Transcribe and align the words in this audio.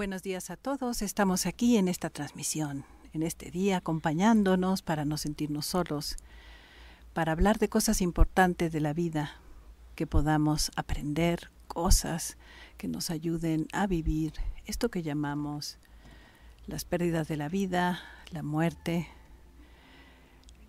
Buenos 0.00 0.22
días 0.22 0.48
a 0.48 0.56
todos. 0.56 1.02
Estamos 1.02 1.44
aquí 1.44 1.76
en 1.76 1.86
esta 1.86 2.08
transmisión, 2.08 2.86
en 3.12 3.22
este 3.22 3.50
día, 3.50 3.76
acompañándonos 3.76 4.80
para 4.80 5.04
no 5.04 5.18
sentirnos 5.18 5.66
solos, 5.66 6.16
para 7.12 7.32
hablar 7.32 7.58
de 7.58 7.68
cosas 7.68 8.00
importantes 8.00 8.72
de 8.72 8.80
la 8.80 8.94
vida, 8.94 9.32
que 9.96 10.06
podamos 10.06 10.70
aprender 10.74 11.50
cosas 11.68 12.38
que 12.78 12.88
nos 12.88 13.10
ayuden 13.10 13.68
a 13.74 13.86
vivir 13.86 14.32
esto 14.64 14.90
que 14.90 15.02
llamamos 15.02 15.76
las 16.66 16.86
pérdidas 16.86 17.28
de 17.28 17.36
la 17.36 17.50
vida, 17.50 18.00
la 18.30 18.42
muerte, 18.42 19.06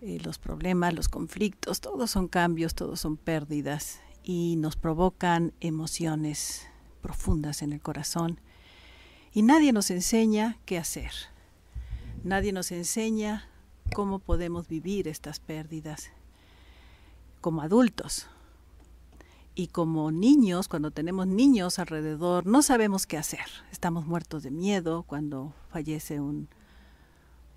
eh, 0.02 0.20
los 0.22 0.38
problemas, 0.38 0.92
los 0.92 1.08
conflictos, 1.08 1.80
todos 1.80 2.10
son 2.10 2.28
cambios, 2.28 2.74
todos 2.74 3.00
son 3.00 3.16
pérdidas 3.16 3.98
y 4.22 4.56
nos 4.58 4.76
provocan 4.76 5.54
emociones 5.60 6.66
profundas 7.00 7.62
en 7.62 7.72
el 7.72 7.80
corazón. 7.80 8.38
Y 9.34 9.42
nadie 9.42 9.72
nos 9.72 9.90
enseña 9.90 10.58
qué 10.66 10.78
hacer. 10.78 11.12
Nadie 12.22 12.52
nos 12.52 12.70
enseña 12.70 13.48
cómo 13.94 14.18
podemos 14.18 14.68
vivir 14.68 15.08
estas 15.08 15.40
pérdidas 15.40 16.10
como 17.40 17.62
adultos. 17.62 18.26
Y 19.54 19.68
como 19.68 20.10
niños, 20.10 20.68
cuando 20.68 20.90
tenemos 20.90 21.26
niños 21.26 21.78
alrededor, 21.78 22.46
no 22.46 22.62
sabemos 22.62 23.06
qué 23.06 23.18
hacer. 23.18 23.46
Estamos 23.70 24.06
muertos 24.06 24.42
de 24.42 24.50
miedo 24.50 25.02
cuando 25.02 25.54
fallece 25.70 26.20
un, 26.20 26.48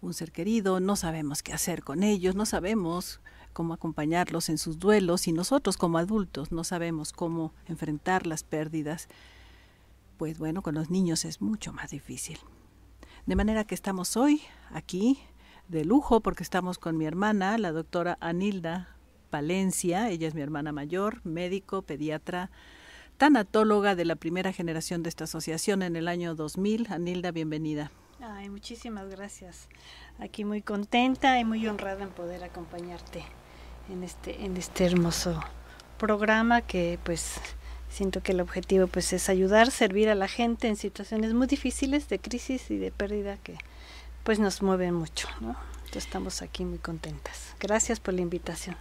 un 0.01 0.13
ser 0.13 0.31
querido, 0.31 0.79
no 0.79 0.95
sabemos 0.95 1.43
qué 1.43 1.53
hacer 1.53 1.84
con 1.84 2.03
ellos, 2.03 2.35
no 2.35 2.45
sabemos 2.45 3.21
cómo 3.53 3.73
acompañarlos 3.73 4.49
en 4.49 4.57
sus 4.57 4.79
duelos 4.79 5.27
y 5.27 5.31
nosotros 5.31 5.77
como 5.77 5.98
adultos 5.98 6.51
no 6.51 6.63
sabemos 6.63 7.13
cómo 7.13 7.53
enfrentar 7.65 8.27
las 8.27 8.43
pérdidas, 8.43 9.07
pues 10.17 10.39
bueno, 10.39 10.61
con 10.61 10.75
los 10.75 10.89
niños 10.89 11.25
es 11.25 11.41
mucho 11.41 11.73
más 11.73 11.91
difícil. 11.91 12.39
De 13.25 13.35
manera 13.35 13.63
que 13.63 13.76
estamos 13.76 14.17
hoy 14.17 14.41
aquí 14.71 15.20
de 15.67 15.85
lujo 15.85 16.21
porque 16.21 16.43
estamos 16.43 16.77
con 16.77 16.98
mi 16.98 17.05
hermana, 17.05 17.57
la 17.57 17.71
doctora 17.71 18.17
Anilda 18.21 18.95
Palencia, 19.29 20.09
ella 20.09 20.27
es 20.27 20.35
mi 20.35 20.41
hermana 20.41 20.71
mayor, 20.71 21.21
médico, 21.25 21.81
pediatra, 21.81 22.51
tanatóloga 23.17 23.95
de 23.95 24.05
la 24.05 24.15
primera 24.15 24.53
generación 24.53 25.03
de 25.03 25.09
esta 25.09 25.23
asociación 25.23 25.81
en 25.81 25.95
el 25.95 26.07
año 26.07 26.35
2000. 26.35 26.87
Anilda, 26.91 27.31
bienvenida. 27.31 27.91
Ay, 28.21 28.49
muchísimas 28.49 29.09
gracias. 29.09 29.68
Aquí 30.20 30.45
muy 30.45 30.62
contenta 30.62 31.40
y 31.40 31.45
muy 31.45 31.68
honrada 31.68 32.03
en 32.03 32.12
poder 32.12 32.43
acompañarte 32.43 33.23
en 33.90 34.03
este, 34.03 34.45
en 34.45 34.57
este 34.57 34.85
hermoso 34.85 35.40
programa 35.97 36.62
que 36.62 36.99
pues 37.03 37.40
siento 37.96 38.21
que 38.21 38.34
el 38.34 38.41
objetivo 38.41 38.88
pues 38.88 39.13
es 39.13 39.29
ayudar, 39.29 39.71
servir 39.71 40.10
a 40.10 40.15
la 40.15 40.27
gente 40.27 40.68
en 40.68 40.76
situaciones 40.76 41.34
muy 41.34 41.48
difíciles 41.48 42.10
de 42.10 42.20
crisis 42.20 42.70
y 42.70 42.77
de 42.77 42.91
pérdida 42.91 43.37
que 43.37 43.57
pues 44.24 44.37
nos 44.37 44.62
mueven 44.62 44.93
mucho, 44.93 45.29
¿no? 45.40 45.55
Entonces 45.77 46.05
estamos 46.05 46.41
aquí 46.41 46.65
muy 46.65 46.77
contentas. 46.77 47.55
Gracias 47.60 48.02
por 48.02 48.13
la 48.13 48.21
invitación. 48.21 48.76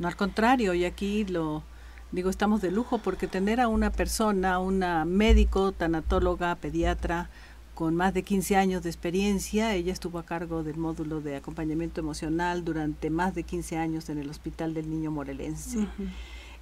No, 0.00 0.08
al 0.08 0.16
contrario, 0.16 0.74
y 0.74 0.84
aquí 0.84 1.24
lo 1.24 1.62
digo, 2.10 2.30
estamos 2.30 2.60
de 2.60 2.72
lujo 2.72 2.98
porque 2.98 3.28
tener 3.28 3.60
a 3.60 3.68
una 3.68 3.92
persona, 3.92 4.58
una 4.58 5.04
médico, 5.04 5.70
tanatóloga, 5.70 6.56
pediatra, 6.56 7.30
con 7.76 7.94
más 7.94 8.12
de 8.12 8.24
15 8.24 8.56
años 8.56 8.82
de 8.82 8.90
experiencia. 8.90 9.74
Ella 9.74 9.92
estuvo 9.92 10.18
a 10.18 10.24
cargo 10.24 10.64
del 10.64 10.78
módulo 10.78 11.20
de 11.20 11.36
acompañamiento 11.36 12.00
emocional 12.00 12.64
durante 12.64 13.08
más 13.08 13.36
de 13.36 13.44
15 13.44 13.76
años 13.76 14.08
en 14.08 14.18
el 14.18 14.28
Hospital 14.30 14.74
del 14.74 14.90
Niño 14.90 15.12
Morelense. 15.12 15.86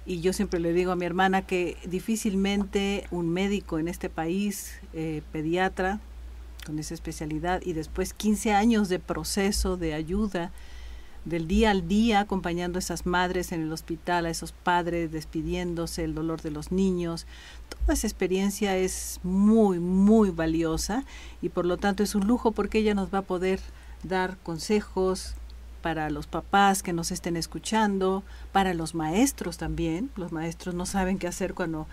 Y 0.05 0.21
yo 0.21 0.33
siempre 0.33 0.59
le 0.59 0.73
digo 0.73 0.91
a 0.91 0.95
mi 0.95 1.05
hermana 1.05 1.43
que 1.43 1.77
difícilmente 1.85 3.05
un 3.11 3.29
médico 3.29 3.77
en 3.77 3.87
este 3.87 4.09
país, 4.09 4.73
eh, 4.93 5.21
pediatra, 5.31 5.99
con 6.65 6.79
esa 6.79 6.93
especialidad, 6.93 7.61
y 7.63 7.73
después 7.73 8.13
15 8.13 8.53
años 8.53 8.89
de 8.89 8.99
proceso 8.99 9.77
de 9.77 9.93
ayuda, 9.93 10.51
del 11.25 11.47
día 11.47 11.69
al 11.69 11.87
día, 11.87 12.21
acompañando 12.21 12.77
a 12.77 12.81
esas 12.81 13.05
madres 13.05 13.51
en 13.51 13.61
el 13.61 13.71
hospital, 13.71 14.25
a 14.25 14.31
esos 14.31 14.51
padres 14.51 15.11
despidiéndose, 15.11 16.03
el 16.03 16.15
dolor 16.15 16.41
de 16.41 16.51
los 16.51 16.71
niños. 16.71 17.27
Toda 17.69 17.93
esa 17.93 18.07
experiencia 18.07 18.75
es 18.77 19.19
muy, 19.21 19.79
muy 19.79 20.31
valiosa 20.31 21.05
y 21.41 21.49
por 21.49 21.65
lo 21.65 21.77
tanto 21.77 22.01
es 22.01 22.15
un 22.15 22.25
lujo 22.25 22.51
porque 22.53 22.79
ella 22.79 22.95
nos 22.95 23.13
va 23.13 23.19
a 23.19 23.23
poder 23.23 23.59
dar 24.03 24.37
consejos, 24.37 25.35
para 25.81 26.09
los 26.09 26.27
papás 26.27 26.83
que 26.83 26.93
nos 26.93 27.11
estén 27.11 27.35
escuchando, 27.35 28.23
para 28.51 28.73
los 28.73 28.95
maestros 28.95 29.57
también. 29.57 30.09
Los 30.15 30.31
maestros 30.31 30.75
no 30.75 30.85
saben 30.85 31.17
qué 31.17 31.27
hacer 31.27 31.53
cuando 31.53 31.87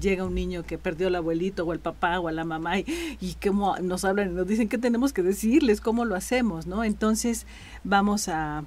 llega 0.00 0.24
un 0.24 0.34
niño 0.34 0.64
que 0.64 0.78
perdió 0.78 1.08
al 1.08 1.14
abuelito 1.14 1.64
o 1.64 1.72
al 1.72 1.78
papá 1.78 2.18
o 2.18 2.28
a 2.28 2.32
la 2.32 2.44
mamá 2.44 2.78
y, 2.78 3.16
y 3.20 3.36
cómo 3.42 3.76
nos 3.78 4.04
hablan 4.04 4.30
y 4.30 4.34
nos 4.34 4.46
dicen 4.46 4.68
qué 4.68 4.78
tenemos 4.78 5.12
que 5.12 5.22
decirles, 5.22 5.80
cómo 5.80 6.04
lo 6.04 6.16
hacemos, 6.16 6.66
¿no? 6.66 6.84
Entonces 6.84 7.46
vamos 7.84 8.28
a, 8.28 8.64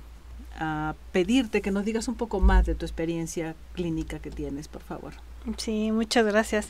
pedirte 1.11 1.61
que 1.61 1.71
nos 1.71 1.85
digas 1.85 2.07
un 2.07 2.13
poco 2.13 2.39
más 2.39 2.67
de 2.67 2.75
tu 2.75 2.85
experiencia 2.85 3.55
clínica 3.73 4.19
que 4.19 4.29
tienes, 4.29 4.67
por 4.67 4.83
favor. 4.83 5.13
Sí, 5.57 5.91
muchas 5.91 6.23
gracias. 6.23 6.67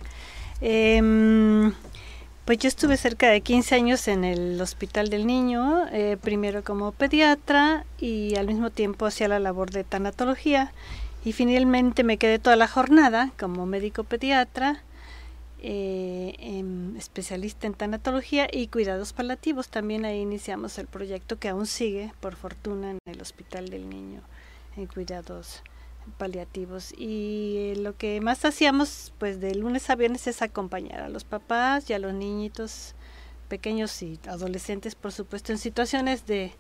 Eh, 0.62 1.74
pues 2.52 2.60
yo 2.60 2.68
estuve 2.68 2.98
cerca 2.98 3.30
de 3.30 3.40
15 3.40 3.76
años 3.76 4.10
en 4.10 4.26
el 4.26 4.60
Hospital 4.60 5.08
del 5.08 5.26
Niño, 5.26 5.88
eh, 5.94 6.18
primero 6.22 6.66
como 6.66 6.92
pediatra 6.92 7.86
y 7.98 8.36
al 8.36 8.46
mismo 8.46 8.72
tiempo 8.72 9.06
hacía 9.06 9.30
la 9.30 9.40
labor 9.40 9.72
de 9.72 9.86
tanatología 9.86 10.74
y 11.24 11.32
finalmente 11.32 12.04
me 12.04 12.18
quedé 12.18 12.40
toda 12.40 12.58
la 12.58 12.68
jornada 12.68 13.32
como 13.40 13.66
médico 13.66 14.04
pediatra, 14.04 14.84
eh, 15.62 16.36
em, 16.40 16.98
especialista 16.98 17.68
en 17.68 17.74
tanatología 17.74 18.50
y 18.52 18.68
cuidados 18.68 19.14
paliativos. 19.14 19.70
También 19.70 20.04
ahí 20.04 20.20
iniciamos 20.20 20.78
el 20.78 20.88
proyecto 20.88 21.40
que 21.40 21.48
aún 21.48 21.66
sigue, 21.66 22.12
por 22.20 22.36
fortuna, 22.36 22.92
en 22.92 23.00
el 23.06 23.22
Hospital 23.22 23.70
del 23.70 23.90
Niño, 23.90 24.20
en 24.76 24.88
cuidados 24.88 25.64
paliativos. 26.18 26.94
Y 26.98 27.74
lo 27.78 27.98
que 27.98 28.22
más 28.22 28.46
hacíamos 28.46 29.14
pues 29.18 29.40
de 29.40 29.56
lunes 29.56 29.90
a 29.90 29.96
viernes 29.96 30.28
es 30.28 30.42
acompañar 30.42 31.02
a 31.02 31.10
los 31.10 31.24
papás 31.24 31.90
y 31.90 31.94
a 31.94 32.00
los 32.00 32.14
niñitos 32.14 32.96
pequeños 33.52 34.02
y 34.02 34.18
adolescentes 34.28 34.96
por 34.96 35.12
supuesto 35.12 35.52
en 35.52 35.58
situaciones 35.58 36.26
de 36.26 36.54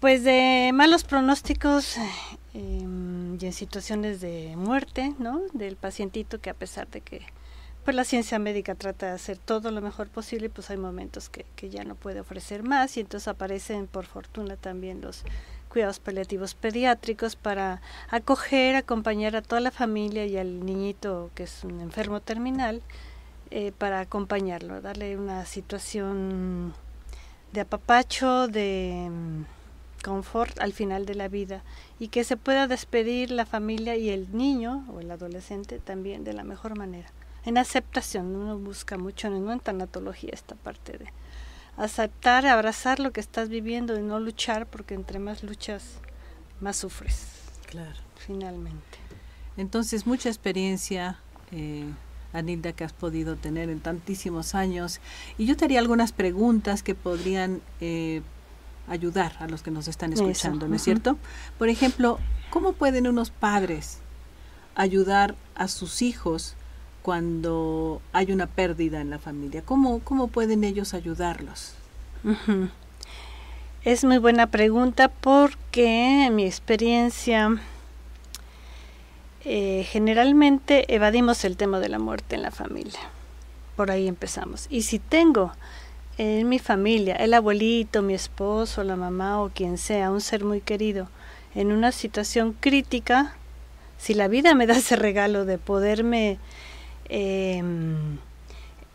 pues 0.00 0.24
de 0.24 0.72
malos 0.74 1.04
pronósticos 1.04 1.96
em, 2.54 3.38
y 3.40 3.46
en 3.46 3.52
situaciones 3.52 4.20
de 4.20 4.54
muerte 4.56 5.14
no 5.20 5.42
del 5.52 5.76
pacientito 5.76 6.40
que 6.40 6.50
a 6.50 6.54
pesar 6.54 6.88
de 6.88 7.02
que 7.02 7.22
pues 7.84 7.94
la 7.94 8.02
ciencia 8.02 8.40
médica 8.40 8.74
trata 8.74 9.06
de 9.06 9.12
hacer 9.12 9.38
todo 9.38 9.70
lo 9.70 9.80
mejor 9.80 10.08
posible 10.08 10.50
pues 10.50 10.70
hay 10.70 10.76
momentos 10.76 11.28
que, 11.28 11.46
que 11.54 11.70
ya 11.70 11.84
no 11.84 11.94
puede 11.94 12.18
ofrecer 12.18 12.64
más 12.64 12.96
y 12.96 13.00
entonces 13.00 13.28
aparecen 13.28 13.86
por 13.86 14.06
fortuna 14.06 14.56
también 14.56 15.02
los 15.02 15.22
cuidados 15.74 15.98
paliativos 15.98 16.54
pediátricos 16.54 17.34
para 17.34 17.82
acoger, 18.08 18.76
acompañar 18.76 19.34
a 19.34 19.42
toda 19.42 19.60
la 19.60 19.72
familia 19.72 20.24
y 20.24 20.36
al 20.36 20.64
niñito 20.64 21.32
que 21.34 21.42
es 21.42 21.64
un 21.64 21.80
enfermo 21.80 22.20
terminal, 22.20 22.80
eh, 23.50 23.72
para 23.76 23.98
acompañarlo, 23.98 24.80
darle 24.80 25.18
una 25.18 25.44
situación 25.46 26.74
de 27.52 27.62
apapacho, 27.62 28.46
de 28.46 29.08
mm, 29.10 29.42
confort 30.04 30.60
al 30.60 30.72
final 30.72 31.06
de 31.06 31.16
la 31.16 31.26
vida 31.26 31.64
y 31.98 32.06
que 32.06 32.22
se 32.22 32.36
pueda 32.36 32.68
despedir 32.68 33.32
la 33.32 33.44
familia 33.44 33.96
y 33.96 34.10
el 34.10 34.32
niño 34.36 34.86
o 34.94 35.00
el 35.00 35.10
adolescente 35.10 35.80
también 35.80 36.22
de 36.22 36.34
la 36.34 36.44
mejor 36.44 36.78
manera. 36.78 37.08
En 37.44 37.58
aceptación, 37.58 38.36
uno 38.36 38.58
busca 38.58 38.96
mucho 38.96 39.26
en 39.26 39.58
tanatología 39.58 40.30
esta 40.32 40.54
parte 40.54 40.98
de 40.98 41.06
aceptar, 41.76 42.46
abrazar 42.46 43.00
lo 43.00 43.12
que 43.12 43.20
estás 43.20 43.48
viviendo 43.48 43.98
y 43.98 44.02
no 44.02 44.20
luchar, 44.20 44.66
porque 44.66 44.94
entre 44.94 45.18
más 45.18 45.42
luchas, 45.42 45.98
más 46.60 46.76
sufres. 46.76 47.26
Claro. 47.66 48.04
Finalmente. 48.26 48.98
Entonces, 49.56 50.06
mucha 50.06 50.28
experiencia, 50.28 51.18
eh, 51.52 51.84
Anilda, 52.32 52.72
que 52.72 52.84
has 52.84 52.92
podido 52.92 53.36
tener 53.36 53.68
en 53.68 53.80
tantísimos 53.80 54.54
años. 54.54 55.00
Y 55.38 55.46
yo 55.46 55.56
te 55.56 55.66
haría 55.66 55.78
algunas 55.78 56.12
preguntas 56.12 56.82
que 56.82 56.94
podrían 56.94 57.60
eh, 57.80 58.22
ayudar 58.88 59.36
a 59.40 59.46
los 59.46 59.62
que 59.62 59.70
nos 59.70 59.88
están 59.88 60.12
escuchando, 60.12 60.68
¿no 60.68 60.76
es 60.76 60.82
cierto? 60.82 61.18
Por 61.58 61.68
ejemplo, 61.68 62.18
¿cómo 62.50 62.72
pueden 62.72 63.06
unos 63.06 63.30
padres 63.30 63.98
ayudar 64.74 65.36
a 65.54 65.68
sus 65.68 66.02
hijos 66.02 66.56
cuando 67.04 68.00
hay 68.14 68.32
una 68.32 68.46
pérdida 68.46 69.02
en 69.02 69.10
la 69.10 69.18
familia? 69.18 69.60
¿Cómo, 69.62 69.98
cómo 69.98 70.28
pueden 70.28 70.64
ellos 70.64 70.94
ayudarlos? 70.94 71.74
Es 73.84 74.04
muy 74.04 74.16
buena 74.16 74.46
pregunta 74.46 75.08
porque 75.08 76.24
en 76.24 76.34
mi 76.34 76.46
experiencia 76.46 77.60
eh, 79.44 79.86
generalmente 79.86 80.94
evadimos 80.94 81.44
el 81.44 81.58
tema 81.58 81.78
de 81.78 81.90
la 81.90 81.98
muerte 81.98 82.36
en 82.36 82.42
la 82.42 82.50
familia. 82.50 83.00
Por 83.76 83.90
ahí 83.90 84.08
empezamos. 84.08 84.66
Y 84.70 84.80
si 84.82 84.98
tengo 84.98 85.52
en 86.16 86.48
mi 86.48 86.58
familia 86.58 87.16
el 87.16 87.34
abuelito, 87.34 88.00
mi 88.00 88.14
esposo, 88.14 88.82
la 88.82 88.96
mamá 88.96 89.42
o 89.42 89.50
quien 89.50 89.76
sea, 89.76 90.10
un 90.10 90.22
ser 90.22 90.42
muy 90.42 90.62
querido, 90.62 91.08
en 91.54 91.70
una 91.70 91.92
situación 91.92 92.56
crítica, 92.58 93.36
si 93.98 94.14
la 94.14 94.28
vida 94.28 94.54
me 94.54 94.66
da 94.66 94.78
ese 94.78 94.96
regalo 94.96 95.44
de 95.44 95.58
poderme 95.58 96.38
Em, 97.08 98.18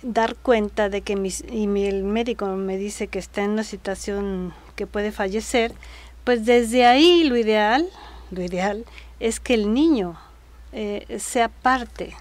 dar 0.02 0.36
cuenta 0.36 0.90
de 0.90 1.02
que 1.02 1.14
y 1.52 1.68
mi, 1.68 1.86
el 1.86 2.04
médico 2.04 2.48
me 2.48 2.78
dice 2.78 3.08
que 3.08 3.20
está 3.20 3.44
en 3.44 3.52
una 3.52 3.64
situación 3.64 4.54
que 4.76 4.88
puede 4.88 5.12
fallecer, 5.12 5.74
pues 6.24 6.46
desde 6.46 6.86
ahí 6.86 7.24
lo 7.26 7.38
ideal, 7.38 7.88
lo 8.32 8.42
ideal 8.42 8.86
es 9.20 9.40
que 9.40 9.54
el 9.54 9.74
niño 9.74 10.18
eh, 10.72 11.18
sea 11.20 11.50
parte, 11.50 12.16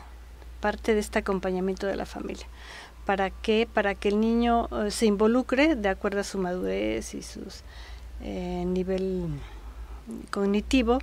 parte 0.61 0.95
de 0.95 1.01
este 1.01 1.21
acompañamiento 1.21 1.87
de 1.87 1.97
la 1.97 2.07
familia. 2.07 2.47
¿Para 3.07 3.31
qué? 3.31 3.69
Para 3.73 3.95
que 3.95 4.09
el 4.09 4.21
niño 4.21 4.69
eh, 4.73 4.91
se 4.91 5.07
involucre 5.07 5.77
de 5.77 5.89
acuerdo 5.89 6.21
a 6.21 6.25
su 6.25 6.39
madurez 6.39 7.15
y 7.15 7.23
su 7.23 7.41
eh, 8.21 8.65
nivel 8.67 9.29
cognitivo, 10.31 10.99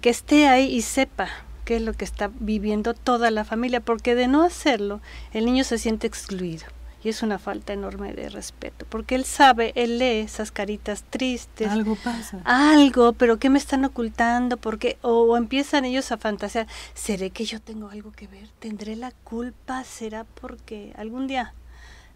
que 0.00 0.10
esté 0.10 0.46
ahí 0.46 0.74
y 0.74 0.82
sepa 0.82 1.28
qué 1.66 1.76
es 1.76 1.82
lo 1.82 1.92
que 1.92 2.04
está 2.04 2.30
viviendo 2.38 2.94
toda 2.94 3.30
la 3.30 3.44
familia, 3.44 3.80
porque 3.80 4.14
de 4.14 4.28
no 4.28 4.42
hacerlo, 4.42 5.00
el 5.32 5.44
niño 5.44 5.64
se 5.64 5.78
siente 5.78 6.06
excluido 6.06 6.64
y 7.02 7.08
es 7.08 7.22
una 7.22 7.38
falta 7.38 7.72
enorme 7.72 8.14
de 8.14 8.28
respeto, 8.28 8.86
porque 8.88 9.16
él 9.16 9.24
sabe, 9.24 9.72
él 9.74 9.98
lee 9.98 10.20
esas 10.20 10.52
caritas 10.52 11.02
tristes. 11.10 11.68
Algo 11.68 11.96
pasa. 11.96 12.40
Algo, 12.44 13.12
pero 13.14 13.38
¿qué 13.38 13.50
me 13.50 13.58
están 13.58 13.84
ocultando? 13.84 14.56
Porque 14.56 14.96
o, 15.02 15.36
empiezan 15.36 15.84
ellos 15.84 16.10
a 16.12 16.18
fantasear, 16.18 16.68
¿seré 16.94 17.30
que 17.30 17.44
yo 17.44 17.60
tengo 17.60 17.88
algo 17.90 18.12
que 18.12 18.28
ver? 18.28 18.48
¿Tendré 18.60 18.94
la 18.94 19.10
culpa? 19.10 19.82
¿Será 19.82 20.24
porque 20.24 20.94
algún 20.96 21.26
día 21.26 21.52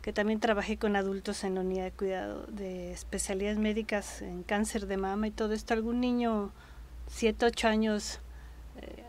que 0.02 0.12
también 0.12 0.38
trabajé 0.38 0.76
con 0.76 0.94
adultos 0.94 1.44
en 1.44 1.56
la 1.56 1.60
unidad 1.60 1.84
de 1.84 1.92
cuidado 1.92 2.46
de 2.46 2.92
especialidades 2.92 3.58
médicas 3.58 4.22
en 4.22 4.44
cáncer 4.44 4.86
de 4.86 4.96
mama 4.96 5.26
y 5.26 5.32
todo 5.32 5.54
esto, 5.54 5.74
algún 5.74 6.00
niño, 6.00 6.52
siete, 7.08 7.46
ocho 7.46 7.68
años, 7.68 8.20
eh, 8.80 9.04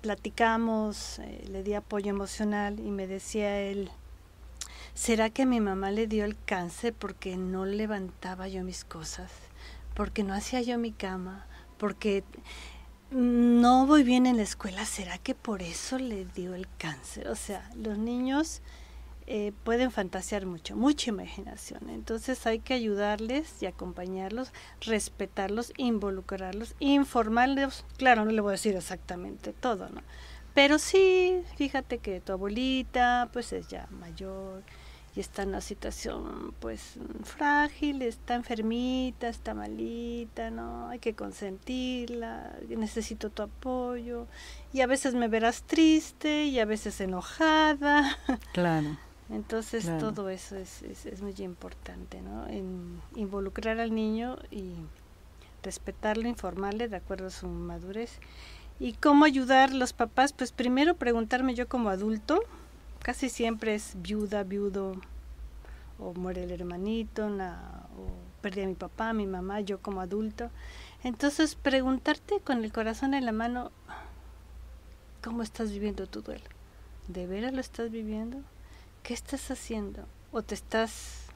platicamos, 0.00 1.18
eh, 1.20 1.44
le 1.50 1.62
di 1.62 1.74
apoyo 1.74 2.10
emocional 2.10 2.80
y 2.80 2.90
me 2.90 3.06
decía 3.06 3.60
él, 3.60 3.90
¿Será 4.98 5.30
que 5.30 5.46
mi 5.46 5.60
mamá 5.60 5.92
le 5.92 6.08
dio 6.08 6.24
el 6.24 6.36
cáncer 6.44 6.92
porque 6.92 7.36
no 7.36 7.64
levantaba 7.64 8.48
yo 8.48 8.64
mis 8.64 8.84
cosas? 8.84 9.30
Porque 9.94 10.24
no 10.24 10.34
hacía 10.34 10.60
yo 10.60 10.76
mi 10.76 10.90
cama? 10.90 11.46
Porque 11.78 12.24
no 13.12 13.86
voy 13.86 14.02
bien 14.02 14.26
en 14.26 14.38
la 14.38 14.42
escuela. 14.42 14.84
¿Será 14.84 15.16
que 15.18 15.36
por 15.36 15.62
eso 15.62 15.98
le 15.98 16.24
dio 16.24 16.52
el 16.52 16.66
cáncer? 16.78 17.28
O 17.28 17.36
sea, 17.36 17.70
los 17.76 17.96
niños 17.96 18.60
eh, 19.30 19.52
pueden 19.62 19.90
fantasear 19.90 20.46
mucho, 20.46 20.74
mucha 20.74 21.10
imaginación. 21.10 21.90
Entonces 21.90 22.46
hay 22.46 22.60
que 22.60 22.72
ayudarles 22.72 23.62
y 23.62 23.66
acompañarlos, 23.66 24.52
respetarlos, 24.80 25.74
involucrarlos, 25.76 26.74
informarlos. 26.78 27.84
Claro, 27.98 28.24
no 28.24 28.30
le 28.30 28.40
voy 28.40 28.50
a 28.50 28.52
decir 28.52 28.74
exactamente 28.74 29.52
todo, 29.52 29.90
¿no? 29.90 30.00
Pero 30.54 30.78
sí, 30.78 31.42
fíjate 31.56 31.98
que 31.98 32.22
tu 32.22 32.32
abuelita 32.32 33.28
pues 33.30 33.52
es 33.52 33.68
ya 33.68 33.86
mayor 33.90 34.62
y 35.14 35.20
está 35.20 35.42
en 35.42 35.50
una 35.50 35.60
situación 35.60 36.54
pues 36.58 36.94
frágil, 37.22 38.00
está 38.00 38.34
enfermita, 38.34 39.28
está 39.28 39.52
malita, 39.52 40.50
¿no? 40.50 40.88
Hay 40.88 41.00
que 41.00 41.14
consentirla, 41.14 42.56
necesito 42.66 43.28
tu 43.28 43.42
apoyo 43.42 44.26
y 44.72 44.80
a 44.80 44.86
veces 44.86 45.14
me 45.14 45.28
verás 45.28 45.64
triste 45.64 46.46
y 46.46 46.58
a 46.60 46.64
veces 46.64 46.98
enojada. 47.02 48.16
Claro. 48.54 48.96
Entonces 49.30 49.90
todo 49.98 50.30
eso 50.30 50.56
es, 50.56 50.82
es, 50.82 51.04
es, 51.04 51.20
muy 51.20 51.34
importante, 51.38 52.22
¿no? 52.22 52.46
En 52.46 53.00
involucrar 53.14 53.78
al 53.78 53.94
niño 53.94 54.38
y 54.50 54.72
respetarlo, 55.62 56.28
informarle 56.28 56.88
de 56.88 56.96
acuerdo 56.96 57.26
a 57.26 57.30
su 57.30 57.46
madurez. 57.46 58.20
¿Y 58.80 58.94
cómo 58.94 59.26
ayudar 59.26 59.74
los 59.74 59.92
papás? 59.92 60.32
Pues 60.32 60.52
primero 60.52 60.94
preguntarme 60.94 61.54
yo 61.54 61.68
como 61.68 61.90
adulto, 61.90 62.40
casi 63.02 63.28
siempre 63.28 63.74
es 63.74 63.94
viuda, 63.96 64.44
viudo, 64.44 64.94
o 65.98 66.14
muere 66.14 66.44
el 66.44 66.52
hermanito, 66.52 67.26
o 67.26 68.10
perdí 68.40 68.62
a 68.62 68.66
mi 68.66 68.74
papá, 68.74 69.10
a 69.10 69.14
mi 69.14 69.26
mamá, 69.26 69.60
yo 69.60 69.80
como 69.80 70.00
adulto. 70.00 70.50
Entonces, 71.02 71.54
preguntarte 71.54 72.40
con 72.40 72.64
el 72.64 72.72
corazón 72.72 73.14
en 73.14 73.26
la 73.26 73.32
mano, 73.32 73.72
¿cómo 75.22 75.42
estás 75.42 75.70
viviendo 75.72 76.06
tu 76.06 76.22
duelo? 76.22 76.44
¿De 77.08 77.26
veras 77.26 77.52
lo 77.52 77.60
estás 77.60 77.90
viviendo? 77.90 78.38
¿Qué 79.08 79.14
estás 79.14 79.50
haciendo? 79.50 80.04
¿O 80.32 80.42
te 80.42 80.54
estás 80.54 81.28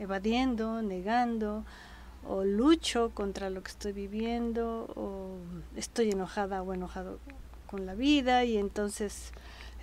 evadiendo, 0.00 0.82
negando? 0.82 1.64
¿O 2.26 2.42
lucho 2.42 3.12
contra 3.14 3.48
lo 3.48 3.62
que 3.62 3.70
estoy 3.70 3.92
viviendo? 3.92 4.92
¿O 4.96 5.36
estoy 5.76 6.10
enojada 6.10 6.62
o 6.62 6.74
enojado 6.74 7.20
con 7.68 7.86
la 7.86 7.94
vida? 7.94 8.42
Y 8.42 8.56
entonces 8.56 9.30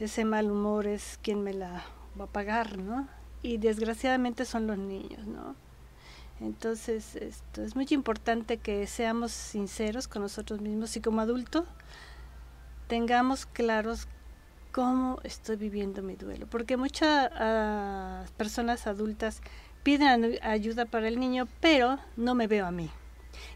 ese 0.01 0.25
mal 0.25 0.51
humor 0.51 0.85
es 0.85 1.17
quien 1.23 1.41
me 1.41 1.53
la 1.53 1.85
va 2.19 2.25
a 2.25 2.27
pagar, 2.27 2.77
¿no? 2.77 3.07
Y 3.41 3.55
desgraciadamente 3.57 4.43
son 4.43 4.67
los 4.67 4.77
niños, 4.77 5.25
¿no? 5.25 5.55
Entonces, 6.41 7.15
esto 7.15 7.63
es 7.63 7.73
muy 7.73 7.87
importante 7.91 8.57
que 8.57 8.85
seamos 8.85 9.31
sinceros 9.31 10.09
con 10.09 10.23
nosotros 10.23 10.59
mismos 10.59 10.93
y 10.97 10.99
como 10.99 11.21
adultos 11.21 11.63
tengamos 12.89 13.45
claros 13.45 14.09
cómo 14.79 15.19
estoy 15.25 15.57
viviendo 15.57 16.01
mi 16.01 16.15
duelo, 16.15 16.47
porque 16.47 16.77
muchas 16.77 17.29
ah, 17.35 18.23
personas 18.37 18.87
adultas 18.87 19.41
piden 19.83 20.39
ayuda 20.41 20.85
para 20.85 21.09
el 21.09 21.19
niño, 21.19 21.49
pero 21.59 21.99
no 22.15 22.33
me 22.33 22.47
veo 22.47 22.65
a 22.65 22.71
mí. 22.71 22.89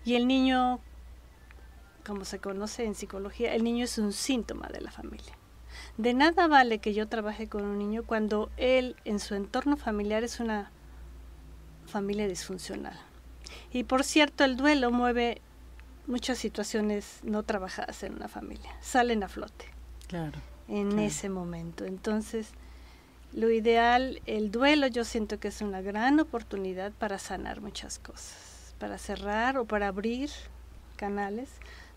Y 0.03 0.15
el 0.15 0.27
niño, 0.27 0.81
como 2.05 2.25
se 2.25 2.39
conoce 2.39 2.83
en 2.83 2.93
psicología, 2.93 3.53
el 3.55 3.63
niño 3.63 3.85
es 3.85 3.97
un 3.99 4.11
síntoma 4.11 4.67
de 4.67 4.81
la 4.81 4.91
familia. 4.91 5.37
De 5.97 6.13
nada 6.13 6.47
vale 6.47 6.79
que 6.79 6.93
yo 6.93 7.07
trabaje 7.07 7.47
con 7.47 7.63
un 7.63 7.79
niño 7.79 8.03
cuando 8.03 8.51
él 8.57 8.97
en 9.05 9.21
su 9.21 9.33
entorno 9.33 9.77
familiar 9.77 10.25
es 10.25 10.41
una 10.41 10.71
familia 11.85 12.27
disfuncional. 12.27 12.99
Y 13.71 13.85
por 13.85 14.03
cierto, 14.03 14.43
el 14.43 14.57
duelo 14.57 14.91
mueve 14.91 15.41
muchas 16.05 16.37
situaciones 16.37 17.21
no 17.23 17.43
trabajadas 17.43 18.03
en 18.03 18.15
una 18.15 18.27
familia, 18.27 18.75
salen 18.81 19.23
a 19.23 19.29
flote. 19.29 19.67
Claro. 20.09 20.52
En 20.68 20.98
ese 21.00 21.30
momento. 21.30 21.86
Entonces, 21.86 22.51
lo 23.33 23.50
ideal, 23.50 24.21
el 24.25 24.51
duelo 24.51 24.88
yo 24.88 25.04
siento 25.04 25.39
que 25.39 25.48
es 25.48 25.62
una 25.62 25.81
gran 25.81 26.19
oportunidad 26.19 26.92
para 26.92 27.18
sanar 27.18 27.62
muchas 27.62 28.00
cosas, 28.00 28.75
para 28.80 28.98
cerrar 28.98 29.57
o 29.57 29.65
para 29.65 29.88
abrir 29.88 30.30
canales 30.95 31.50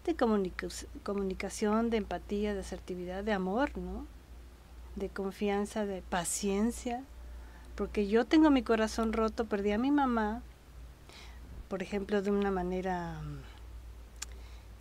de 0.04 0.16
comunicación, 0.16 1.90
de 1.90 1.96
empatía, 1.96 2.54
de 2.54 2.60
asertividad, 2.60 3.24
de 3.24 3.32
amor, 3.32 3.76
¿no? 3.76 4.06
De 4.94 5.08
confianza, 5.08 5.84
de 5.84 6.00
paciencia. 6.02 7.02
Porque 7.74 8.06
yo 8.06 8.24
tengo 8.24 8.50
mi 8.50 8.62
corazón 8.62 9.12
roto, 9.12 9.44
perdí 9.44 9.72
a 9.72 9.78
mi 9.78 9.90
mamá, 9.90 10.42
por 11.68 11.82
ejemplo, 11.82 12.22
de 12.22 12.30
una 12.30 12.50
manera 12.50 13.20
mm, 13.20 13.55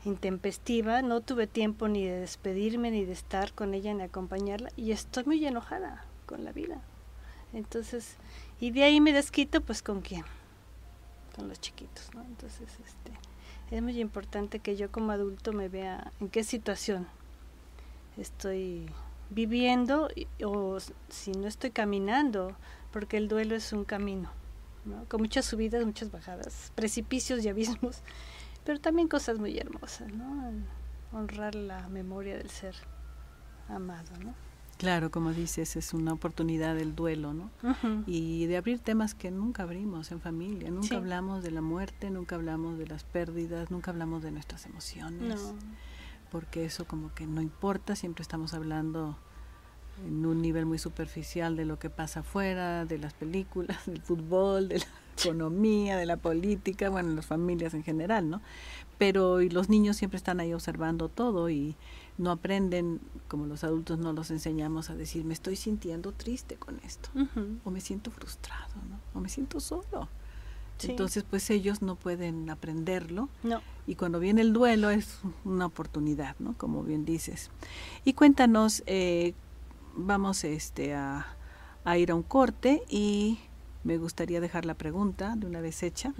intempestiva, 0.05 1.01
no 1.01 1.21
tuve 1.21 1.47
tiempo 1.47 1.87
ni 1.87 2.05
de 2.05 2.19
despedirme, 2.19 2.91
ni 2.91 3.05
de 3.05 3.13
estar 3.13 3.53
con 3.53 3.73
ella, 3.73 3.93
ni 3.93 4.03
acompañarla, 4.03 4.69
y 4.77 4.91
estoy 4.91 5.25
muy 5.25 5.45
enojada 5.45 6.05
con 6.25 6.45
la 6.45 6.51
vida. 6.51 6.81
Entonces, 7.53 8.17
y 8.59 8.71
de 8.71 8.83
ahí 8.83 9.01
me 9.01 9.13
desquito, 9.13 9.61
pues 9.61 9.81
con 9.81 10.01
quién, 10.01 10.23
con 11.35 11.47
los 11.47 11.59
chiquitos, 11.59 12.13
¿no? 12.13 12.21
Entonces, 12.23 12.67
este, 12.85 13.11
es 13.75 13.81
muy 13.81 13.99
importante 13.99 14.59
que 14.59 14.75
yo 14.75 14.91
como 14.91 15.11
adulto 15.11 15.53
me 15.53 15.69
vea 15.69 16.11
en 16.19 16.29
qué 16.29 16.43
situación 16.43 17.07
estoy 18.17 18.89
viviendo 19.29 20.09
o 20.43 20.77
si 21.09 21.31
no 21.31 21.47
estoy 21.47 21.71
caminando, 21.71 22.55
porque 22.91 23.17
el 23.17 23.27
duelo 23.27 23.55
es 23.55 23.73
un 23.73 23.85
camino, 23.85 24.29
con 25.07 25.21
muchas 25.21 25.45
subidas, 25.45 25.85
muchas 25.85 26.11
bajadas, 26.11 26.71
precipicios 26.75 27.43
y 27.43 27.49
abismos, 27.49 28.01
pero 28.65 28.79
también 28.79 29.07
cosas 29.07 29.39
muy 29.39 29.57
hermosas, 29.57 30.11
¿no? 30.13 30.51
honrar 31.13 31.55
la 31.55 31.87
memoria 31.87 32.37
del 32.37 32.49
ser 32.49 32.75
amado. 33.69 34.11
¿no? 34.23 34.33
Claro, 34.77 35.09
como 35.09 35.31
dices, 35.31 35.77
es 35.77 35.93
una 35.93 36.11
oportunidad 36.11 36.75
del 36.75 36.95
duelo, 36.95 37.33
¿no? 37.33 37.49
Y 38.05 38.45
de 38.47 38.57
abrir 38.57 38.79
temas 38.79 39.13
que 39.13 39.31
nunca 39.31 39.63
abrimos 39.63 40.11
en 40.11 40.19
familia. 40.19 40.69
Nunca 40.69 40.97
hablamos 40.97 41.43
de 41.43 41.51
la 41.51 41.61
muerte, 41.61 42.09
nunca 42.09 42.35
hablamos 42.35 42.77
de 42.77 42.87
las 42.87 43.05
pérdidas, 43.05 43.71
nunca 43.71 43.91
hablamos 43.91 44.21
de 44.21 44.31
nuestras 44.31 44.65
emociones. 44.65 45.53
Porque 46.29 46.65
eso 46.65 46.85
como 46.85 47.13
que 47.13 47.25
no 47.25 47.41
importa, 47.41 47.95
siempre 47.95 48.23
estamos 48.23 48.53
hablando 48.53 49.17
en 50.05 50.25
un 50.25 50.41
nivel 50.41 50.65
muy 50.65 50.77
superficial 50.77 51.55
de 51.55 51.63
lo 51.63 51.79
que 51.79 51.89
pasa 51.89 52.19
afuera, 52.19 52.83
de 52.83 52.97
las 52.97 53.13
películas, 53.13 53.77
del 53.85 54.01
fútbol, 54.01 54.67
de 54.67 54.79
la 54.79 54.85
economía, 55.17 55.97
de 55.97 56.05
la 56.05 56.17
política, 56.17 56.89
bueno, 56.89 57.13
las 57.13 57.25
familias 57.25 57.73
en 57.73 57.83
general, 57.83 58.29
¿no? 58.29 58.41
Pero 58.97 59.41
y 59.41 59.49
los 59.49 59.69
niños 59.69 59.97
siempre 59.97 60.17
están 60.17 60.39
ahí 60.39 60.53
observando 60.53 61.09
todo 61.09 61.49
y 61.49 61.75
no 62.17 62.31
aprenden, 62.31 63.01
como 63.27 63.45
los 63.45 63.63
adultos 63.63 63.99
no 63.99 64.13
los 64.13 64.31
enseñamos 64.31 64.89
a 64.89 64.95
decir, 64.95 65.25
me 65.25 65.33
estoy 65.33 65.55
sintiendo 65.55 66.11
triste 66.13 66.55
con 66.55 66.79
esto, 66.83 67.09
o 67.63 67.71
me 67.71 67.81
siento 67.81 68.11
frustrado, 68.11 68.73
¿no? 68.89 68.99
o 69.13 69.21
me 69.21 69.29
siento 69.29 69.59
solo. 69.59 70.07
Entonces, 70.83 71.23
pues 71.23 71.49
ellos 71.49 71.81
no 71.81 71.95
pueden 71.95 72.49
aprenderlo. 72.49 73.29
No. 73.43 73.61
Y 73.87 73.95
cuando 73.95 74.19
viene 74.19 74.41
el 74.41 74.51
duelo 74.51 74.89
es 74.89 75.19
una 75.45 75.67
oportunidad, 75.67 76.35
¿no? 76.39 76.53
Como 76.57 76.83
bien 76.83 77.05
dices. 77.05 77.49
Y 78.03 78.11
cuéntanos, 78.13 78.83
eh, 78.85 79.33
vamos 79.95 80.43
este, 80.43 80.93
a, 80.93 81.27
a 81.85 81.97
ir 81.97 82.11
a 82.11 82.15
un 82.15 82.23
corte 82.23 82.83
y 82.89 83.39
me 83.85 83.97
gustaría 83.97 84.41
dejar 84.41 84.65
la 84.65 84.73
pregunta 84.73 85.35
de 85.37 85.45
una 85.47 85.61
vez 85.61 85.83
hecha. 85.83 86.13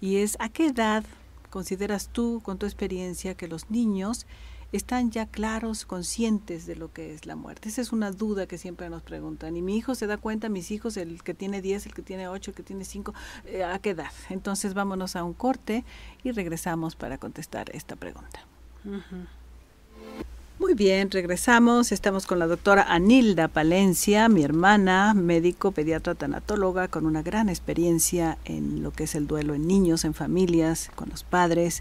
Y 0.00 0.16
es, 0.16 0.36
¿a 0.40 0.48
qué 0.48 0.66
edad 0.66 1.04
consideras 1.50 2.08
tú, 2.08 2.40
con 2.42 2.56
tu 2.56 2.66
experiencia, 2.66 3.34
que 3.34 3.48
los 3.48 3.68
niños 3.68 4.26
están 4.72 5.10
ya 5.10 5.26
claros, 5.26 5.84
conscientes 5.84 6.66
de 6.66 6.76
lo 6.76 6.92
que 6.92 7.12
es 7.12 7.26
la 7.26 7.34
muerte? 7.34 7.68
Esa 7.68 7.80
es 7.80 7.92
una 7.92 8.12
duda 8.12 8.46
que 8.46 8.58
siempre 8.58 8.88
nos 8.88 9.02
preguntan. 9.02 9.56
Y 9.56 9.62
mi 9.62 9.76
hijo 9.76 9.96
se 9.96 10.06
da 10.06 10.18
cuenta, 10.18 10.48
mis 10.48 10.70
hijos, 10.70 10.96
el 10.96 11.24
que 11.24 11.34
tiene 11.34 11.60
10, 11.60 11.86
el 11.86 11.94
que 11.94 12.02
tiene 12.02 12.28
8, 12.28 12.52
el 12.52 12.54
que 12.54 12.62
tiene 12.62 12.84
5, 12.84 13.12
eh, 13.46 13.64
¿a 13.64 13.78
qué 13.80 13.90
edad? 13.90 14.12
Entonces 14.28 14.72
vámonos 14.72 15.16
a 15.16 15.24
un 15.24 15.34
corte 15.34 15.84
y 16.22 16.30
regresamos 16.30 16.94
para 16.94 17.18
contestar 17.18 17.74
esta 17.74 17.96
pregunta. 17.96 18.46
Muy 20.60 20.74
bien, 20.74 21.10
regresamos. 21.10 21.90
Estamos 21.90 22.26
con 22.26 22.38
la 22.38 22.46
doctora 22.46 22.82
Anilda 22.82 23.48
Palencia, 23.48 24.28
mi 24.28 24.42
hermana, 24.44 25.14
médico, 25.14 25.72
pediatra, 25.72 26.14
tanatóloga, 26.14 26.86
con 26.88 27.06
una 27.06 27.22
gran 27.22 27.48
experiencia 27.48 28.36
en 28.44 28.82
lo 28.82 28.92
que 28.92 29.04
es 29.04 29.14
el 29.14 29.26
duelo 29.26 29.54
en 29.54 29.66
niños, 29.66 30.04
en 30.04 30.12
familias, 30.12 30.90
con 30.96 31.08
los 31.08 31.24
padres. 31.24 31.80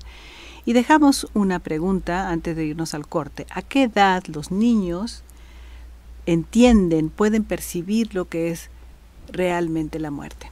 Y 0.64 0.72
dejamos 0.72 1.28
una 1.34 1.60
pregunta 1.60 2.30
antes 2.30 2.56
de 2.56 2.68
irnos 2.68 2.94
al 2.94 3.06
corte. 3.06 3.48
¿A 3.52 3.64
qué 3.64 3.84
edad 3.84 4.24
los 4.28 4.50
niños 4.50 5.24
entienden, 6.26 7.10
pueden 7.10 7.44
percibir 7.44 8.16
lo 8.16 8.30
que 8.30 8.50
es 8.50 8.70
realmente 9.30 10.00
la 10.00 10.10
muerte? 10.10 10.52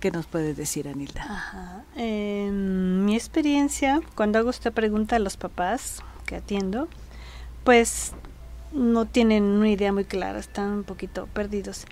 ¿Qué 0.00 0.10
nos 0.10 0.26
puedes 0.26 0.54
decir, 0.58 0.86
Anilda? 0.86 1.86
En 1.96 3.06
mi 3.06 3.14
experiencia, 3.14 4.02
cuando 4.16 4.38
hago 4.38 4.50
esta 4.50 4.70
pregunta 4.70 5.16
a 5.16 5.18
los 5.18 5.38
papás 5.38 6.02
que 6.26 6.36
atiendo, 6.36 6.88
pues 7.64 8.12
no 8.72 9.06
tienen 9.06 9.44
una 9.44 9.70
idea 9.70 9.92
muy 9.92 10.04
clara, 10.04 10.38
están 10.38 10.70
un 10.70 10.84
poquito 10.84 11.26
perdidos. 11.32 11.86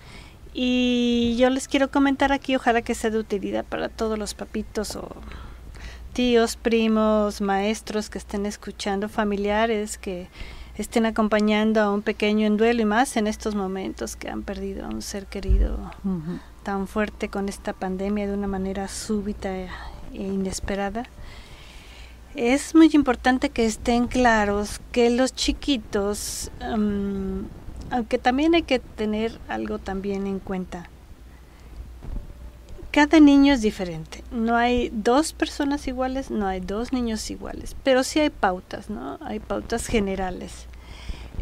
Y 0.54 1.34
yo 1.38 1.48
les 1.48 1.66
quiero 1.66 1.90
comentar 1.90 2.32
aquí, 2.32 2.54
ojalá 2.56 2.82
que 2.82 2.94
sea 2.94 3.10
de 3.10 3.18
utilidad 3.18 3.64
para 3.64 3.88
todos 3.88 4.18
los 4.18 4.34
papitos 4.34 4.96
o 4.96 5.08
tíos, 6.12 6.56
primos, 6.56 7.40
maestros 7.40 8.10
que 8.10 8.18
estén 8.18 8.44
escuchando, 8.44 9.08
familiares 9.08 9.96
que 9.96 10.28
estén 10.76 11.06
acompañando 11.06 11.80
a 11.80 11.92
un 11.92 12.02
pequeño 12.02 12.46
en 12.46 12.56
duelo 12.58 12.82
y 12.82 12.84
más 12.84 13.16
en 13.16 13.26
estos 13.26 13.54
momentos 13.54 14.16
que 14.16 14.28
han 14.28 14.42
perdido 14.42 14.84
a 14.84 14.88
un 14.88 15.00
ser 15.00 15.26
querido 15.26 15.90
tan 16.62 16.86
fuerte 16.86 17.28
con 17.28 17.48
esta 17.48 17.72
pandemia 17.72 18.26
de 18.26 18.34
una 18.34 18.46
manera 18.46 18.88
súbita 18.88 19.54
e 19.54 19.68
inesperada 20.12 21.04
es 22.34 22.74
muy 22.74 22.90
importante 22.92 23.50
que 23.50 23.66
estén 23.66 24.06
claros 24.06 24.80
que 24.90 25.10
los 25.10 25.34
chiquitos, 25.34 26.50
aunque 27.90 28.18
también 28.18 28.54
hay 28.54 28.62
que 28.62 28.78
tener 28.78 29.38
algo 29.48 29.78
también 29.78 30.26
en 30.26 30.38
cuenta, 30.38 30.88
cada 32.90 33.20
niño 33.20 33.54
es 33.54 33.62
diferente. 33.62 34.22
No 34.30 34.54
hay 34.54 34.90
dos 34.92 35.32
personas 35.32 35.88
iguales, 35.88 36.30
no 36.30 36.46
hay 36.46 36.60
dos 36.60 36.92
niños 36.92 37.30
iguales, 37.30 37.74
pero 37.82 38.04
sí 38.04 38.20
hay 38.20 38.30
pautas, 38.30 38.90
¿no? 38.90 39.18
Hay 39.22 39.40
pautas 39.40 39.86
generales. 39.86 40.66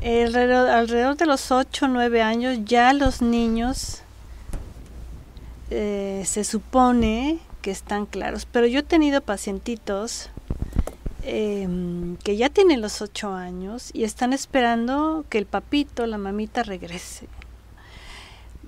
Alrededor, 0.03 1.17
de 1.17 1.27
los 1.27 1.51
8 1.51 1.85
o 1.85 1.89
9 1.89 2.23
años 2.23 2.59
ya 2.65 2.93
los 2.95 3.21
niños 3.21 4.03
eh, 5.71 6.23
se 6.25 6.45
supone 6.45 7.39
que 7.61 7.71
están 7.71 8.07
claros, 8.07 8.47
pero 8.51 8.67
yo 8.67 8.79
he 8.79 8.83
tenido 8.83 9.21
pacientitos 9.21 10.31
Em, 11.23 12.17
que 12.17 12.37
ya 12.37 12.49
tienen 12.49 12.81
los 12.81 13.03
ocho 13.03 13.33
años 13.33 13.91
y 13.93 14.05
están 14.05 14.33
esperando 14.33 15.25
que 15.29 15.39
el 15.39 15.47
papito, 15.47 16.07
la 16.07 16.19
mamita 16.19 16.63
regrese. 16.63 17.29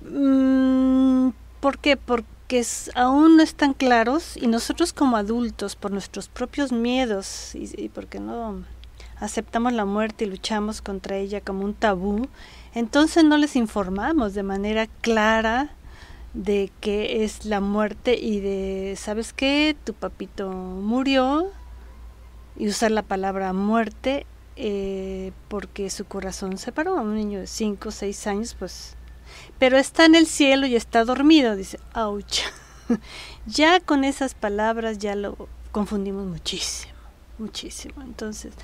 Mm, 0.04 1.30
¿Por 1.60 1.78
qué? 1.78 1.96
Porque 1.96 2.62
aún 2.94 3.36
no 3.38 3.42
están 3.42 3.72
claros 3.72 4.36
y 4.36 4.46
nosotros 4.46 4.92
como 4.92 5.16
adultos, 5.16 5.76
por 5.76 5.90
nuestros 5.90 6.28
propios 6.28 6.72
miedos 6.72 7.54
y, 7.54 7.70
y 7.76 7.88
porque 7.88 8.20
no 8.20 8.64
aceptamos 9.18 9.72
la 9.72 9.86
muerte 9.86 10.24
y 10.24 10.28
luchamos 10.28 10.82
contra 10.82 11.16
ella 11.16 11.40
como 11.40 11.64
un 11.64 11.74
tabú, 11.74 12.28
entonces 12.74 13.24
no 13.24 13.38
les 13.38 13.56
informamos 13.56 14.34
de 14.34 14.42
manera 14.42 14.86
clara 15.00 15.70
de 16.34 16.70
qué 16.80 17.24
es 17.24 17.44
la 17.44 17.60
muerte 17.60 18.18
y 18.18 18.40
de, 18.40 18.94
¿sabes 18.98 19.32
qué? 19.32 19.76
Tu 19.84 19.94
papito 19.94 20.50
murió, 20.50 21.52
y 22.62 22.68
usar 22.68 22.92
la 22.92 23.02
palabra 23.02 23.52
muerte 23.52 24.24
eh, 24.54 25.32
porque 25.48 25.90
su 25.90 26.04
corazón 26.04 26.58
se 26.58 26.70
paró 26.70 26.96
a 26.96 27.00
un 27.00 27.16
niño 27.16 27.40
de 27.40 27.48
5 27.48 27.88
o 27.88 27.90
6 27.90 28.26
años, 28.28 28.54
pues, 28.56 28.94
pero 29.58 29.78
está 29.78 30.04
en 30.04 30.14
el 30.14 30.26
cielo 30.26 30.68
y 30.68 30.76
está 30.76 31.04
dormido, 31.04 31.56
dice, 31.56 31.80
ouch. 31.96 32.42
ya 33.46 33.80
con 33.80 34.04
esas 34.04 34.34
palabras 34.34 34.98
ya 34.98 35.16
lo 35.16 35.48
confundimos 35.72 36.24
muchísimo, 36.24 36.92
muchísimo. 37.36 38.00
Entonces, 38.00 38.54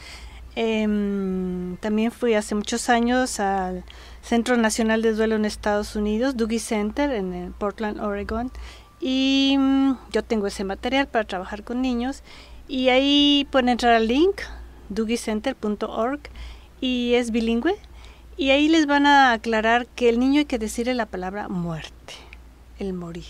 em, 0.55 1.77
también 1.79 2.13
fui 2.13 2.35
hace 2.35 2.55
muchos 2.55 2.91
años 2.91 3.41
al 3.41 3.85
Centro 4.23 4.57
Nacional 4.57 5.03
de 5.03 5.13
Duelo 5.13 5.35
en 5.35 5.45
Estados 5.45 5.97
Unidos, 5.97 6.37
Doogie 6.37 6.61
Center, 6.61 7.11
en 7.11 7.53
Portland, 7.59 7.99
Oregon, 7.99 8.53
y 9.01 9.57
mm, 9.59 9.97
yo 10.13 10.23
tengo 10.23 10.47
ese 10.47 10.63
material 10.63 11.09
para 11.09 11.25
trabajar 11.25 11.65
con 11.65 11.83
niños 11.83 12.23
y 12.69 12.91
ahí 12.91 13.49
pueden 13.51 13.71
entrar 13.71 13.95
al 13.95 14.07
link, 14.07 14.43
dugicenter.org, 14.91 16.21
y 16.81 17.15
es 17.15 17.31
bilingüe. 17.31 17.75
Y 18.37 18.51
ahí 18.51 18.69
les 18.69 18.87
van 18.87 19.07
a 19.07 19.33
aclarar 19.33 19.87
que 19.87 20.09
el 20.09 20.21
niño 20.21 20.41
hay 20.41 20.45
que 20.45 20.59
decirle 20.59 20.95
la 20.95 21.07
palabra 21.07 21.49
muerte, 21.49 22.15
el 22.79 22.93
morir. 22.93 23.25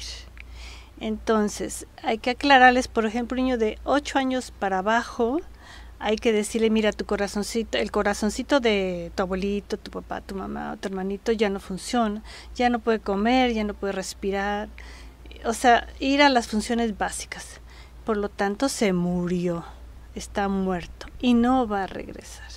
Entonces, 1.00 1.87
hay 2.02 2.18
que 2.18 2.30
aclararles, 2.30 2.88
por 2.88 3.07
ejemplo, 3.07 3.38
un 3.38 3.45
niño 3.45 3.59
de 3.59 3.78
8 3.85 4.18
años 4.18 4.50
para 4.50 4.78
abajo, 4.78 5.40
hay 6.00 6.16
que 6.16 6.33
decirle, 6.33 6.68
mira, 6.68 6.92
tu 6.92 7.07
corazoncito, 7.07 7.78
el 7.78 7.90
corazoncito 7.90 8.61
de 8.61 9.11
tu 9.14 9.23
abuelito, 9.23 9.78
tu 9.78 9.90
papá, 9.90 10.21
tu 10.21 10.35
mamá, 10.35 10.76
tu 10.80 10.88
hermanito 10.88 11.33
ya 11.33 11.49
no 11.49 11.61
funciona, 11.61 12.23
ya 12.54 12.68
no 12.68 12.80
puede 12.80 13.00
comer, 13.00 13.52
ya 13.52 13.64
no 13.64 13.75
puede 13.75 13.92
respirar. 13.92 14.68
O 15.45 15.54
sea, 15.54 15.88
ir 16.00 16.23
a 16.23 16.28
las 16.28 16.49
funciones 16.49 16.99
básicas 16.99 17.58
por 18.09 18.17
lo 18.17 18.31
tanto 18.31 18.71
se 18.71 18.95
murió, 18.95 19.67
está 20.15 20.49
muerto 20.49 21.09
y 21.21 21.35
no 21.35 21.69
va 21.69 21.83
a 21.83 21.87
regresar. 21.87 22.49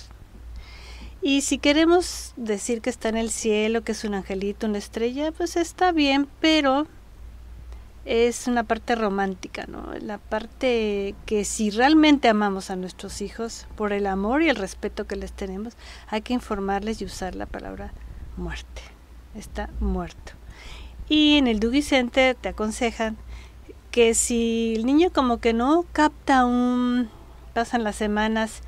Y 1.20 1.42
si 1.42 1.58
queremos 1.58 2.32
decir 2.36 2.80
que 2.80 2.88
está 2.88 3.10
en 3.10 3.18
el 3.18 3.28
cielo, 3.28 3.84
que 3.84 3.92
es 3.92 4.02
un 4.04 4.14
angelito, 4.14 4.66
una 4.66 4.78
estrella, 4.78 5.30
pues 5.30 5.56
está 5.56 5.92
bien, 5.92 6.26
pero 6.40 6.86
es 8.06 8.46
una 8.46 8.64
parte 8.64 8.94
romántica, 8.94 9.66
¿no? 9.68 9.92
La 10.00 10.16
parte 10.16 11.14
que 11.26 11.44
si 11.44 11.68
realmente 11.68 12.30
amamos 12.30 12.70
a 12.70 12.76
nuestros 12.76 13.20
hijos, 13.20 13.66
por 13.76 13.92
el 13.92 14.06
amor 14.06 14.40
y 14.40 14.48
el 14.48 14.56
respeto 14.56 15.06
que 15.06 15.16
les 15.16 15.34
tenemos, 15.34 15.74
hay 16.08 16.22
que 16.22 16.32
informarles 16.32 17.02
y 17.02 17.04
usar 17.04 17.34
la 17.34 17.44
palabra 17.44 17.92
muerte. 18.38 18.80
Está 19.34 19.68
muerto. 19.80 20.32
Y 21.10 21.36
en 21.36 21.46
el 21.46 21.60
Doogie 21.60 21.82
Center 21.82 22.34
te 22.36 22.48
aconsejan 22.48 23.18
que 23.92 24.14
si 24.14 24.74
el 24.74 24.86
niño 24.86 25.10
como 25.12 25.38
que 25.38 25.52
no 25.52 25.84
capta 25.92 26.46
un, 26.46 27.10
pasan 27.52 27.84
las 27.84 27.94
semanas 27.94 28.62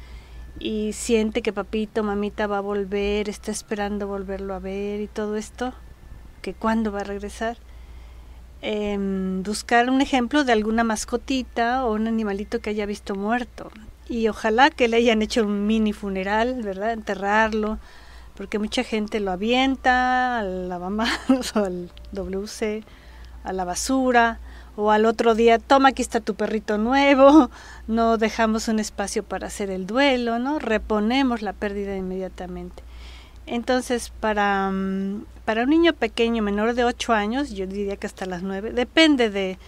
y 0.60 0.92
siente 0.92 1.40
que 1.40 1.52
papito, 1.52 2.04
mamita 2.04 2.46
va 2.46 2.58
a 2.58 2.60
volver, 2.60 3.30
está 3.30 3.50
esperando 3.50 4.06
volverlo 4.06 4.54
a 4.54 4.58
ver 4.58 5.00
y 5.00 5.08
todo 5.08 5.36
esto, 5.36 5.72
que 6.42 6.52
cuándo 6.52 6.92
va 6.92 7.00
a 7.00 7.04
regresar, 7.04 7.56
em, 8.60 9.42
buscar 9.42 9.88
un 9.88 10.02
ejemplo 10.02 10.44
de 10.44 10.52
alguna 10.52 10.84
mascotita 10.84 11.86
o 11.86 11.94
un 11.94 12.06
animalito 12.06 12.60
que 12.60 12.70
haya 12.70 12.86
visto 12.86 13.14
muerto. 13.14 13.70
Y 14.06 14.28
ojalá 14.28 14.68
que 14.68 14.88
le 14.88 14.98
hayan 14.98 15.22
hecho 15.22 15.44
un 15.44 15.66
mini 15.66 15.94
funeral, 15.94 16.62
¿verdad? 16.62 16.92
Enterrarlo, 16.92 17.78
porque 18.36 18.58
mucha 18.58 18.84
gente 18.84 19.20
lo 19.20 19.32
avienta 19.32 20.38
al 20.38 20.68
lavamanos 20.68 21.56
o 21.56 21.64
al 21.64 21.90
WC, 22.12 22.84
a 23.42 23.52
la 23.54 23.64
basura, 23.64 24.38
o 24.76 24.90
al 24.90 25.06
otro 25.06 25.34
día, 25.34 25.58
toma, 25.58 25.90
aquí 25.90 26.02
está 26.02 26.20
tu 26.20 26.34
perrito 26.34 26.78
nuevo, 26.78 27.50
no 27.86 28.18
dejamos 28.18 28.68
un 28.68 28.80
espacio 28.80 29.22
para 29.22 29.46
hacer 29.46 29.70
el 29.70 29.86
duelo, 29.86 30.38
¿no? 30.38 30.58
Reponemos 30.58 31.42
la 31.42 31.52
pérdida 31.52 31.96
inmediatamente. 31.96 32.82
Entonces, 33.46 34.10
para, 34.20 34.70
mm, 34.70 35.26
para 35.44 35.64
un 35.64 35.70
niño 35.70 35.92
pequeño, 35.92 36.42
menor 36.42 36.74
de 36.74 36.84
8 36.84 37.12
años, 37.12 37.50
yo 37.50 37.66
diría 37.66 37.96
que 37.96 38.06
hasta 38.06 38.26
las 38.26 38.42
9, 38.42 38.72
depende 38.72 39.30
de 39.30 39.58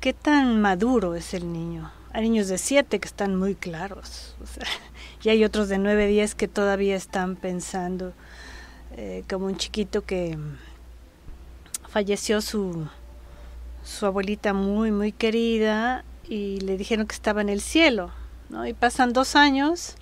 qué 0.00 0.12
tan 0.12 0.60
maduro 0.60 1.14
es 1.14 1.34
el 1.34 1.52
niño. 1.52 1.92
Hay 2.12 2.22
niños 2.22 2.48
de 2.48 2.58
7 2.58 2.98
que 2.98 3.08
están 3.08 3.36
muy 3.36 3.54
claros, 3.54 4.36
y 5.22 5.28
hay 5.28 5.44
otros 5.44 5.68
de 5.68 5.78
9, 5.78 6.06
10 6.06 6.34
que 6.34 6.48
todavía 6.48 6.96
están 6.96 7.36
pensando, 7.36 8.12
eh, 8.96 9.24
como 9.28 9.46
un 9.46 9.56
chiquito 9.56 10.02
que 10.04 10.38
falleció 11.88 12.40
su, 12.40 12.88
su 13.86 14.04
abuelita 14.04 14.52
muy, 14.52 14.90
muy 14.90 15.12
querida 15.12 16.04
y 16.28 16.60
le 16.60 16.76
dijeron 16.76 17.06
que 17.06 17.14
estaba 17.14 17.40
en 17.40 17.48
el 17.48 17.60
cielo, 17.60 18.10
¿no? 18.50 18.66
Y 18.66 18.74
pasan 18.74 19.12
dos 19.12 19.36
años 19.36 19.96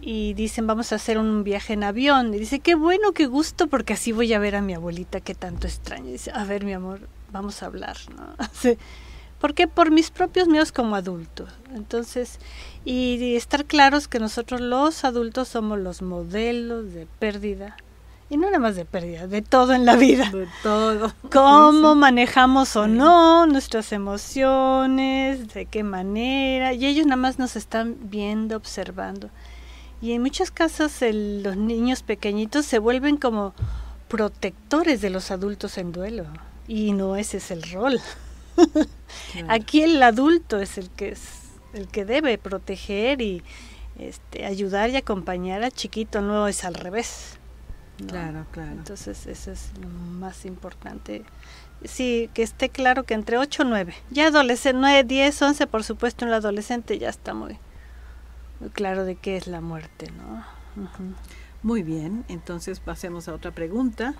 y 0.00 0.34
dicen 0.34 0.66
vamos 0.66 0.92
a 0.92 0.96
hacer 0.96 1.18
un 1.18 1.42
viaje 1.42 1.72
en 1.72 1.82
avión 1.82 2.32
y 2.34 2.38
dice 2.38 2.60
qué 2.60 2.74
bueno 2.74 3.12
qué 3.12 3.26
gusto 3.26 3.66
porque 3.66 3.94
así 3.94 4.12
voy 4.12 4.32
a 4.34 4.38
ver 4.38 4.54
a 4.54 4.60
mi 4.60 4.74
abuelita 4.74 5.20
que 5.20 5.34
tanto 5.34 5.66
extraño 5.66 6.08
y 6.08 6.12
dice 6.12 6.30
a 6.34 6.44
ver 6.44 6.64
mi 6.64 6.74
amor 6.74 7.08
vamos 7.32 7.62
a 7.62 7.66
hablar 7.66 7.96
no 8.14 8.34
porque 9.40 9.66
por 9.66 9.90
mis 9.90 10.10
propios 10.10 10.48
miedos 10.48 10.70
como 10.70 10.96
adultos 10.96 11.50
entonces 11.74 12.38
y 12.84 13.36
estar 13.36 13.64
claros 13.64 14.06
que 14.06 14.20
nosotros 14.20 14.60
los 14.60 15.02
adultos 15.04 15.48
somos 15.48 15.78
los 15.78 16.02
modelos 16.02 16.92
de 16.92 17.06
pérdida 17.18 17.76
y 18.28 18.36
no 18.36 18.46
nada 18.46 18.58
más 18.58 18.74
de 18.74 18.84
pérdida, 18.84 19.26
de 19.28 19.40
todo 19.40 19.72
en 19.72 19.84
la 19.84 19.94
vida. 19.94 20.30
De 20.30 20.48
todo. 20.62 21.12
Cómo 21.32 21.94
manejamos 21.94 22.74
o 22.74 22.88
no 22.88 23.46
nuestras 23.46 23.92
emociones, 23.92 25.52
de 25.54 25.66
qué 25.66 25.84
manera. 25.84 26.72
Y 26.72 26.86
ellos 26.86 27.06
nada 27.06 27.16
más 27.16 27.38
nos 27.38 27.54
están 27.54 27.96
viendo, 28.00 28.56
observando. 28.56 29.30
Y 30.02 30.12
en 30.12 30.22
muchos 30.22 30.50
casos 30.50 30.92
los 31.00 31.56
niños 31.56 32.02
pequeñitos 32.02 32.66
se 32.66 32.78
vuelven 32.78 33.16
como 33.16 33.54
protectores 34.08 35.00
de 35.00 35.10
los 35.10 35.30
adultos 35.30 35.78
en 35.78 35.92
duelo. 35.92 36.26
Y 36.66 36.92
no 36.92 37.16
ese 37.16 37.36
es 37.36 37.50
el 37.50 37.62
rol. 37.70 38.00
Aquí 39.48 39.82
el 39.82 40.02
adulto 40.02 40.60
es 40.60 40.78
el 40.78 40.90
que 40.90 41.10
es 41.10 41.20
el 41.74 41.88
que 41.88 42.04
debe 42.04 42.38
proteger 42.38 43.20
y 43.20 43.42
este, 43.98 44.46
ayudar 44.46 44.90
y 44.90 44.96
acompañar 44.96 45.62
al 45.62 45.72
chiquito, 45.72 46.22
no 46.22 46.48
es 46.48 46.64
al 46.64 46.74
revés. 46.74 47.35
Claro, 48.06 48.46
claro. 48.50 48.72
Entonces 48.72 49.26
eso 49.26 49.52
es 49.52 49.72
lo 49.80 49.88
más 49.88 50.44
importante. 50.44 51.24
Sí, 51.84 52.30
que 52.34 52.42
esté 52.42 52.68
claro 52.68 53.04
que 53.04 53.14
entre 53.14 53.38
8 53.38 53.62
y 53.62 53.66
9. 53.66 53.94
Ya 54.10 54.28
adolescente, 54.28 54.78
9, 54.80 55.04
10, 55.04 55.42
11, 55.42 55.66
por 55.66 55.84
supuesto, 55.84 56.24
en 56.24 56.28
el 56.28 56.34
adolescente 56.34 56.98
ya 56.98 57.08
está 57.08 57.34
muy 57.34 57.58
muy 58.60 58.70
claro 58.70 59.04
de 59.04 59.16
qué 59.16 59.36
es 59.36 59.46
la 59.46 59.60
muerte, 59.60 60.10
¿no? 60.12 60.44
Muy 61.62 61.82
bien, 61.82 62.24
entonces 62.28 62.80
pasemos 62.80 63.28
a 63.28 63.34
otra 63.34 63.50
pregunta 63.50 64.14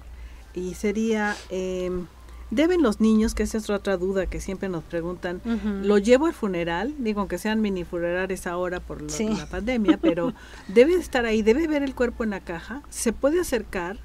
y 0.55 0.75
sería, 0.75 1.37
em, 1.51 2.07
¿deben 2.51 2.83
los 2.83 3.01
niños, 3.01 3.35
que 3.35 3.43
esa 3.43 3.59
es 3.59 3.69
otra 3.71 3.97
duda 3.97 4.27
que 4.27 4.41
siempre 4.41 4.69
nos 4.69 4.85
preguntan, 4.85 5.41
lo 5.83 5.99
llevo 5.99 6.27
al 6.27 6.35
funeral? 6.35 6.95
Digo, 6.99 7.21
aunque 7.21 7.39
sean 7.39 7.61
mini 7.61 7.85
funerales 7.85 8.47
ahora 8.47 8.81
por 8.81 9.03
la 9.03 9.47
pandemia, 9.47 9.99
pero 9.99 10.33
debe 10.69 10.95
estar 10.95 11.25
ahí, 11.25 11.43
debe 11.43 11.67
ver 11.67 11.83
el 11.83 11.95
cuerpo 11.95 12.25
en 12.25 12.31
la 12.31 12.41
caja, 12.41 12.83
se 12.89 13.13
puede 13.13 13.41
acercar. 13.41 13.99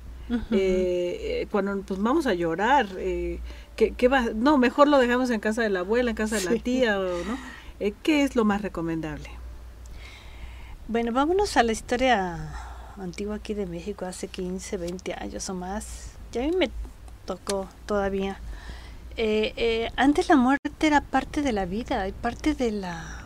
Eh, 0.52 1.46
cuando 1.52 1.82
pues 1.82 2.02
vamos 2.02 2.26
a 2.26 2.34
llorar, 2.34 2.88
eh, 2.98 3.40
¿qué, 3.76 4.08
va? 4.08 4.28
No, 4.34 4.58
mejor 4.58 4.88
lo 4.88 4.98
dejamos 4.98 5.30
en 5.30 5.42
casa 5.42 5.62
de 5.62 5.70
la 5.70 5.80
abuela, 5.80 6.12
en 6.12 6.16
casa 6.16 6.38
de 6.38 6.46
la 6.46 6.56
tía, 6.64 6.96
¿no? 6.96 7.38
Eh, 7.82 7.94
¿Qué 8.02 8.24
es 8.24 8.38
lo 8.38 8.46
más 8.46 8.62
recomendable? 8.62 9.30
Bueno, 10.88 11.12
vámonos 11.12 11.58
a 11.58 11.64
la 11.64 11.74
historia 11.74 12.54
antigua 12.98 13.36
aquí 13.36 13.54
de 13.54 13.66
México, 13.66 14.06
hace 14.06 14.28
15, 14.28 14.78
20 14.78 15.14
años 15.16 15.50
o 15.50 15.54
más. 15.54 16.12
Ya 16.32 16.44
a 16.44 16.48
mí 16.48 16.56
me 16.56 16.70
tocó 17.26 17.68
todavía. 17.86 18.40
Eh, 19.18 19.54
eh, 19.58 19.92
antes 19.98 20.30
la 20.30 20.36
muerte 20.36 20.88
era 20.88 21.02
parte 21.02 21.42
de 21.42 21.52
la 21.52 21.66
vida, 21.66 22.08
parte 22.22 22.56
de 22.56 22.72
la, 22.72 23.26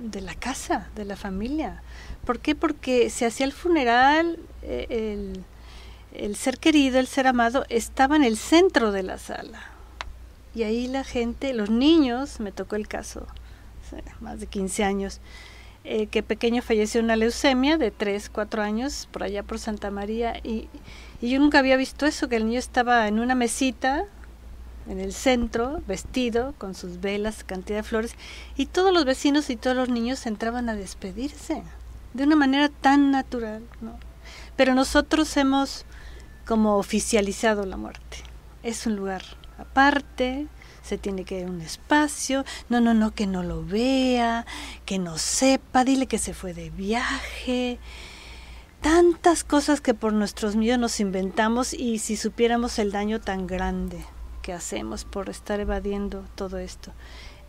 de 0.00 0.20
la 0.20 0.34
casa, 0.34 0.88
de 0.94 1.04
la 1.04 1.16
familia. 1.16 1.82
¿Por 2.24 2.40
qué? 2.40 2.54
Porque 2.54 3.10
se 3.10 3.26
hacía 3.26 3.46
el 3.46 3.52
funeral, 3.52 4.38
eh, 4.62 4.86
el, 4.90 5.44
el 6.14 6.36
ser 6.36 6.58
querido, 6.58 6.98
el 6.98 7.06
ser 7.06 7.26
amado, 7.26 7.64
estaba 7.68 8.16
en 8.16 8.24
el 8.24 8.36
centro 8.36 8.90
de 8.90 9.02
la 9.02 9.18
sala. 9.18 9.62
Y 10.54 10.62
ahí 10.62 10.88
la 10.88 11.04
gente, 11.04 11.52
los 11.52 11.70
niños, 11.70 12.40
me 12.40 12.50
tocó 12.50 12.76
el 12.76 12.88
caso, 12.88 13.26
más 14.20 14.40
de 14.40 14.46
15 14.46 14.82
años, 14.82 15.20
que 16.10 16.22
pequeño 16.22 16.62
falleció 16.62 17.00
una 17.00 17.16
leucemia 17.16 17.78
de 17.78 17.90
3, 17.90 18.28
4 18.28 18.62
años 18.62 19.08
por 19.12 19.22
allá 19.22 19.42
por 19.42 19.58
Santa 19.58 19.90
María 19.90 20.38
y, 20.42 20.68
y, 21.20 21.30
yo 21.30 21.38
nunca 21.38 21.58
había 21.58 21.76
visto 21.76 22.06
eso, 22.06 22.28
que 22.28 22.36
el 22.36 22.46
niño 22.46 22.58
estaba 22.58 23.08
en 23.08 23.18
una 23.20 23.34
mesita 23.34 24.04
en 24.88 25.00
el 25.00 25.12
centro, 25.12 25.82
vestido, 25.86 26.54
con 26.56 26.74
sus 26.74 27.00
velas, 27.00 27.44
cantidad 27.44 27.78
de 27.78 27.82
flores, 27.82 28.14
y 28.56 28.66
todos 28.66 28.92
los 28.92 29.04
vecinos 29.04 29.50
y 29.50 29.56
todos 29.56 29.76
los 29.76 29.90
niños 29.90 30.24
entraban 30.26 30.68
a 30.68 30.74
despedirse 30.74 31.62
de 32.14 32.24
una 32.24 32.36
manera 32.36 32.70
tan 32.70 33.10
natural, 33.10 33.62
¿no? 33.82 33.98
Pero 34.56 34.74
nosotros 34.74 35.36
hemos 35.36 35.84
como 36.46 36.76
oficializado 36.78 37.66
la 37.66 37.76
muerte. 37.76 38.18
Es 38.62 38.86
un 38.86 38.96
lugar 38.96 39.22
aparte, 39.58 40.46
se 40.82 40.96
tiene 40.96 41.24
que 41.24 41.40
ir 41.40 41.50
un 41.50 41.60
espacio, 41.60 42.44
no, 42.68 42.80
no, 42.80 42.94
no, 42.94 43.14
que 43.14 43.26
no 43.26 43.42
lo 43.42 43.64
vea, 43.64 44.46
que 44.86 44.98
no 44.98 45.18
sepa, 45.18 45.84
dile 45.84 46.06
que 46.06 46.18
se 46.18 46.32
fue 46.32 46.54
de 46.54 46.70
viaje. 46.70 47.78
Tantas 48.80 49.42
cosas 49.42 49.80
que 49.80 49.92
por 49.92 50.12
nuestros 50.12 50.54
miedos 50.54 50.78
nos 50.78 51.00
inventamos 51.00 51.74
y 51.74 51.98
si 51.98 52.16
supiéramos 52.16 52.78
el 52.78 52.92
daño 52.92 53.20
tan 53.20 53.48
grande 53.48 54.04
que 54.40 54.52
hacemos 54.52 55.04
por 55.04 55.28
estar 55.28 55.58
evadiendo 55.58 56.24
todo 56.36 56.58
esto. 56.58 56.92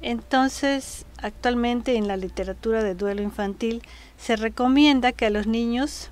Entonces, 0.02 1.06
actualmente 1.22 1.96
en 1.98 2.08
la 2.08 2.18
literatura 2.18 2.84
de 2.84 2.96
duelo 2.96 3.22
infantil 3.22 3.84
se 4.18 4.38
recomienda 4.38 5.12
que 5.12 5.28
a 5.28 5.30
los 5.30 5.46
niños, 5.46 6.10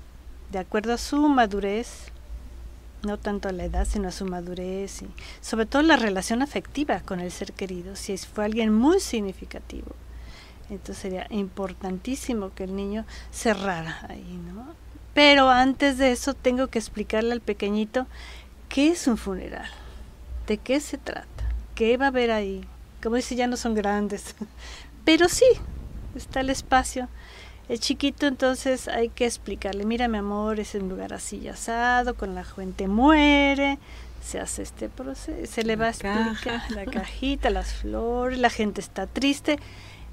de 0.52 0.60
acuerdo 0.60 0.92
a 0.92 0.98
su 0.98 1.16
madurez, 1.28 2.12
no 3.02 3.18
tanto 3.18 3.48
a 3.48 3.52
la 3.52 3.64
edad, 3.64 3.86
sino 3.86 4.08
a 4.08 4.12
su 4.12 4.24
madurez 4.24 5.02
y 5.02 5.08
sobre 5.40 5.66
todo 5.66 5.82
la 5.82 5.96
relación 5.96 6.42
afectiva 6.42 7.00
con 7.00 7.20
el 7.20 7.32
ser 7.32 7.52
querido, 7.52 7.96
si 7.96 8.16
fue 8.18 8.44
alguien 8.44 8.72
muy 8.72 9.00
significativo. 9.00 9.92
Entonces 10.70 10.98
sería 10.98 11.26
importantísimo 11.30 12.52
que 12.54 12.64
el 12.64 12.76
niño 12.76 13.04
cerrara 13.30 14.06
ahí, 14.08 14.38
¿no? 14.52 14.87
Pero 15.18 15.50
antes 15.50 15.98
de 15.98 16.12
eso 16.12 16.32
tengo 16.32 16.68
que 16.68 16.78
explicarle 16.78 17.32
al 17.32 17.40
pequeñito 17.40 18.06
qué 18.68 18.90
es 18.90 19.08
un 19.08 19.16
funeral, 19.16 19.68
de 20.46 20.58
qué 20.58 20.78
se 20.78 20.96
trata, 20.96 21.44
qué 21.74 21.96
va 21.96 22.04
a 22.04 22.08
haber 22.10 22.30
ahí. 22.30 22.64
Como 23.02 23.16
dice, 23.16 23.34
ya 23.34 23.48
no 23.48 23.56
son 23.56 23.74
grandes, 23.74 24.36
pero 25.04 25.28
sí, 25.28 25.44
está 26.14 26.38
el 26.38 26.50
espacio. 26.50 27.08
El 27.68 27.80
chiquito 27.80 28.28
entonces 28.28 28.86
hay 28.86 29.08
que 29.08 29.26
explicarle, 29.26 29.84
mira 29.84 30.06
mi 30.06 30.18
amor, 30.18 30.60
es 30.60 30.76
un 30.76 30.88
lugar 30.88 31.12
así 31.12 31.48
asado, 31.48 32.14
con 32.14 32.36
la 32.36 32.44
gente 32.44 32.86
muere, 32.86 33.80
se 34.22 34.38
hace 34.38 34.62
este 34.62 34.88
proceso, 34.88 35.52
se 35.52 35.64
le 35.64 35.74
va 35.74 35.86
a 35.86 35.90
explicar 35.90 36.60
la 36.70 36.84
cajita, 36.84 37.50
las 37.50 37.74
flores, 37.74 38.38
la 38.38 38.50
gente 38.50 38.80
está 38.80 39.08
triste, 39.08 39.58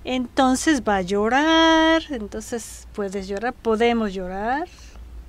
entonces 0.03 0.81
va 0.81 0.95
a 0.95 1.01
llorar, 1.03 2.01
entonces 2.09 2.87
puedes 2.93 3.27
llorar, 3.27 3.53
podemos 3.53 4.11
llorar, 4.11 4.67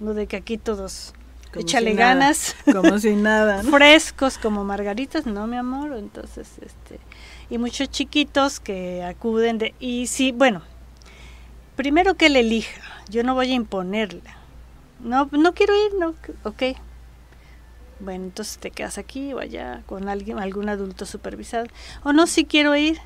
no 0.00 0.14
de 0.14 0.26
que 0.26 0.36
aquí 0.36 0.58
todos 0.58 1.14
échale 1.54 1.94
ganas, 1.94 2.54
como 2.72 2.98
si 2.98 3.14
nada, 3.14 3.62
frescos 3.62 4.38
como 4.38 4.64
margaritas, 4.64 5.26
no 5.26 5.46
mi 5.46 5.56
amor, 5.56 5.96
entonces 5.96 6.48
este 6.60 7.00
y 7.48 7.58
muchos 7.58 7.88
chiquitos 7.90 8.60
que 8.60 9.04
acuden 9.04 9.58
de 9.58 9.74
y 9.80 10.06
sí, 10.06 10.32
bueno, 10.32 10.62
primero 11.76 12.14
que 12.14 12.26
él 12.26 12.36
elija, 12.36 12.80
yo 13.08 13.22
no 13.22 13.34
voy 13.34 13.52
a 13.52 13.54
imponerle. 13.54 14.22
No, 15.00 15.28
no 15.30 15.54
quiero 15.54 15.74
ir, 15.86 15.94
no, 15.98 16.14
ok. 16.42 16.76
Bueno, 18.00 18.24
entonces 18.24 18.58
te 18.58 18.70
quedas 18.70 18.98
aquí 18.98 19.32
o 19.32 19.38
allá 19.38 19.82
con 19.86 20.08
alguien, 20.08 20.38
algún 20.38 20.68
adulto 20.68 21.06
supervisado. 21.06 21.66
O 22.02 22.12
no, 22.12 22.26
si 22.26 22.44
quiero 22.44 22.74
ir. 22.76 22.98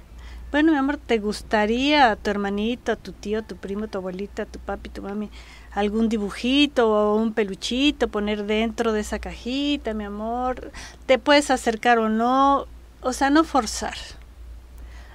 Bueno, 0.50 0.72
mi 0.72 0.78
amor, 0.78 0.96
¿te 0.96 1.18
gustaría 1.18 2.10
a 2.10 2.16
tu 2.16 2.30
hermanito, 2.30 2.90
a 2.92 2.96
tu 2.96 3.12
tío, 3.12 3.40
a 3.40 3.42
tu 3.42 3.56
primo, 3.56 3.84
a 3.84 3.88
tu 3.88 3.98
abuelita, 3.98 4.42
a 4.42 4.46
tu 4.46 4.58
papi, 4.58 4.88
tu 4.88 5.00
mami, 5.02 5.30
algún 5.72 6.08
dibujito 6.08 6.90
o 6.90 7.16
un 7.16 7.32
peluchito 7.32 8.08
poner 8.08 8.44
dentro 8.44 8.92
de 8.92 9.00
esa 9.00 9.18
cajita, 9.18 9.94
mi 9.94 10.04
amor? 10.04 10.72
¿Te 11.06 11.18
puedes 11.18 11.50
acercar 11.50 11.98
o 11.98 12.08
no? 12.08 12.66
O 13.00 13.12
sea, 13.12 13.30
no 13.30 13.44
forzar. 13.44 13.96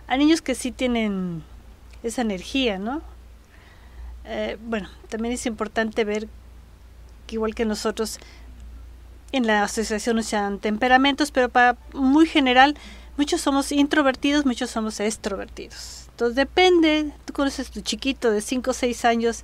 Hay 0.08 0.20
niños 0.20 0.42
que 0.42 0.56
sí 0.56 0.72
tienen 0.72 1.44
esa 2.04 2.22
energía, 2.22 2.78
¿no? 2.78 3.02
Eh, 4.26 4.58
bueno, 4.62 4.90
también 5.10 5.34
es 5.34 5.46
importante 5.46 6.04
ver 6.04 6.28
que 7.28 7.36
igual 7.36 7.56
que 7.56 7.66
nosotros 7.66 8.20
en 9.32 9.48
la 9.48 9.64
asociación 9.64 10.24
sean 10.24 10.60
temperamentos, 10.60 11.32
pero 11.32 11.50
para 11.50 11.78
muy 11.94 12.26
general, 12.26 12.76
muchos 13.18 13.42
somos 13.42 13.72
introvertidos, 13.72 14.46
muchos 14.46 14.70
somos 14.70 15.00
extrovertidos. 15.00 16.06
Entonces 16.10 16.36
depende, 16.36 17.12
tú 17.26 17.34
conoces 17.34 17.68
a 17.68 17.72
tu 17.72 17.82
chiquito 17.82 18.32
de 18.32 18.42
5 18.42 18.72
o 18.72 18.74
6 18.74 19.06
años, 19.06 19.44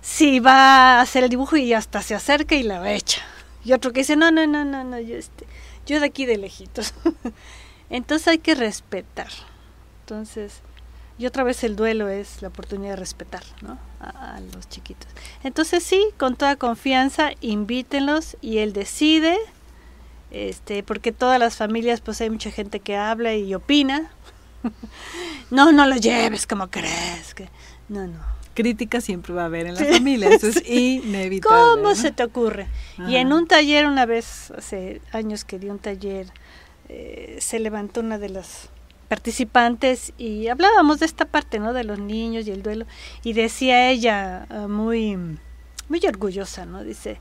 si 0.00 0.40
va 0.40 0.98
a 0.98 1.00
hacer 1.02 1.24
el 1.24 1.30
dibujo 1.30 1.56
y 1.56 1.74
hasta 1.74 2.00
se 2.00 2.14
acerca 2.14 2.54
y 2.54 2.62
la 2.62 2.92
echa. 2.92 3.20
Y 3.64 3.74
otro 3.74 3.92
que 3.92 4.00
dice, 4.00 4.16
no, 4.16 4.30
no, 4.30 4.46
no, 4.46 4.64
no, 4.64 4.82
no 4.82 4.98
yo, 4.98 5.16
este, 5.16 5.46
yo 5.86 6.00
de 6.00 6.06
aquí 6.06 6.24
de 6.24 6.38
lejitos. 6.38 6.94
Entonces 7.90 8.28
hay 8.28 8.38
que 8.38 8.54
respetar. 8.54 9.28
Entonces, 10.02 10.62
y 11.20 11.26
otra 11.26 11.44
vez 11.44 11.62
el 11.64 11.76
duelo 11.76 12.08
es 12.08 12.40
la 12.40 12.48
oportunidad 12.48 12.92
de 12.92 12.96
respetar 12.96 13.42
¿no? 13.60 13.78
a, 14.00 14.40
los 14.54 14.68
chiquitos. 14.70 15.06
Entonces 15.44 15.82
sí, 15.82 16.02
con 16.16 16.34
toda 16.34 16.56
confianza, 16.56 17.32
invítenlos 17.42 18.38
y 18.40 18.58
él 18.58 18.72
decide, 18.72 19.36
este, 20.30 20.82
porque 20.82 21.12
todas 21.12 21.38
las 21.38 21.56
familias, 21.56 22.00
pues 22.00 22.20
hay 22.20 22.30
mucha 22.30 22.50
gente 22.50 22.80
que 22.80 22.96
habla 22.96 23.34
y 23.34 23.54
opina. 23.54 24.10
no, 25.50 25.72
no 25.72 25.86
lo 25.86 25.96
lleves 25.96 26.46
como 26.46 26.70
crees. 26.70 27.34
Que... 27.34 27.48
No, 27.88 28.06
no. 28.06 28.20
crítica 28.54 29.00
siempre 29.00 29.34
va 29.34 29.42
a 29.42 29.46
haber 29.46 29.66
en 29.66 29.74
la 29.74 29.84
familia, 29.84 30.28
eso 30.28 30.48
es 30.48 30.62
inevitable. 30.68 31.82
¿Cómo 31.82 31.94
se 31.94 32.12
te 32.12 32.22
ocurre? 32.24 32.68
Y 33.08 33.16
en 33.16 33.32
un 33.32 33.46
taller 33.46 33.86
una 33.86 34.06
vez, 34.06 34.52
hace 34.56 35.00
años 35.12 35.44
que 35.44 35.58
di 35.58 35.68
un 35.68 35.78
taller, 35.78 36.26
eh, 36.88 37.38
se 37.40 37.58
levantó 37.58 38.00
una 38.00 38.18
de 38.18 38.28
las 38.28 38.70
participantes 39.10 40.12
y 40.18 40.46
hablábamos 40.46 41.00
de 41.00 41.06
esta 41.06 41.24
parte, 41.24 41.58
¿no? 41.58 41.72
De 41.72 41.82
los 41.82 41.98
niños 41.98 42.46
y 42.46 42.52
el 42.52 42.62
duelo. 42.62 42.86
Y 43.24 43.32
decía 43.32 43.90
ella, 43.90 44.46
ah, 44.50 44.68
muy, 44.68 45.16
muy 45.88 46.00
orgullosa, 46.06 46.64
¿no? 46.64 46.84
Dice, 46.84 47.20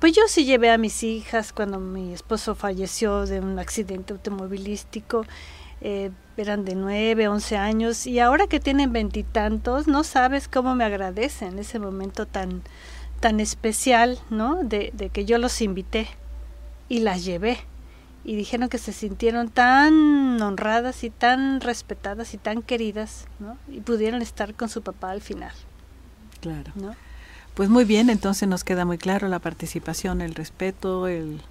pues 0.00 0.12
yo 0.12 0.22
sí 0.26 0.44
llevé 0.44 0.70
a 0.70 0.78
mis 0.78 1.02
hijas 1.02 1.52
cuando 1.52 1.78
mi 1.78 2.12
esposo 2.12 2.54
falleció 2.54 3.26
de 3.26 3.40
un 3.40 3.58
accidente 3.58 4.12
automovilístico. 4.12 5.24
Eh, 5.82 6.10
eran 6.36 6.64
de 6.64 6.74
nueve, 6.74 7.28
once 7.28 7.56
años 7.56 8.06
y 8.06 8.18
ahora 8.18 8.46
que 8.46 8.60
tienen 8.60 8.92
veintitantos, 8.92 9.86
no 9.86 10.04
sabes 10.04 10.48
cómo 10.48 10.74
me 10.74 10.84
agradecen 10.84 11.58
ese 11.58 11.78
momento 11.78 12.26
tan, 12.26 12.62
tan 13.20 13.40
especial, 13.40 14.18
¿no? 14.30 14.62
De, 14.62 14.90
de 14.94 15.10
que 15.10 15.24
yo 15.24 15.38
los 15.38 15.60
invité 15.60 16.08
y 16.88 17.00
las 17.00 17.24
llevé 17.24 17.58
y 18.24 18.36
dijeron 18.36 18.68
que 18.68 18.78
se 18.78 18.92
sintieron 18.92 19.48
tan 19.48 20.40
honradas 20.40 21.04
y 21.04 21.10
tan 21.10 21.60
respetadas 21.60 22.34
y 22.34 22.38
tan 22.38 22.62
queridas, 22.62 23.26
¿no? 23.38 23.56
Y 23.68 23.80
pudieron 23.80 24.22
estar 24.22 24.54
con 24.54 24.68
su 24.68 24.82
papá 24.82 25.10
al 25.10 25.20
final. 25.20 25.52
Claro. 26.40 26.72
¿no? 26.74 26.94
Pues 27.60 27.68
muy 27.68 27.84
bien, 27.84 28.08
entonces 28.08 28.48
nos 28.48 28.64
queda 28.64 28.86
muy 28.86 28.96
claro 28.96 29.28
la 29.28 29.38
participación, 29.38 30.22
el 30.22 30.34
respeto, 30.34 31.08
el 31.08 31.42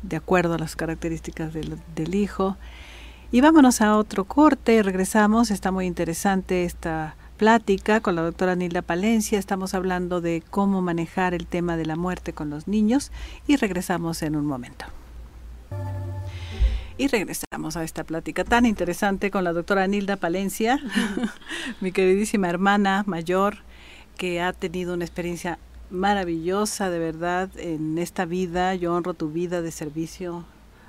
de 0.00 0.16
acuerdo 0.16 0.54
a 0.54 0.58
las 0.58 0.74
características 0.74 1.52
del, 1.52 1.78
del 1.94 2.14
hijo. 2.14 2.56
Y 3.30 3.42
vámonos 3.42 3.82
a 3.82 3.98
otro 3.98 4.24
corte, 4.24 4.82
regresamos, 4.82 5.50
está 5.50 5.70
muy 5.70 5.84
interesante 5.84 6.64
esta 6.64 7.14
plática 7.36 8.00
con 8.00 8.14
la 8.14 8.22
doctora 8.22 8.56
Nilda 8.56 8.80
Palencia, 8.80 9.38
estamos 9.38 9.74
hablando 9.74 10.22
de 10.22 10.42
cómo 10.48 10.80
manejar 10.80 11.34
el 11.34 11.46
tema 11.46 11.76
de 11.76 11.84
la 11.84 11.96
muerte 11.96 12.32
con 12.32 12.48
los 12.48 12.66
niños 12.66 13.12
y 13.46 13.56
regresamos 13.56 14.22
en 14.22 14.36
un 14.36 14.46
momento. 14.46 14.86
Y 16.96 17.08
regresamos 17.08 17.76
a 17.76 17.84
esta 17.84 18.04
plática 18.04 18.44
tan 18.44 18.64
interesante 18.64 19.30
con 19.30 19.44
la 19.44 19.52
doctora 19.52 19.86
Nilda 19.88 20.16
Palencia, 20.16 20.80
mi 21.82 21.92
queridísima 21.92 22.48
hermana 22.48 23.04
mayor, 23.06 23.58
que 24.16 24.40
ha 24.40 24.52
tenido 24.52 24.94
una 24.94 25.04
experiencia 25.04 25.58
maravillosa 25.90 26.90
de 26.90 26.98
verdad 26.98 27.50
en 27.56 27.98
esta 27.98 28.24
vida. 28.24 28.74
Yo 28.74 28.94
honro 28.94 29.14
tu 29.14 29.30
vida 29.30 29.62
de 29.62 29.70
servicio, 29.70 30.44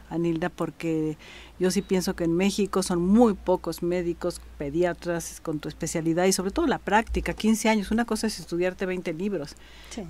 Anilda, 0.10 0.50
porque 0.50 1.18
yo 1.60 1.72
sí 1.72 1.82
pienso 1.82 2.16
que 2.16 2.26
en 2.26 2.36
México 2.36 2.84
son 2.84 3.02
muy 3.02 3.34
pocos 3.34 3.84
médicos, 3.84 4.42
pediatras 4.58 5.40
con 5.42 5.60
tu 5.60 5.68
especialidad 5.70 6.26
y 6.26 6.34
sobre 6.34 6.52
todo 6.52 6.68
la 6.68 6.80
práctica, 6.80 7.34
15 7.34 7.70
años. 7.70 7.92
Una 7.92 8.06
cosa 8.06 8.28
es 8.28 8.40
estudiarte 8.40 8.86
20 8.86 9.14
libros, 9.14 9.56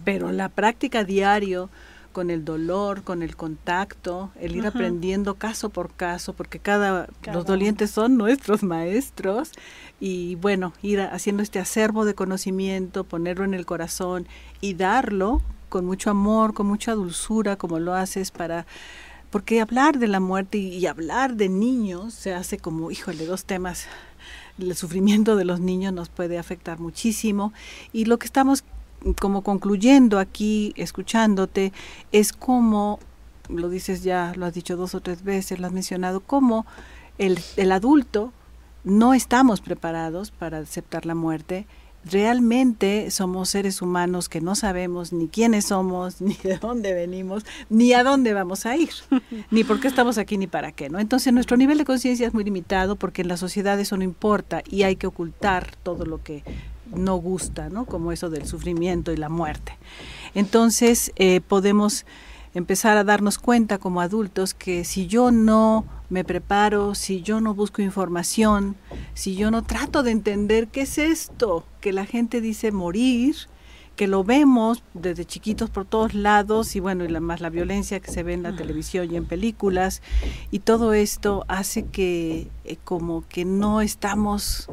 pero 0.04 0.32
la 0.32 0.50
práctica 0.50 1.04
diario 1.04 1.70
con 2.16 2.30
el 2.30 2.46
dolor, 2.46 3.04
con 3.04 3.22
el 3.24 3.36
contacto, 3.36 4.32
el 4.40 4.56
ir 4.56 4.66
aprendiendo 4.66 5.36
caso 5.36 5.70
por 5.70 5.92
caso, 5.92 6.32
porque 6.32 6.60
cada, 6.60 7.10
los 7.34 7.46
dolientes 7.46 7.92
son 7.92 8.16
nuestros 8.18 8.64
maestros. 8.64 9.52
Y 10.00 10.36
bueno, 10.36 10.72
ir 10.82 11.02
haciendo 11.02 11.44
este 11.44 11.60
acervo 11.60 12.06
de 12.06 12.16
conocimiento, 12.16 13.04
ponerlo 13.04 13.44
en 13.44 13.54
el 13.54 13.66
corazón 13.66 14.30
y 14.62 14.76
darlo 14.76 15.42
con 15.68 15.86
mucho 15.86 16.10
amor, 16.10 16.54
con 16.54 16.68
mucha 16.68 16.94
dulzura, 16.94 17.58
como 17.58 17.80
lo 17.80 17.94
haces 17.94 18.32
para 18.32 18.66
porque 19.30 19.60
hablar 19.60 20.00
de 20.00 20.08
la 20.08 20.22
muerte 20.22 20.58
y, 20.58 20.70
y 20.78 20.86
hablar 20.86 21.36
de 21.36 21.50
niños 21.50 22.14
se 22.14 22.34
hace 22.34 22.58
como, 22.60 22.92
híjole, 22.92 23.26
dos 23.26 23.44
temas. 23.44 23.88
El 24.58 24.74
sufrimiento 24.74 25.36
de 25.36 25.44
los 25.44 25.60
niños 25.60 25.92
nos 25.92 26.08
puede 26.08 26.38
afectar 26.38 26.80
muchísimo. 26.80 27.52
Y 27.92 28.06
lo 28.06 28.20
que 28.20 28.26
estamos 28.26 28.64
como 29.14 29.42
concluyendo 29.44 30.20
aquí, 30.20 30.74
escuchándote, 30.76 31.72
es 32.12 32.34
como, 32.34 33.00
lo 33.50 33.70
dices 33.70 34.04
ya, 34.04 34.34
lo 34.36 34.46
has 34.46 34.54
dicho 34.54 34.76
dos 34.76 34.96
o 34.96 35.02
tres 35.02 35.24
veces, 35.24 35.60
lo 35.60 35.68
has 35.68 35.74
mencionado, 35.74 36.22
como 36.22 36.66
el, 37.18 37.40
el 37.58 37.72
adulto 37.72 38.32
no 38.84 39.14
estamos 39.14 39.62
preparados 39.62 40.32
para 40.32 40.60
aceptar 40.60 41.06
la 41.06 41.16
muerte, 41.16 41.66
realmente 42.06 43.10
somos 43.10 43.50
seres 43.50 43.82
humanos 43.82 44.30
que 44.30 44.40
no 44.40 44.54
sabemos 44.56 45.12
ni 45.12 45.28
quiénes 45.28 45.66
somos, 45.66 46.22
ni 46.22 46.36
de 46.36 46.58
dónde 46.58 46.94
venimos, 46.94 47.46
ni 47.70 47.94
a 47.94 48.04
dónde 48.04 48.34
vamos 48.34 48.66
a 48.66 48.76
ir, 48.78 48.92
ni 49.52 49.64
por 49.64 49.80
qué 49.80 49.88
estamos 49.88 50.18
aquí, 50.18 50.38
ni 50.38 50.48
para 50.48 50.72
qué, 50.72 50.90
¿no? 50.90 51.00
Entonces 51.00 51.34
nuestro 51.34 51.58
nivel 51.58 51.78
de 51.78 51.86
conciencia 51.86 52.28
es 52.28 52.34
muy 52.34 52.44
limitado 52.44 52.96
porque 52.96 53.22
en 53.22 53.28
la 53.28 53.38
sociedad 53.38 53.80
eso 53.80 53.98
no 53.98 54.04
importa 54.04 54.62
y 54.70 54.84
hay 54.84 54.96
que 54.96 55.08
ocultar 55.08 55.76
todo 55.84 56.06
lo 56.06 56.24
que 56.24 56.44
no 56.94 57.16
gusta, 57.16 57.70
¿no? 57.70 57.86
Como 57.86 58.12
eso 58.12 58.30
del 58.30 58.48
sufrimiento 58.48 59.12
y 59.12 59.18
la 59.18 59.30
muerte. 59.30 59.78
Entonces 60.34 61.12
eh, 61.16 61.42
podemos 61.42 62.06
empezar 62.54 62.98
a 62.98 63.04
darnos 63.04 63.38
cuenta 63.38 63.78
como 63.78 64.02
adultos 64.02 64.54
que 64.54 64.86
si 64.86 65.08
yo 65.08 65.32
no 65.32 65.86
me 66.10 66.24
preparo, 66.24 66.96
si 66.96 67.22
yo 67.22 67.42
no 67.42 67.54
busco 67.54 67.82
información, 67.82 68.76
si 69.14 69.36
yo 69.36 69.52
no 69.52 69.64
trato 69.64 70.04
de 70.04 70.12
entender 70.12 70.68
qué 70.70 70.82
es 70.82 70.98
esto, 70.98 71.66
que 71.82 71.92
la 71.92 72.06
gente 72.06 72.42
dice 72.42 72.72
morir, 72.72 73.36
que 73.96 74.08
lo 74.08 74.24
vemos 74.24 74.84
desde 74.94 75.26
chiquitos 75.26 75.70
por 75.70 75.86
todos 75.86 76.14
lados 76.14 76.76
y 76.76 76.80
bueno, 76.80 77.06
y 77.06 77.08
la, 77.08 77.20
más 77.20 77.42
la 77.42 77.50
violencia 77.50 78.00
que 78.00 78.12
se 78.12 78.24
ve 78.24 78.34
en 78.34 78.44
la 78.44 78.56
televisión 78.56 79.12
y 79.12 79.16
en 79.16 79.26
películas 79.26 80.02
y 80.52 80.60
todo 80.60 80.94
esto 80.94 81.46
hace 81.48 81.86
que 81.86 82.50
eh, 82.66 82.78
como 82.84 83.26
que 83.28 83.46
no 83.46 83.82
estamos 83.82 84.70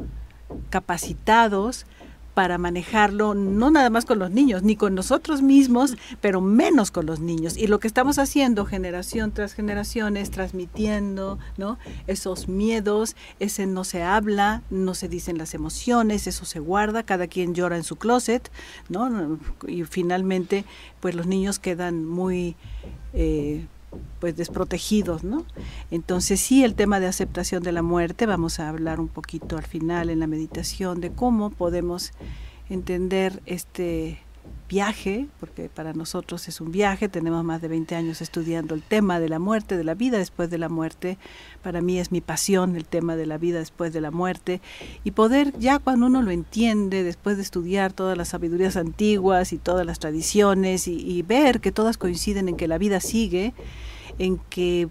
capacitados 0.69 1.85
para 2.33 2.57
manejarlo, 2.57 3.33
no 3.35 3.69
nada 3.69 3.89
más 3.89 4.05
con 4.05 4.19
los 4.19 4.31
niños, 4.31 4.63
ni 4.63 4.75
con 4.75 4.95
nosotros 4.95 5.41
mismos, 5.41 5.95
pero 6.21 6.41
menos 6.41 6.91
con 6.91 7.05
los 7.05 7.19
niños. 7.19 7.57
Y 7.57 7.67
lo 7.67 7.79
que 7.79 7.87
estamos 7.87 8.17
haciendo 8.17 8.65
generación 8.65 9.31
tras 9.31 9.53
generación 9.53 10.17
es 10.17 10.31
transmitiendo 10.31 11.37
¿no? 11.57 11.77
esos 12.07 12.47
miedos, 12.47 13.15
ese 13.39 13.67
no 13.67 13.83
se 13.83 14.03
habla, 14.03 14.63
no 14.69 14.95
se 14.95 15.07
dicen 15.07 15.37
las 15.37 15.53
emociones, 15.53 16.27
eso 16.27 16.45
se 16.45 16.59
guarda, 16.59 17.03
cada 17.03 17.27
quien 17.27 17.53
llora 17.53 17.77
en 17.77 17.83
su 17.83 17.97
closet, 17.97 18.51
¿no? 18.89 19.39
Y 19.67 19.83
finalmente, 19.83 20.65
pues 20.99 21.15
los 21.15 21.27
niños 21.27 21.59
quedan 21.59 22.05
muy... 22.05 22.55
Eh, 23.13 23.67
pues 24.19 24.35
desprotegidos, 24.35 25.23
¿no? 25.23 25.45
Entonces 25.91 26.39
sí, 26.39 26.63
el 26.63 26.75
tema 26.75 26.99
de 26.99 27.07
aceptación 27.07 27.63
de 27.63 27.71
la 27.71 27.81
muerte, 27.81 28.25
vamos 28.25 28.59
a 28.59 28.69
hablar 28.69 28.99
un 28.99 29.07
poquito 29.07 29.57
al 29.57 29.65
final 29.65 30.09
en 30.09 30.19
la 30.19 30.27
meditación 30.27 31.01
de 31.01 31.11
cómo 31.11 31.49
podemos 31.49 32.11
entender 32.69 33.41
este 33.45 34.19
viaje, 34.73 35.27
porque 35.39 35.69
para 35.69 35.93
nosotros 35.93 36.47
es 36.47 36.59
un 36.59 36.71
viaje, 36.71 37.07
tenemos 37.07 37.43
más 37.43 37.61
de 37.61 37.67
20 37.67 37.95
años 37.95 38.21
estudiando 38.21 38.73
el 38.73 38.81
tema 38.81 39.19
de 39.19 39.29
la 39.29 39.37
muerte, 39.37 39.77
de 39.77 39.83
la 39.83 39.93
vida 39.93 40.17
después 40.17 40.49
de 40.49 40.57
la 40.57 40.67
muerte, 40.67 41.19
para 41.61 41.81
mí 41.81 41.99
es 41.99 42.11
mi 42.11 42.21
pasión 42.21 42.75
el 42.75 42.85
tema 42.85 43.15
de 43.15 43.25
la 43.25 43.37
vida 43.37 43.59
después 43.59 43.93
de 43.93 44.01
la 44.01 44.09
muerte, 44.09 44.61
y 45.03 45.11
poder 45.11 45.53
ya 45.59 45.77
cuando 45.77 46.07
uno 46.07 46.23
lo 46.23 46.31
entiende, 46.31 47.03
después 47.03 47.37
de 47.37 47.43
estudiar 47.43 47.93
todas 47.93 48.17
las 48.17 48.29
sabidurías 48.29 48.75
antiguas 48.75 49.53
y 49.53 49.59
todas 49.59 49.85
las 49.85 49.99
tradiciones, 49.99 50.87
y, 50.87 51.21
ver 51.21 51.61
que 51.61 51.71
todas 51.71 51.97
coinciden 51.97 52.49
en 52.49 52.57
que 52.57 52.67
la 52.67 52.77
vida 52.77 52.99
sigue, 52.99 53.53
en 54.17 54.39
que 54.49 54.89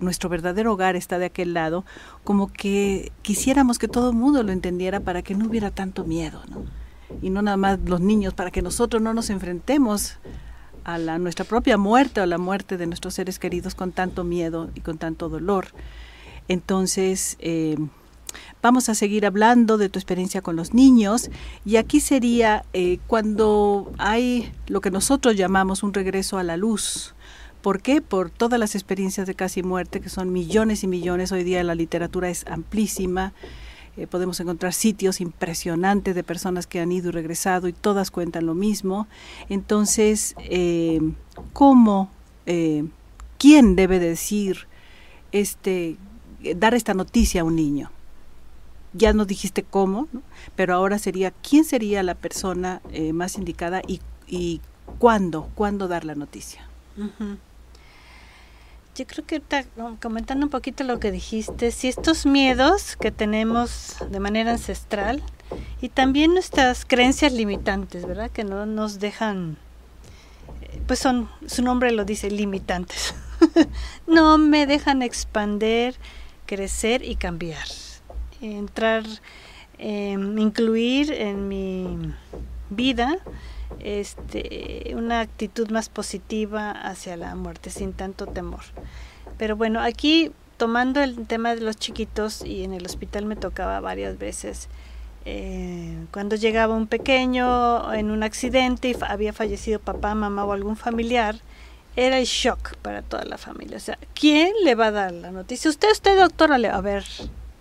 nuestro 0.00 0.30
verdadero 0.30 0.72
hogar 0.72 0.96
está 0.96 1.18
de 1.18 1.26
aquel 1.26 1.52
lado, 1.52 1.84
como 2.24 2.50
que 2.50 3.12
quisiéramos 3.22 3.78
que 3.78 3.86
todo 3.86 4.10
el 4.10 4.16
mundo 4.16 4.42
lo 4.42 4.50
entendiera 4.50 5.00
para 5.00 5.20
que 5.22 5.34
no 5.34 5.46
hubiera 5.46 5.70
tanto 5.70 6.04
miedo, 6.04 6.42
¿no? 6.48 6.79
Y 7.22 7.30
no 7.30 7.42
nada 7.42 7.56
más 7.56 7.78
los 7.84 8.00
niños, 8.00 8.34
para 8.34 8.50
que 8.50 8.62
nosotros 8.62 9.02
no 9.02 9.14
nos 9.14 9.30
enfrentemos 9.30 10.18
a 10.84 10.98
la, 10.98 11.18
nuestra 11.18 11.44
propia 11.44 11.76
muerte 11.76 12.20
o 12.20 12.26
la 12.26 12.38
muerte 12.38 12.76
de 12.76 12.86
nuestros 12.86 13.14
seres 13.14 13.38
queridos 13.38 13.74
con 13.74 13.92
tanto 13.92 14.24
miedo 14.24 14.70
y 14.74 14.80
con 14.80 14.98
tanto 14.98 15.28
dolor. 15.28 15.68
Entonces, 16.48 17.36
eh, 17.40 17.76
vamos 18.62 18.88
a 18.88 18.94
seguir 18.94 19.26
hablando 19.26 19.78
de 19.78 19.88
tu 19.88 19.98
experiencia 19.98 20.42
con 20.42 20.56
los 20.56 20.74
niños 20.74 21.30
y 21.64 21.76
aquí 21.76 22.00
sería 22.00 22.64
eh, 22.72 22.98
cuando 23.06 23.92
hay 23.98 24.52
lo 24.66 24.80
que 24.80 24.90
nosotros 24.90 25.36
llamamos 25.36 25.82
un 25.82 25.94
regreso 25.94 26.38
a 26.38 26.42
la 26.42 26.56
luz. 26.56 27.14
¿Por 27.62 27.82
qué? 27.82 28.00
Por 28.00 28.30
todas 28.30 28.58
las 28.58 28.74
experiencias 28.74 29.26
de 29.26 29.34
casi 29.34 29.62
muerte, 29.62 30.00
que 30.00 30.08
son 30.08 30.32
millones 30.32 30.82
y 30.82 30.86
millones. 30.86 31.30
Hoy 31.30 31.44
día 31.44 31.62
la 31.62 31.74
literatura 31.74 32.30
es 32.30 32.46
amplísima 32.46 33.34
eh, 33.96 34.06
podemos 34.06 34.38
encontrar 34.40 34.72
sitios 34.72 35.20
impresionantes 35.20 36.14
de 36.14 36.22
personas 36.22 36.66
que 36.66 36.80
han 36.80 36.92
ido 36.92 37.08
y 37.08 37.12
regresado 37.12 37.68
y 37.68 37.72
todas 37.72 38.10
cuentan 38.10 38.46
lo 38.46 38.54
mismo. 38.54 39.08
Entonces, 39.48 40.34
eh, 40.38 41.00
¿cómo, 41.52 42.10
eh, 42.46 42.84
quién 43.38 43.76
debe 43.76 43.98
decir, 43.98 44.68
este, 45.32 45.96
dar 46.56 46.74
esta 46.74 46.94
noticia 46.94 47.40
a 47.40 47.44
un 47.44 47.56
niño? 47.56 47.90
Ya 48.92 49.12
no 49.12 49.24
dijiste 49.24 49.62
cómo, 49.62 50.08
pero 50.56 50.74
ahora 50.74 50.98
sería, 50.98 51.30
¿quién 51.30 51.64
sería 51.64 52.02
la 52.02 52.16
persona 52.16 52.82
más 53.12 53.38
indicada 53.38 53.82
y, 53.86 54.00
y 54.26 54.60
cuándo, 54.98 55.48
cuándo 55.54 55.86
dar 55.86 56.04
la 56.04 56.16
noticia? 56.16 56.66
Yo 59.00 59.06
creo 59.06 59.24
que 59.24 59.40
comentando 59.98 60.44
un 60.44 60.50
poquito 60.50 60.84
lo 60.84 61.00
que 61.00 61.10
dijiste, 61.10 61.70
si 61.70 61.88
estos 61.88 62.26
miedos 62.26 62.96
que 62.96 63.10
tenemos 63.10 63.96
de 64.10 64.20
manera 64.20 64.50
ancestral 64.50 65.22
y 65.80 65.88
también 65.88 66.34
nuestras 66.34 66.84
creencias 66.84 67.32
limitantes, 67.32 68.04
¿verdad? 68.04 68.30
Que 68.30 68.44
no 68.44 68.66
nos 68.66 69.00
dejan, 69.00 69.56
eh, 70.60 70.82
pues 70.86 70.98
son, 70.98 71.30
su 71.46 71.62
nombre 71.62 71.92
lo 71.92 72.04
dice, 72.04 72.30
limitantes. 72.30 73.14
no 74.06 74.36
me 74.36 74.66
dejan 74.66 75.00
expander, 75.00 75.94
crecer 76.44 77.02
y 77.02 77.16
cambiar. 77.16 77.68
Entrar, 78.42 79.04
em, 79.78 80.36
incluir 80.36 81.10
en 81.10 81.48
mi 81.48 82.12
vida 82.68 83.18
este, 83.78 84.92
una 84.96 85.20
actitud 85.20 85.70
más 85.70 85.88
positiva 85.88 86.70
hacia 86.72 87.16
la 87.16 87.34
muerte, 87.34 87.70
sin 87.70 87.92
tanto 87.92 88.26
temor. 88.26 88.62
Pero 89.38 89.56
bueno, 89.56 89.80
aquí 89.80 90.32
tomando 90.56 91.00
el 91.00 91.26
tema 91.26 91.54
de 91.54 91.62
los 91.62 91.76
chiquitos, 91.76 92.44
y 92.44 92.64
en 92.64 92.74
el 92.74 92.84
hospital 92.84 93.24
me 93.24 93.36
tocaba 93.36 93.80
varias 93.80 94.18
veces, 94.18 94.68
eh, 95.24 96.04
cuando 96.12 96.36
llegaba 96.36 96.74
un 96.74 96.86
pequeño 96.86 97.92
en 97.94 98.10
un 98.10 98.22
accidente 98.22 98.88
y 98.88 98.96
había 99.00 99.32
fallecido 99.32 99.78
papá, 99.78 100.14
mamá 100.14 100.44
o 100.44 100.52
algún 100.52 100.76
familiar, 100.76 101.36
era 101.96 102.18
el 102.18 102.26
shock 102.26 102.76
para 102.76 103.02
toda 103.02 103.24
la 103.24 103.38
familia. 103.38 103.76
O 103.76 103.80
sea, 103.80 103.98
¿quién 104.14 104.52
le 104.64 104.74
va 104.74 104.86
a 104.86 104.90
dar 104.90 105.12
la 105.12 105.30
noticia? 105.30 105.70
Usted, 105.70 105.90
usted, 105.92 106.18
doctora, 106.18 106.58
le 106.58 106.68
a 106.68 106.80
ver. 106.80 107.04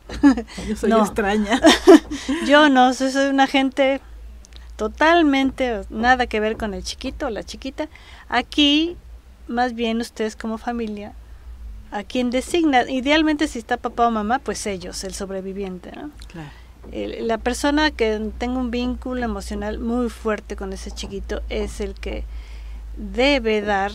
Yo 0.68 0.76
soy 0.76 0.92
extraña. 0.92 1.62
Yo 2.48 2.70
no, 2.70 2.94
soy 2.94 3.28
una 3.30 3.48
gente 3.48 4.02
totalmente 4.80 5.82
nada 5.90 6.26
que 6.26 6.40
ver 6.40 6.56
con 6.56 6.74
el 6.74 6.86
chiquito 6.86 7.28
o 7.28 7.30
la 7.30 7.44
chiquita. 7.44 7.90
Aquí, 8.30 8.96
más 9.50 9.74
bien 9.74 10.00
ustedes 10.00 10.38
como 10.38 10.58
familia, 10.58 11.12
a 11.92 12.04
quien 12.04 12.30
designa, 12.30 12.90
idealmente 12.90 13.50
si 13.50 13.60
está 13.60 13.76
papá 13.76 14.08
o 14.08 14.12
mamá, 14.12 14.40
pues 14.40 14.66
ellos, 14.68 15.04
el 15.04 15.14
sobreviviente, 15.14 15.92
¿no? 15.92 16.12
Claro. 16.30 16.50
la 16.94 17.38
persona 17.40 17.92
que 17.92 18.32
tenga 18.38 18.58
un 18.58 18.72
vínculo 18.72 19.22
emocional 19.22 19.80
muy 19.80 20.10
fuerte 20.10 20.56
con 20.56 20.72
ese 20.72 20.92
chiquito 20.92 21.42
es 21.50 21.82
el 21.82 21.94
que 21.94 22.24
debe 22.96 23.60
dar 23.60 23.92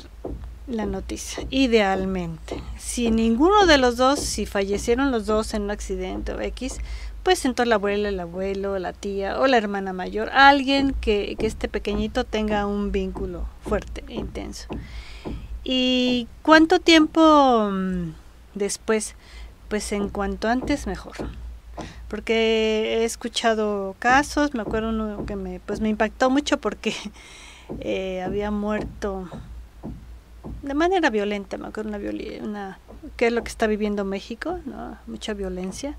la 0.66 0.84
noticia, 0.84 1.46
idealmente. 1.48 2.62
Si 2.76 3.10
ninguno 3.10 3.64
de 3.64 3.78
los 3.78 3.96
dos, 3.96 4.20
si 4.20 4.44
fallecieron 4.44 5.10
los 5.10 5.24
dos 5.24 5.54
en 5.54 5.62
un 5.62 5.70
accidente 5.70 6.34
o 6.34 6.40
X, 6.42 6.76
pues 7.24 7.44
entonces 7.46 7.68
la 7.68 7.76
abuela, 7.76 8.10
el 8.10 8.20
abuelo, 8.20 8.78
la 8.78 8.92
tía 8.92 9.40
o 9.40 9.46
la 9.46 9.56
hermana 9.56 9.92
mayor, 9.92 10.30
alguien 10.30 10.92
que, 10.92 11.34
que 11.38 11.46
este 11.46 11.68
pequeñito 11.68 12.24
tenga 12.24 12.66
un 12.66 12.92
vínculo 12.92 13.46
fuerte 13.62 14.04
e 14.08 14.14
intenso. 14.14 14.68
¿Y 15.64 16.28
cuánto 16.42 16.78
tiempo 16.78 17.70
mm, 17.72 18.12
después? 18.54 19.14
Pues 19.68 19.90
en 19.92 20.10
cuanto 20.10 20.48
antes 20.48 20.86
mejor. 20.86 21.16
Porque 22.08 22.98
he 22.98 23.04
escuchado 23.04 23.96
casos, 23.98 24.54
me 24.54 24.60
acuerdo 24.60 24.90
uno 24.90 25.24
que 25.24 25.34
me, 25.34 25.60
pues 25.60 25.80
me 25.80 25.88
impactó 25.88 26.28
mucho 26.28 26.60
porque 26.60 26.94
eh, 27.80 28.22
había 28.22 28.50
muerto 28.50 29.28
de 30.62 30.74
manera 30.74 31.08
violenta, 31.08 31.56
me 31.56 31.68
acuerdo 31.68 31.88
una, 31.88 31.98
una 32.42 32.78
que 33.16 33.28
es 33.28 33.32
lo 33.32 33.42
que 33.42 33.48
está 33.48 33.66
viviendo 33.66 34.04
México, 34.04 34.58
mucha 35.06 35.32
violencia. 35.32 35.96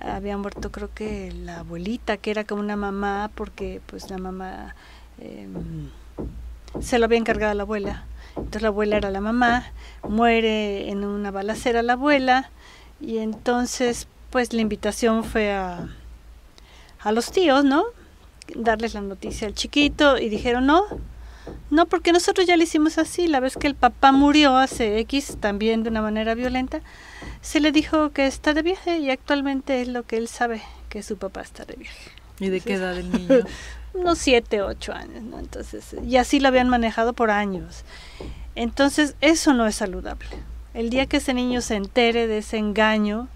Había 0.00 0.36
muerto 0.36 0.72
creo 0.72 0.90
que 0.92 1.32
la 1.32 1.60
abuelita, 1.60 2.16
que 2.16 2.30
era 2.30 2.44
como 2.44 2.60
una 2.60 2.76
mamá, 2.76 3.30
porque 3.34 3.80
pues 3.86 4.10
la 4.10 4.18
mamá 4.18 4.74
em, 5.18 5.88
se 6.80 6.98
lo 6.98 7.04
había 7.04 7.18
encargado 7.18 7.52
a 7.52 7.54
la 7.54 7.62
abuela. 7.62 8.04
Entonces 8.36 8.62
la 8.62 8.68
abuela 8.68 8.96
era 8.96 9.10
la 9.10 9.20
mamá, 9.20 9.72
muere 10.02 10.90
en 10.90 11.04
una 11.04 11.30
balacera 11.30 11.82
la 11.82 11.92
abuela 11.92 12.50
y 13.00 13.18
entonces 13.18 14.08
pues 14.30 14.52
la 14.52 14.60
invitación 14.60 15.22
fue 15.22 15.52
a, 15.52 15.88
a 17.00 17.12
los 17.12 17.30
tíos, 17.30 17.64
¿no? 17.64 17.84
darles 18.54 18.94
la 18.94 19.00
noticia 19.00 19.46
al 19.46 19.54
chiquito 19.54 20.18
y 20.18 20.28
dijeron 20.28 20.66
no, 20.66 20.84
no, 21.70 21.86
porque 21.86 22.12
nosotros 22.12 22.46
ya 22.46 22.56
le 22.56 22.64
hicimos 22.64 22.98
así, 22.98 23.26
la 23.26 23.40
vez 23.40 23.56
que 23.56 23.66
el 23.66 23.74
papá 23.74 24.12
murió 24.12 24.56
hace 24.56 24.98
X, 25.00 25.36
también 25.40 25.82
de 25.82 25.90
una 25.90 26.02
manera 26.02 26.34
violenta, 26.34 26.80
se 27.42 27.60
le 27.60 27.72
dijo 27.72 28.10
que 28.10 28.26
está 28.26 28.54
de 28.54 28.62
viaje 28.62 28.98
y 28.98 29.10
actualmente 29.10 29.82
es 29.82 29.88
lo 29.88 30.04
que 30.04 30.16
él 30.16 30.28
sabe, 30.28 30.62
que 30.88 31.02
su 31.02 31.16
papá 31.16 31.42
está 31.42 31.64
de 31.64 31.76
viaje. 31.76 32.10
¿Y 32.40 32.48
de 32.48 32.60
qué 32.60 32.74
edad 32.74 32.96
el 32.96 33.10
niño? 33.10 33.44
Unos 33.94 34.18
siete, 34.18 34.62
ocho 34.62 34.92
años, 34.92 35.22
¿no? 35.22 35.38
Entonces, 35.38 35.94
y 36.04 36.16
así 36.16 36.40
lo 36.40 36.48
habían 36.48 36.68
manejado 36.68 37.12
por 37.12 37.30
años. 37.30 37.84
Entonces, 38.56 39.14
eso 39.20 39.54
no 39.54 39.66
es 39.66 39.76
saludable. 39.76 40.28
El 40.74 40.90
día 40.90 41.06
que 41.06 41.18
ese 41.18 41.34
niño 41.34 41.60
se 41.60 41.76
entere 41.76 42.26
de 42.26 42.38
ese 42.38 42.56
engaño, 42.56 43.28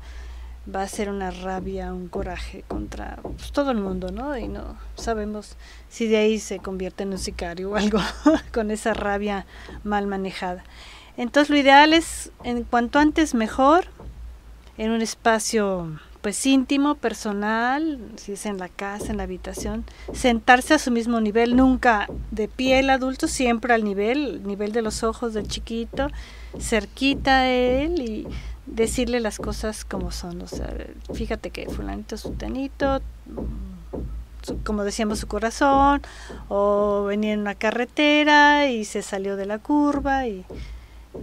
va 0.74 0.82
a 0.82 0.88
ser 0.88 1.08
una 1.08 1.30
rabia, 1.30 1.92
un 1.92 2.08
coraje 2.08 2.64
contra 2.68 3.18
pues, 3.22 3.52
todo 3.52 3.70
el 3.70 3.78
mundo, 3.78 4.10
¿no? 4.10 4.36
Y 4.36 4.48
no 4.48 4.76
sabemos 4.96 5.56
si 5.88 6.06
de 6.08 6.18
ahí 6.18 6.38
se 6.38 6.58
convierte 6.58 7.04
en 7.04 7.12
un 7.12 7.18
sicario 7.18 7.70
o 7.70 7.76
algo 7.76 8.00
con 8.52 8.70
esa 8.70 8.94
rabia 8.94 9.46
mal 9.84 10.06
manejada. 10.06 10.64
Entonces 11.16 11.50
lo 11.50 11.56
ideal 11.56 11.92
es, 11.94 12.30
en 12.44 12.62
cuanto 12.64 12.98
antes 12.98 13.34
mejor, 13.34 13.86
en 14.76 14.90
un 14.90 15.02
espacio 15.02 15.98
pues 16.20 16.44
íntimo, 16.46 16.96
personal, 16.96 18.00
si 18.16 18.32
es 18.32 18.44
en 18.46 18.58
la 18.58 18.68
casa, 18.68 19.10
en 19.10 19.18
la 19.18 19.22
habitación, 19.22 19.84
sentarse 20.12 20.74
a 20.74 20.78
su 20.78 20.90
mismo 20.90 21.20
nivel, 21.20 21.56
nunca 21.56 22.08
de 22.30 22.48
pie 22.48 22.80
el 22.80 22.90
adulto, 22.90 23.28
siempre 23.28 23.72
al 23.72 23.84
nivel, 23.84 24.42
nivel 24.44 24.72
de 24.72 24.82
los 24.82 25.04
ojos 25.04 25.32
del 25.32 25.46
chiquito, 25.46 26.08
cerquita 26.58 27.38
a 27.38 27.48
él 27.48 28.00
y 28.00 28.26
decirle 28.70 29.20
las 29.20 29.38
cosas 29.38 29.84
como 29.84 30.10
son. 30.10 30.42
O 30.42 30.46
sea, 30.46 30.72
fíjate 31.12 31.50
que 31.50 31.68
fulanito 31.68 32.14
es 32.14 32.28
tenito, 32.38 33.00
como 34.64 34.84
decíamos, 34.84 35.18
su 35.18 35.26
corazón, 35.26 36.02
o 36.48 37.04
venía 37.04 37.32
en 37.32 37.40
una 37.40 37.54
carretera 37.54 38.70
y 38.70 38.84
se 38.84 39.02
salió 39.02 39.36
de 39.36 39.46
la 39.46 39.58
curva 39.58 40.26
y 40.26 40.44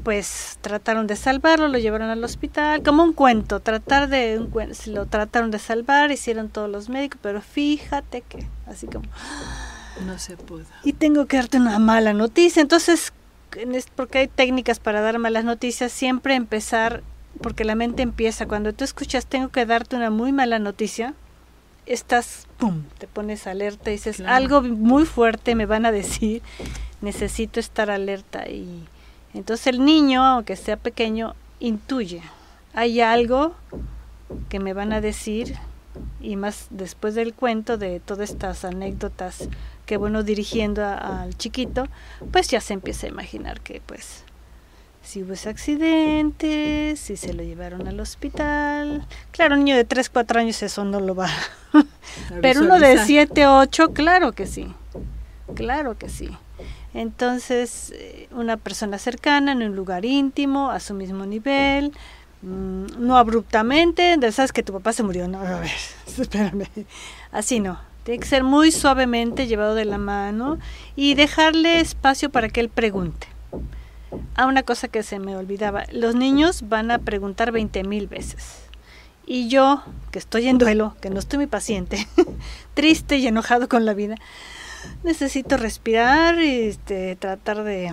pues 0.03 0.57
trataron 0.61 1.07
de 1.07 1.15
salvarlo, 1.15 1.67
lo 1.67 1.77
llevaron 1.77 2.09
al 2.09 2.23
hospital, 2.23 2.83
como 2.83 3.03
un 3.03 3.13
cuento, 3.13 3.59
tratar 3.59 4.09
de 4.09 4.39
un 4.39 4.51
lo 4.87 5.05
trataron 5.05 5.51
de 5.51 5.59
salvar, 5.59 6.11
hicieron 6.11 6.49
todos 6.49 6.69
los 6.69 6.89
médicos, 6.89 7.19
pero 7.21 7.41
fíjate 7.41 8.21
que 8.21 8.47
así 8.65 8.87
como 8.87 9.05
no 10.05 10.17
se 10.19 10.35
pudo. 10.37 10.65
Y 10.83 10.93
tengo 10.93 11.27
que 11.27 11.37
darte 11.37 11.57
una 11.57 11.79
mala 11.79 12.13
noticia, 12.13 12.61
entonces 12.61 13.13
porque 13.95 14.17
hay 14.17 14.27
técnicas 14.27 14.79
para 14.79 14.99
dar 14.99 15.17
malas 15.17 15.45
noticias, 15.45 15.91
siempre 15.93 16.35
empezar 16.35 17.03
porque 17.41 17.65
la 17.65 17.75
mente 17.75 18.03
empieza, 18.03 18.47
cuando 18.47 18.73
tú 18.73 18.83
escuchas 18.83 19.25
tengo 19.25 19.49
que 19.49 19.65
darte 19.65 19.95
una 19.95 20.09
muy 20.09 20.31
mala 20.31 20.59
noticia, 20.59 21.13
estás, 21.85 22.47
¡pum!, 22.57 22.83
te 22.97 23.07
pones 23.07 23.47
alerta 23.47 23.89
y 23.91 23.93
dices, 23.93 24.21
algo 24.21 24.61
muy 24.61 25.05
fuerte 25.05 25.55
me 25.55 25.65
van 25.65 25.85
a 25.85 25.91
decir, 25.91 26.41
necesito 27.01 27.59
estar 27.59 27.89
alerta. 27.89 28.47
Y 28.49 28.85
entonces 29.33 29.67
el 29.67 29.85
niño, 29.85 30.23
aunque 30.23 30.55
sea 30.55 30.77
pequeño, 30.77 31.35
intuye, 31.59 32.21
hay 32.73 33.01
algo 33.01 33.55
que 34.49 34.59
me 34.59 34.73
van 34.73 34.93
a 34.93 35.01
decir 35.01 35.55
y 36.19 36.35
más 36.35 36.67
después 36.71 37.15
del 37.15 37.33
cuento 37.33 37.77
de 37.77 37.99
todas 37.99 38.29
estas 38.29 38.65
anécdotas 38.65 39.47
que 39.85 39.97
bueno 39.97 40.23
dirigiendo 40.23 40.85
al 40.85 41.37
chiquito, 41.37 41.87
pues 42.31 42.49
ya 42.49 42.59
se 42.59 42.73
empieza 42.73 43.07
a 43.07 43.09
imaginar 43.09 43.61
que 43.61 43.81
pues 43.85 44.24
si 45.05 45.21
hubo 45.21 45.33
ese 45.33 45.49
accidente, 45.49 46.95
si 46.97 47.15
se 47.15 47.33
lo 47.33 47.43
llevaron 47.43 47.87
al 47.87 47.99
hospital. 47.99 49.05
Claro, 49.31 49.55
un 49.55 49.63
niño 49.63 49.75
de 49.75 49.85
3, 49.85 50.09
4 50.09 50.39
años 50.39 50.61
eso 50.63 50.83
no 50.83 50.99
lo 50.99 51.13
va. 51.15 51.29
Pero 52.41 52.61
uno 52.61 52.79
de 52.79 52.97
7, 52.97 53.47
8, 53.47 53.93
claro 53.93 54.31
que 54.31 54.47
sí. 54.47 54.73
Claro 55.53 55.97
que 55.97 56.09
sí. 56.09 56.29
Entonces, 56.93 57.93
eh, 57.95 58.27
una 58.31 58.57
persona 58.57 58.97
cercana, 58.97 59.51
en 59.51 59.61
un 59.61 59.75
lugar 59.75 60.05
íntimo, 60.05 60.71
a 60.71 60.79
su 60.79 60.95
mismo 60.95 61.25
nivel, 61.25 61.91
mm, 62.41 62.85
no 62.97 63.17
abruptamente, 63.17 64.17
sabes 64.31 64.51
que 64.51 64.63
tu 64.63 64.73
papá 64.73 64.91
se 64.91 65.03
murió, 65.03 65.27
no, 65.27 65.39
a 65.39 65.59
ver, 65.59 65.71
espérame. 66.19 66.67
Así 67.31 67.59
no. 67.59 67.79
Tiene 68.03 68.19
que 68.19 68.27
ser 68.27 68.43
muy 68.43 68.71
suavemente 68.71 69.47
llevado 69.47 69.75
de 69.75 69.85
la 69.85 69.97
mano 69.97 70.59
y 70.95 71.15
dejarle 71.15 71.79
espacio 71.79 72.29
para 72.29 72.49
que 72.49 72.59
él 72.59 72.69
pregunte 72.69 73.34
Ah, 74.35 74.45
una 74.47 74.63
cosa 74.63 74.87
que 74.87 75.03
se 75.03 75.19
me 75.19 75.35
olvidaba. 75.35 75.85
Los 75.91 76.15
niños 76.15 76.67
van 76.67 76.91
a 76.91 76.99
preguntar 76.99 77.51
20 77.51 77.83
mil 77.83 78.07
veces. 78.07 78.65
Y 79.25 79.47
yo, 79.49 79.83
que 80.11 80.19
estoy 80.19 80.47
en 80.47 80.57
duelo, 80.57 80.95
que 81.01 81.09
no 81.09 81.19
estoy 81.19 81.37
muy 81.37 81.47
paciente, 81.47 82.07
triste 82.73 83.17
y 83.17 83.27
enojado 83.27 83.67
con 83.67 83.85
la 83.85 83.93
vida, 83.93 84.15
necesito 85.03 85.57
respirar 85.57 86.39
y 86.39 86.67
este, 86.67 87.15
tratar 87.15 87.63
de 87.63 87.91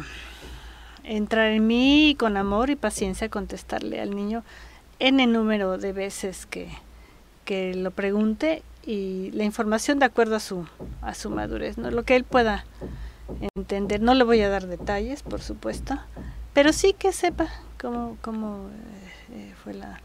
entrar 1.05 1.53
en 1.53 1.67
mí 1.67 2.17
con 2.19 2.37
amor 2.37 2.71
y 2.71 2.77
paciencia 2.77 3.29
contestarle 3.29 4.01
al 4.01 4.15
niño 4.15 4.45
en 4.99 5.21
el 5.21 5.33
número 5.33 5.79
de 5.79 5.93
veces 5.93 6.47
que, 6.47 6.69
que 7.45 7.75
lo 7.75 7.91
pregunte 7.91 8.63
y 8.85 9.31
la 9.33 9.45
información 9.45 9.99
de 9.99 10.07
acuerdo 10.07 10.37
a 10.37 10.41
su, 10.41 10.67
a 11.01 11.15
su 11.15 11.31
madurez, 11.31 11.79
¿no? 11.79 11.91
lo 11.91 12.05
que 12.05 12.15
él 12.15 12.25
pueda 12.25 12.65
entender. 13.55 14.01
No 14.01 14.14
le 14.14 14.25
voy 14.25 14.40
a 14.40 14.49
dar 14.49 14.66
detalles, 14.66 15.23
por 15.23 15.40
supuesto, 15.40 15.99
pero 16.53 16.73
sí 16.73 16.92
que 16.92 17.12
sepa 17.12 17.49
cómo, 17.81 18.16
cómo 18.21 18.68
eh, 19.33 19.53
fue 19.62 19.75
la, 19.75 20.01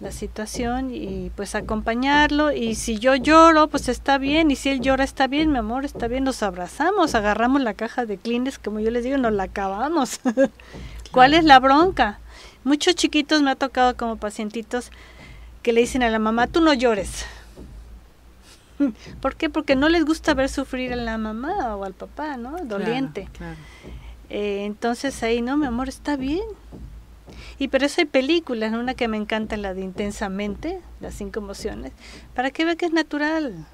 la 0.00 0.12
situación 0.12 0.90
y 0.92 1.30
pues 1.36 1.54
acompañarlo. 1.54 2.52
Y 2.52 2.74
si 2.74 2.98
yo 2.98 3.14
lloro 3.14 3.68
pues 3.68 3.88
está 3.88 4.18
bien. 4.18 4.50
Y 4.50 4.56
si 4.56 4.70
él 4.70 4.80
llora 4.80 5.04
está 5.04 5.26
bien 5.26 5.52
mi 5.52 5.58
amor 5.58 5.84
está 5.84 6.08
bien. 6.08 6.24
Nos 6.24 6.42
abrazamos 6.42 7.14
agarramos 7.14 7.62
la 7.62 7.74
caja 7.74 8.06
de 8.06 8.18
clines 8.18 8.58
como 8.58 8.80
yo 8.80 8.90
les 8.90 9.04
digo 9.04 9.18
nos 9.18 9.32
la 9.32 9.44
acabamos. 9.44 10.20
Cuál 11.12 11.34
es 11.34 11.44
la 11.44 11.58
bronca 11.58 12.20
muchos 12.64 12.94
chiquitos 12.94 13.42
me 13.42 13.50
ha 13.50 13.56
tocado 13.56 13.96
como 13.96 14.16
pacientitos 14.16 14.90
que 15.62 15.72
le 15.72 15.80
dicen 15.80 16.02
a 16.02 16.10
la 16.10 16.18
mamá 16.18 16.46
tú 16.46 16.60
no 16.60 16.74
llores 16.74 17.24
¿por 19.20 19.36
qué? 19.36 19.50
porque 19.50 19.76
no 19.76 19.88
les 19.88 20.04
gusta 20.04 20.34
ver 20.34 20.48
sufrir 20.48 20.92
a 20.92 20.96
la 20.96 21.18
mamá 21.18 21.76
o 21.76 21.84
al 21.84 21.94
papá 21.94 22.36
no 22.36 22.56
doliente 22.64 23.28
eh, 24.30 24.64
entonces 24.64 25.22
ahí 25.22 25.42
no 25.42 25.56
mi 25.56 25.66
amor 25.66 25.88
está 25.88 26.16
bien 26.16 26.44
y 27.58 27.68
por 27.68 27.82
eso 27.82 28.00
hay 28.00 28.06
películas, 28.06 28.72
una 28.72 28.94
que 28.94 29.08
me 29.08 29.16
encanta, 29.16 29.56
la 29.56 29.74
de 29.74 29.82
Intensamente, 29.82 30.80
las 31.00 31.14
cinco 31.14 31.40
emociones, 31.40 31.92
para 32.34 32.50
que 32.50 32.64
vea 32.64 32.76
que 32.76 32.86
es 32.86 32.92
natural. 32.92 33.66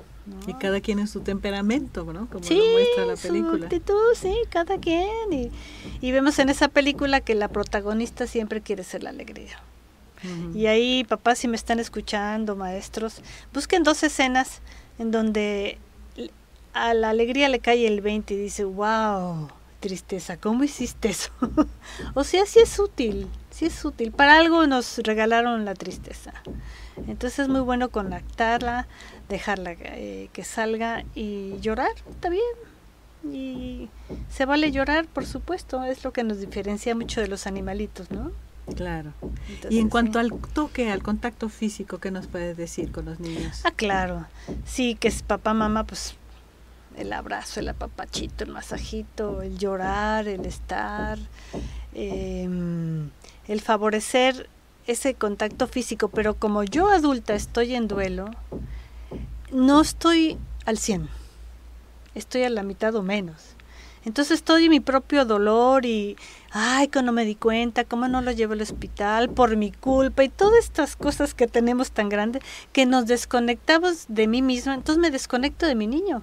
Y 0.46 0.54
cada 0.54 0.80
quien 0.80 1.00
en 1.00 1.06
su 1.06 1.20
temperamento, 1.20 2.04
¿no? 2.04 2.26
Como 2.30 2.48
lo 2.48 2.72
muestra 2.72 3.04
la 3.04 3.16
película. 3.16 3.58
Su 3.58 3.64
actitud, 3.64 4.14
sí, 4.14 4.34
cada 4.48 4.78
quien. 4.78 5.32
Y, 5.32 5.50
y, 6.00 6.12
vemos 6.12 6.38
en 6.38 6.48
esa 6.48 6.68
película 6.68 7.20
que 7.20 7.34
la 7.34 7.48
protagonista 7.48 8.26
siempre 8.26 8.62
quiere 8.62 8.84
ser 8.84 9.02
la 9.02 9.10
alegría. 9.10 9.58
Y 10.54 10.68
ahí, 10.68 11.04
papás, 11.04 11.40
si 11.40 11.48
me 11.48 11.56
están 11.56 11.78
escuchando, 11.78 12.56
maestros, 12.56 13.20
busquen 13.52 13.82
dos 13.82 14.02
escenas 14.02 14.62
en 14.98 15.10
donde 15.10 15.78
a 16.72 16.92
la 16.94 17.10
alegría 17.10 17.48
le 17.48 17.60
cae 17.60 17.86
el 17.86 18.00
20 18.00 18.34
y 18.34 18.36
dice, 18.36 18.64
wow, 18.64 19.48
tristeza, 19.80 20.36
¿cómo 20.36 20.64
hiciste 20.64 21.10
eso? 21.10 21.30
o 22.14 22.24
sea, 22.24 22.46
sí 22.46 22.58
es 22.58 22.78
útil, 22.78 23.28
sí 23.50 23.66
es 23.66 23.84
útil. 23.84 24.12
Para 24.12 24.38
algo 24.38 24.66
nos 24.66 24.98
regalaron 24.98 25.64
la 25.64 25.74
tristeza. 25.74 26.32
Entonces 27.06 27.40
es 27.40 27.48
muy 27.48 27.60
bueno 27.60 27.90
conectarla, 27.90 28.88
dejarla 29.28 29.72
eh, 29.72 30.30
que 30.32 30.44
salga 30.44 31.04
y 31.14 31.58
llorar, 31.60 31.92
está 32.10 32.28
bien. 32.28 32.42
Y 33.32 33.88
se 34.28 34.44
vale 34.44 34.70
llorar, 34.70 35.06
por 35.06 35.24
supuesto, 35.24 35.82
es 35.84 36.04
lo 36.04 36.12
que 36.12 36.24
nos 36.24 36.40
diferencia 36.40 36.94
mucho 36.94 37.20
de 37.20 37.28
los 37.28 37.46
animalitos, 37.46 38.10
¿no? 38.10 38.32
Claro. 38.76 39.12
y 39.68 39.78
en 39.78 39.88
cuanto 39.88 40.18
al 40.18 40.32
toque, 40.32 40.90
al 40.90 41.02
contacto 41.02 41.48
físico, 41.48 41.98
¿qué 41.98 42.10
nos 42.10 42.26
puedes 42.26 42.56
decir 42.56 42.90
con 42.90 43.04
los 43.04 43.20
niños? 43.20 43.60
Ah, 43.64 43.70
claro. 43.70 44.26
Sí, 44.64 44.94
que 44.94 45.08
es 45.08 45.22
papá, 45.22 45.52
mamá, 45.52 45.84
pues 45.84 46.14
el 46.96 47.12
abrazo, 47.12 47.60
el 47.60 47.68
apapachito, 47.68 48.44
el 48.44 48.50
masajito, 48.50 49.42
el 49.42 49.58
llorar, 49.58 50.28
el 50.28 50.46
estar, 50.46 51.18
em, 51.92 53.10
el 53.48 53.60
favorecer 53.60 54.48
ese 54.86 55.14
contacto 55.14 55.66
físico, 55.66 56.08
pero 56.08 56.34
como 56.34 56.62
yo 56.62 56.90
adulta 56.90 57.34
estoy 57.34 57.74
en 57.74 57.88
duelo, 57.88 58.30
no 59.50 59.80
estoy 59.80 60.38
al 60.66 60.78
100, 60.78 61.08
estoy 62.14 62.42
a 62.42 62.50
la 62.50 62.62
mitad 62.62 62.94
o 62.94 63.02
menos. 63.02 63.53
Entonces 64.04 64.38
estoy 64.38 64.64
en 64.64 64.70
mi 64.70 64.80
propio 64.80 65.24
dolor 65.24 65.86
y, 65.86 66.16
ay, 66.50 66.88
que 66.88 67.02
no 67.02 67.12
me 67.12 67.24
di 67.24 67.34
cuenta, 67.34 67.84
cómo 67.84 68.06
no 68.06 68.20
lo 68.20 68.32
llevo 68.32 68.52
al 68.52 68.60
hospital 68.60 69.30
por 69.30 69.56
mi 69.56 69.72
culpa 69.72 70.24
y 70.24 70.28
todas 70.28 70.58
estas 70.58 70.96
cosas 70.96 71.32
que 71.34 71.46
tenemos 71.46 71.90
tan 71.90 72.08
grandes 72.08 72.42
que 72.72 72.84
nos 72.84 73.06
desconectamos 73.06 74.04
de 74.08 74.26
mí 74.26 74.42
misma, 74.42 74.74
entonces 74.74 75.00
me 75.00 75.10
desconecto 75.10 75.66
de 75.66 75.74
mi 75.74 75.86
niño. 75.86 76.22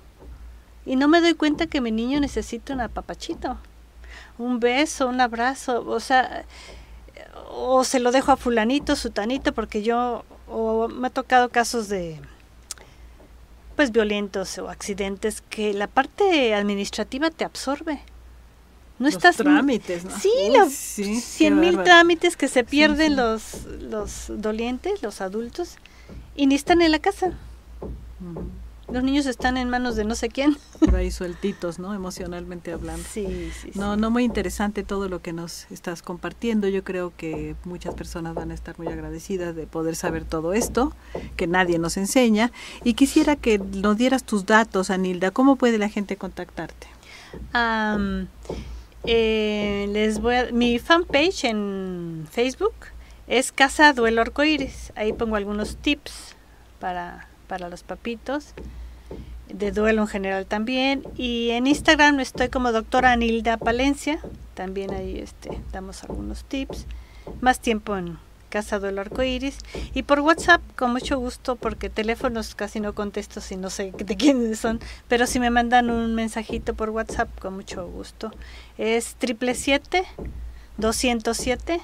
Y 0.86 0.96
no 0.96 1.08
me 1.08 1.22
doy 1.22 1.34
cuenta 1.34 1.67
que 1.67 1.82
mi 1.82 1.91
niño 1.91 2.20
necesita 2.20 2.74
un 2.74 2.82
apapachito, 2.82 3.58
un 4.38 4.60
beso, 4.60 5.08
un 5.08 5.22
abrazo, 5.22 5.84
o 5.88 6.00
sea, 6.00 6.46
o 7.50 7.84
se 7.84 8.00
lo 8.00 8.12
dejo 8.12 8.32
a 8.32 8.38
fulanito, 8.38 8.96
sutanito, 8.96 9.54
porque 9.54 9.84
yo, 9.84 10.24
o 10.48 10.88
me 10.88 11.08
ha 11.08 11.12
tocado 11.12 11.50
casos 11.50 11.89
de, 11.89 12.20
pues, 13.82 13.91
violentos 13.91 14.60
o 14.60 14.70
accidentes 14.70 15.41
que 15.41 15.74
la 15.74 15.88
parte 15.88 16.54
administrativa 16.54 17.32
te 17.32 17.44
absorbe. 17.44 18.00
No 19.00 19.08
los 19.08 19.15
estás 19.15 19.38
trámites, 19.38 20.06
¿no? 20.06 20.12
Sí, 20.20 20.30
los 20.56 20.72
cien 20.72 21.60
mil 21.60 21.82
trámites 21.82 22.38
que 22.38 22.48
se 22.48 22.63
pierden 22.63 23.15
los 23.15 23.65
los 23.80 24.26
dolientes, 24.30 25.02
los 25.02 25.20
adultos, 25.20 25.78
y 26.36 26.46
ni 26.46 26.54
están 26.54 26.84
en 26.84 26.91
la 26.91 27.00
casa. 27.00 27.34
Los 28.92 29.04
niños 29.04 29.26
están 29.26 29.56
en 29.56 29.70
manos 29.70 29.96
de 29.96 30.04
no 30.04 30.16
sé 30.16 30.28
quién. 30.28 30.58
Por 30.80 30.96
ahí 30.96 31.12
sueltitos, 31.12 31.80
¿no? 31.80 31.94
Emocionalmente 31.94 32.74
hablando. 32.74 33.04
Sí, 33.10 33.50
sí. 33.62 33.72
No, 33.76 33.96
no 33.96 34.12
muy 34.12 34.26
interesante 34.26 34.84
todo 34.84 35.08
lo 35.08 35.22
que 35.22 35.32
nos 35.32 35.72
estás 35.72 36.02
compartiendo. 36.02 36.68
Yo 36.68 36.84
creo 36.84 37.14
que 37.16 37.56
muchas 37.64 37.96
personas 37.96 38.36
van 38.36 38.52
a 38.52 38.54
estar 38.54 38.78
muy 38.78 38.88
agradecidas 38.88 39.56
de 39.56 39.66
poder 39.66 39.96
saber 39.96 40.26
todo 40.26 40.52
esto, 40.54 40.94
que 41.38 41.48
nadie 41.48 41.80
nos 41.80 41.96
enseña. 41.96 42.52
Y 42.84 42.96
quisiera 42.96 43.38
que 43.38 43.60
nos 43.60 43.96
dieras 43.96 44.26
tus 44.26 44.46
datos, 44.46 44.90
Anilda. 44.90 45.32
¿Cómo 45.32 45.56
puede 45.56 45.78
la 45.78 45.88
gente 45.88 46.18
contactarte? 46.18 46.88
Eh, 49.06 49.88
les 49.90 50.20
voy 50.20 50.36
a, 50.36 50.52
mi 50.52 50.80
fanpage 50.80 51.46
en 51.46 52.28
Facebook 52.30 52.74
es 53.28 53.54
Casa 53.54 53.94
Duelo 53.94 54.22
Arcoíris. 54.22 54.92
Ahí 54.96 55.14
pongo 55.14 55.38
algunos 55.38 55.78
tips 55.78 56.36
para, 56.80 57.30
para 57.48 57.70
los 57.70 57.84
papitos 57.84 58.54
de 59.54 59.72
duelo 59.72 60.02
en 60.02 60.08
general 60.08 60.46
también. 60.46 61.04
Y 61.18 61.50
en 61.52 61.68
Instagram 61.68 62.20
estoy 62.20 62.50
como 62.50 62.72
doctora 62.72 63.12
Anilda 63.12 63.58
Palencia, 63.58 64.20
también 64.54 64.92
ahí 64.92 65.20
este, 65.20 65.62
damos 65.72 66.04
algunos 66.04 66.44
tips. 66.46 66.86
Más 67.40 67.60
tiempo 67.60 67.98
en 67.98 68.20
Casa 68.50 68.80
Duelo 68.80 69.02
Arcoiris. 69.02 69.58
Y 69.96 70.04
por 70.04 70.20
WhatsApp, 70.20 70.62
con 70.76 70.92
mucho 70.92 71.18
gusto, 71.18 71.56
porque 71.56 71.90
teléfonos 71.90 72.54
casi 72.54 72.80
no 72.80 72.94
contesto 72.94 73.42
si 73.42 73.56
no 73.56 73.72
sé 73.72 73.92
de 73.92 74.18
quiénes 74.18 74.60
son, 74.60 74.80
pero 75.08 75.26
si 75.26 75.40
me 75.40 75.50
mandan 75.50 75.90
un 75.90 76.14
mensajito 76.14 76.76
por 76.76 76.92
WhatsApp, 76.92 77.30
con 77.40 77.56
mucho 77.56 77.88
gusto. 77.88 78.32
Es 78.78 79.16
triple 79.16 79.56
siete 79.56 80.04
207 80.78 81.82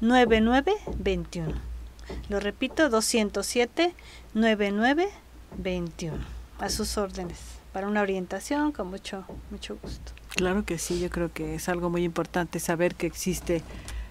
9921. 0.00 1.54
Lo 2.28 2.40
repito, 2.40 2.90
207 2.90 3.94
9921 4.34 6.37
a 6.58 6.68
sus 6.68 6.98
órdenes 6.98 7.38
para 7.72 7.86
una 7.86 8.02
orientación 8.02 8.72
con 8.72 8.88
mucho 8.88 9.24
mucho 9.50 9.78
gusto. 9.82 10.12
Claro 10.30 10.64
que 10.64 10.78
sí, 10.78 11.00
yo 11.00 11.10
creo 11.10 11.32
que 11.32 11.54
es 11.54 11.68
algo 11.68 11.90
muy 11.90 12.04
importante 12.04 12.60
saber 12.60 12.94
que 12.94 13.06
existe 13.06 13.62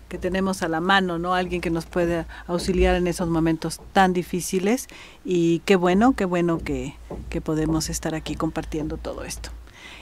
que 0.07 0.17
tenemos 0.17 0.63
a 0.63 0.69
la 0.69 0.79
mano, 0.79 1.19
¿no? 1.19 1.33
Alguien 1.33 1.61
que 1.61 1.69
nos 1.69 1.85
puede 1.85 2.25
auxiliar 2.47 2.95
en 2.95 3.07
esos 3.07 3.27
momentos 3.27 3.81
tan 3.93 4.13
difíciles 4.13 4.87
y 5.25 5.59
qué 5.59 5.75
bueno, 5.75 6.13
qué 6.13 6.25
bueno 6.25 6.59
que, 6.59 6.95
que 7.29 7.41
podemos 7.41 7.89
estar 7.89 8.15
aquí 8.15 8.35
compartiendo 8.35 8.97
todo 8.97 9.23
esto. 9.23 9.49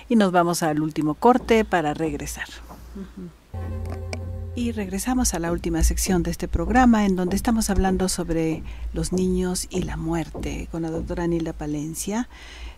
Y 0.07 0.15
nos 0.15 0.31
vamos 0.31 0.61
al 0.61 0.81
último 0.81 1.15
corte 1.15 1.65
para 1.65 1.93
regresar. 1.93 2.47
Y 4.57 4.71
regresamos 4.71 5.33
a 5.33 5.39
la 5.39 5.51
última 5.51 5.83
sección 5.83 6.23
de 6.23 6.31
este 6.31 6.47
programa 6.47 7.05
en 7.05 7.17
donde 7.17 7.35
estamos 7.35 7.69
hablando 7.69 8.07
sobre 8.07 8.63
los 8.93 9.11
niños 9.11 9.67
y 9.69 9.81
la 9.81 9.97
muerte 9.97 10.69
con 10.71 10.83
la 10.83 10.91
doctora 10.91 11.27
Nilda 11.27 11.51
Palencia, 11.51 12.29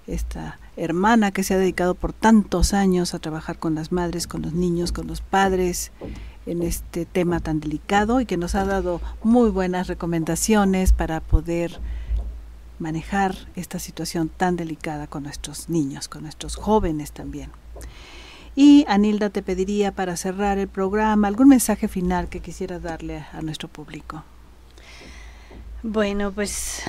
esta 0.07 0.59
hermana 0.75 1.31
que 1.31 1.43
se 1.43 1.53
ha 1.53 1.57
dedicado 1.59 1.93
por 1.93 2.13
tantos 2.13 2.73
años 2.73 3.13
a 3.13 3.19
trabajar 3.19 3.59
con 3.59 3.75
las 3.75 3.91
madres, 3.91 4.25
con 4.25 4.41
los 4.41 4.53
niños, 4.53 4.91
con 4.91 5.05
los 5.05 5.21
padres 5.21 5.91
en 6.47 6.63
este 6.63 7.05
tema 7.05 7.41
tan 7.41 7.59
delicado 7.59 8.21
y 8.21 8.25
que 8.25 8.37
nos 8.37 8.55
ha 8.55 8.65
dado 8.65 8.99
muy 9.23 9.51
buenas 9.51 9.85
recomendaciones 9.85 10.93
para 10.93 11.19
poder 11.19 11.79
manejar 12.79 13.35
esta 13.55 13.77
situación 13.77 14.29
tan 14.29 14.55
delicada 14.55 15.05
con 15.05 15.23
nuestros 15.23 15.69
niños, 15.69 16.07
con 16.07 16.23
nuestros 16.23 16.55
jóvenes 16.55 17.11
también. 17.11 17.51
Y 18.59 18.85
Anilda 18.87 19.29
te 19.29 19.43
pediría 19.43 19.91
para 19.91 20.17
cerrar 20.17 20.57
el 20.57 20.67
programa 20.67 21.27
algún 21.27 21.47
mensaje 21.47 21.87
final 21.87 22.27
que 22.27 22.39
quisiera 22.39 22.79
darle 22.79 23.23
a 23.31 23.43
nuestro 23.43 23.67
público. 23.67 24.23
Bueno, 25.83 26.31
pues 26.31 26.81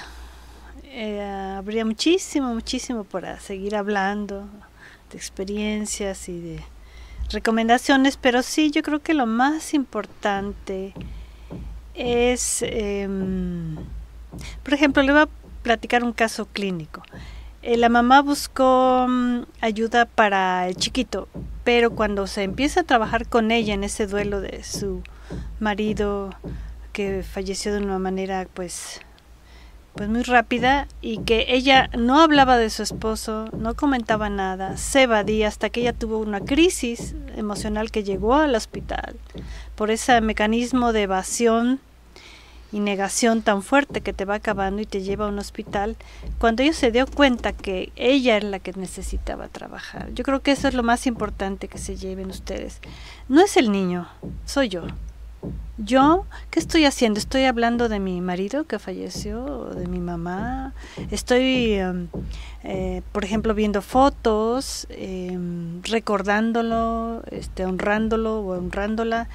eh, 0.85 1.21
habría 1.23 1.85
muchísimo, 1.85 2.55
muchísimo 2.55 3.05
para 3.05 3.39
seguir 3.39 3.77
hablando 3.77 4.49
de 5.11 5.19
experiencias 5.19 6.31
y 6.31 6.41
de 6.41 6.65
recomendaciones, 7.29 8.17
pero 8.17 8.43
sí, 8.43 8.71
yo 8.71 8.83
creo 8.83 9.01
que 9.01 9.13
lo 9.13 9.27
más 9.27 9.75
importante 9.75 10.95
es, 11.93 12.63
em, 12.63 13.77
por 14.63 14.73
ejemplo, 14.73 15.03
le 15.03 15.13
voy 15.13 15.21
a 15.21 15.29
platicar 15.63 16.03
un 16.03 16.15
caso 16.15 16.47
clínico. 16.47 17.03
Eh, 17.63 17.77
la 17.77 17.89
mamá 17.89 18.23
buscó 18.23 19.07
mm, 19.09 19.43
ayuda 19.61 20.07
para 20.07 20.69
el 20.69 20.77
chiquito, 20.77 21.29
pero 21.65 21.91
cuando 21.91 22.27
se 22.27 22.45
empieza 22.45 22.81
a 22.81 22.85
trabajar 22.85 23.29
con 23.29 23.51
ella 23.51 23.75
en 23.75 23.85
ese 23.85 24.07
duelo 24.07 24.41
de 24.41 24.63
su 24.63 25.03
marido 25.59 26.31
que 26.93 27.23
falleció 27.23 27.73
de 27.73 27.81
una 27.81 27.99
manera 27.99 28.47
pues 28.55 29.01
pues 29.99 30.09
muy 30.09 30.23
rápida 30.23 30.87
y 31.01 31.19
que 31.19 31.47
ella 31.49 31.91
no 31.99 32.21
hablaba 32.21 32.57
de 32.57 32.71
su 32.71 32.85
esposo, 32.85 33.47
no 33.53 33.75
comentaba 33.75 34.31
nada, 34.31 34.77
se 34.77 35.03
evadía 35.03 35.49
hasta 35.49 35.71
que 35.71 35.81
ella 35.81 35.93
tuvo 35.93 36.19
una 36.19 36.41
crisis 36.41 37.17
emocional 37.37 37.91
que 37.91 38.05
llegó 38.05 38.35
al 38.35 38.55
hospital. 38.55 39.17
Por 39.75 39.91
ese 39.91 40.21
mecanismo 40.21 40.93
de 40.93 41.03
evasión 41.03 41.81
y 42.73 42.81
negación 42.81 43.43
tan 43.43 43.63
fuerte 43.63 44.01
que 44.01 44.13
te 44.13 44.25
va 44.25 44.37
acabando 44.37 44.83
y 44.83 44.87
te 44.87 45.03
lleva 45.03 45.27
a 45.27 45.29
un 45.29 45.39
hospital, 45.39 45.97
cuando 46.39 46.63
ella 46.63 46.73
se 46.73 46.91
dio 46.91 47.07
cuenta 47.07 47.53
que 47.53 47.93
ella 47.97 48.37
era 48.37 48.49
la 48.49 48.59
que 48.59 48.73
necesitaba 48.73 49.49
trabajar. 49.49 50.13
Yo 50.15 50.25
creo 50.25 50.41
que 50.41 50.53
eso 50.53 50.69
es 50.69 50.75
lo 50.75 50.83
más 50.83 51.07
importante 51.07 51.69
que 51.69 51.79
se 51.79 51.97
lleven 51.97 52.31
ustedes. 52.31 52.81
No 53.29 53.41
es 53.41 53.57
el 53.57 53.73
niño, 53.73 54.09
soy 54.45 54.69
yo. 54.69 54.83
Yo, 55.81 56.27
¿qué 56.51 56.59
estoy 56.59 56.85
haciendo? 56.87 57.21
Estoy 57.21 57.45
hablando 57.45 57.89
de 57.89 58.01
mi 58.01 58.21
marido 58.21 58.65
que 58.65 58.81
falleció, 58.81 59.67
de 59.67 59.87
mi 59.87 60.01
mamá. 60.01 60.75
Estoy, 61.13 61.75
em, 61.75 62.09
eh, 62.65 63.03
por 63.13 63.25
ejemplo, 63.25 63.55
viendo 63.55 63.81
fotos, 63.81 64.89
em, 64.91 65.81
recordándolo, 65.85 67.23
este, 67.31 67.65
honrándolo 67.65 68.41
o 68.41 68.59
honrándola. 68.59 69.29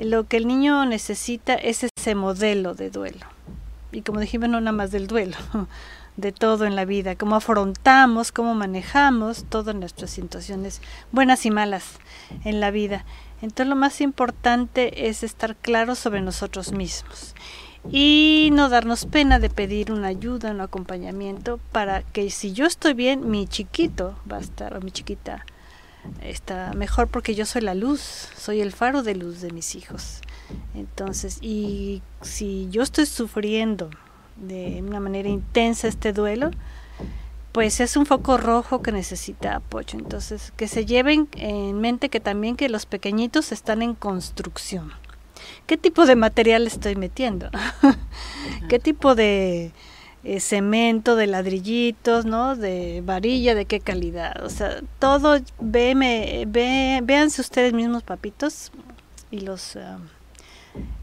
Lo 0.00 0.26
que 0.26 0.38
el 0.38 0.46
niño 0.46 0.86
necesita 0.86 1.52
es 1.54 1.84
ese 1.84 2.14
modelo 2.14 2.74
de 2.74 2.88
duelo. 2.88 3.26
Y 3.92 4.00
como 4.00 4.20
dijimos, 4.20 4.48
no 4.48 4.58
nada 4.58 4.72
más 4.72 4.92
del 4.92 5.06
duelo, 5.06 5.36
de 6.16 6.32
todo 6.32 6.64
en 6.64 6.74
la 6.74 6.86
vida, 6.86 7.16
cómo 7.16 7.36
afrontamos, 7.36 8.32
cómo 8.32 8.54
manejamos 8.54 9.44
todas 9.44 9.74
nuestras 9.74 10.10
situaciones 10.10 10.80
buenas 11.12 11.44
y 11.44 11.50
malas 11.50 11.98
en 12.44 12.60
la 12.60 12.70
vida. 12.70 13.04
Entonces 13.42 13.66
lo 13.66 13.76
más 13.76 14.00
importante 14.00 15.06
es 15.08 15.22
estar 15.22 15.54
claros 15.54 15.98
sobre 15.98 16.22
nosotros 16.22 16.72
mismos 16.72 17.34
y 17.90 18.48
no 18.54 18.70
darnos 18.70 19.04
pena 19.04 19.38
de 19.38 19.50
pedir 19.50 19.92
una 19.92 20.08
ayuda, 20.08 20.50
un 20.50 20.62
acompañamiento 20.62 21.60
para 21.72 22.04
que 22.04 22.30
si 22.30 22.54
yo 22.54 22.64
estoy 22.64 22.94
bien, 22.94 23.30
mi 23.30 23.46
chiquito 23.46 24.16
va 24.30 24.38
a 24.38 24.40
estar 24.40 24.74
o 24.74 24.80
mi 24.80 24.92
chiquita 24.92 25.44
está 26.22 26.72
mejor 26.74 27.08
porque 27.08 27.34
yo 27.34 27.46
soy 27.46 27.62
la 27.62 27.74
luz, 27.74 28.00
soy 28.36 28.60
el 28.60 28.72
faro 28.72 29.02
de 29.02 29.14
luz 29.14 29.40
de 29.40 29.50
mis 29.50 29.74
hijos. 29.74 30.20
Entonces, 30.74 31.38
y 31.40 32.02
si 32.22 32.68
yo 32.70 32.82
estoy 32.82 33.06
sufriendo 33.06 33.90
de 34.36 34.82
una 34.86 35.00
manera 35.00 35.28
intensa 35.28 35.88
este 35.88 36.12
duelo, 36.12 36.50
pues 37.52 37.80
es 37.80 37.96
un 37.96 38.06
foco 38.06 38.36
rojo 38.36 38.82
que 38.82 38.92
necesita 38.92 39.56
apoyo. 39.56 39.98
Entonces, 39.98 40.52
que 40.56 40.68
se 40.68 40.86
lleven 40.86 41.28
en 41.36 41.80
mente 41.80 42.08
que 42.08 42.20
también 42.20 42.56
que 42.56 42.68
los 42.68 42.86
pequeñitos 42.86 43.52
están 43.52 43.82
en 43.82 43.94
construcción. 43.94 44.92
¿Qué 45.66 45.76
tipo 45.76 46.06
de 46.06 46.16
material 46.16 46.66
estoy 46.66 46.96
metiendo? 46.96 47.50
¿Qué 48.68 48.78
tipo 48.78 49.14
de 49.14 49.72
eh, 50.24 50.40
cemento, 50.40 51.16
de 51.16 51.26
ladrillitos, 51.26 52.26
¿no? 52.26 52.56
De 52.56 53.02
varilla, 53.04 53.54
de 53.54 53.64
qué 53.64 53.80
calidad. 53.80 54.44
O 54.44 54.50
sea, 54.50 54.80
todo, 54.98 55.38
ve, 55.60 56.46
véanse 57.02 57.40
ustedes 57.40 57.72
mismos, 57.72 58.02
papitos, 58.02 58.72
y 59.30 59.40
los... 59.40 59.76
Ah, 59.76 59.98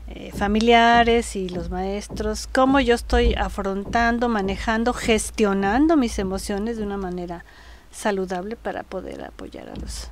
eh, 0.09 0.32
familiares 0.32 1.36
y 1.36 1.49
los 1.49 1.70
maestros, 1.70 2.47
cómo 2.47 2.80
yo 2.80 2.95
estoy 2.95 3.34
afrontando, 3.34 4.30
manejando, 4.30 4.93
gestionando 4.93 5.97
mis 5.97 6.18
emociones 6.18 6.78
de 6.78 6.84
una 6.84 6.95
manera 6.95 7.43
saludable 7.91 8.55
para 8.55 8.84
poder 8.84 9.26
apoyar 9.26 9.68
a 9.68 9.76
los 9.76 10.09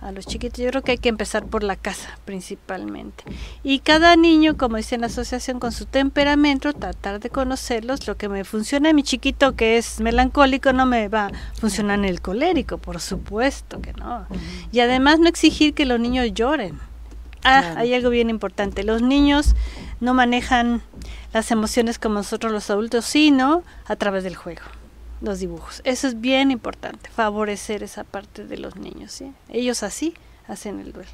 a 0.00 0.12
los 0.12 0.26
chiquitos. 0.26 0.58
Yo 0.58 0.70
creo 0.70 0.82
que 0.82 0.92
hay 0.92 0.98
que 0.98 1.08
empezar 1.08 1.46
por 1.46 1.62
la 1.62 1.76
casa 1.76 2.18
principalmente. 2.24 3.24
Y 3.62 3.80
cada 3.80 4.16
niño, 4.16 4.56
como 4.56 4.76
dice 4.76 4.98
la 4.98 5.06
asociación, 5.06 5.60
con 5.60 5.72
su 5.72 5.86
temperamento, 5.86 6.72
tratar 6.72 7.20
de 7.20 7.30
conocerlos. 7.30 8.06
Lo 8.06 8.16
que 8.16 8.28
me 8.28 8.44
funciona 8.44 8.90
en 8.90 8.96
mi 8.96 9.02
chiquito 9.02 9.56
que 9.56 9.78
es 9.78 10.00
melancólico 10.00 10.72
no 10.72 10.86
me 10.86 11.08
va 11.08 11.26
a 11.26 11.30
funcionar 11.58 11.98
en 11.98 12.04
el 12.04 12.20
colérico, 12.20 12.78
por 12.78 13.00
supuesto 13.00 13.80
que 13.80 13.92
no. 13.94 14.26
Y 14.72 14.80
además 14.80 15.20
no 15.20 15.28
exigir 15.28 15.74
que 15.74 15.86
los 15.86 16.00
niños 16.00 16.32
lloren 16.34 16.78
Ah, 17.44 17.74
hay 17.76 17.92
algo 17.92 18.08
bien 18.08 18.30
importante. 18.30 18.84
Los 18.84 19.02
niños 19.02 19.54
no 20.00 20.14
manejan 20.14 20.80
las 21.34 21.50
emociones 21.50 21.98
como 21.98 22.14
nosotros 22.14 22.50
los 22.50 22.70
adultos, 22.70 23.04
sino 23.04 23.62
a 23.84 23.96
través 23.96 24.24
del 24.24 24.34
juego, 24.34 24.62
los 25.24 25.40
dibujos. 25.40 25.80
Eso 25.84 26.06
es 26.06 26.20
bien 26.20 26.50
importante, 26.50 27.10
favorecer 27.10 27.82
esa 27.82 28.04
parte 28.04 28.44
de 28.44 28.58
los 28.58 28.76
niños. 28.76 29.12
¿sí? 29.12 29.32
Ellos 29.48 29.82
así 29.82 30.14
hacen 30.46 30.80
el 30.80 30.92
duelo. 30.92 31.10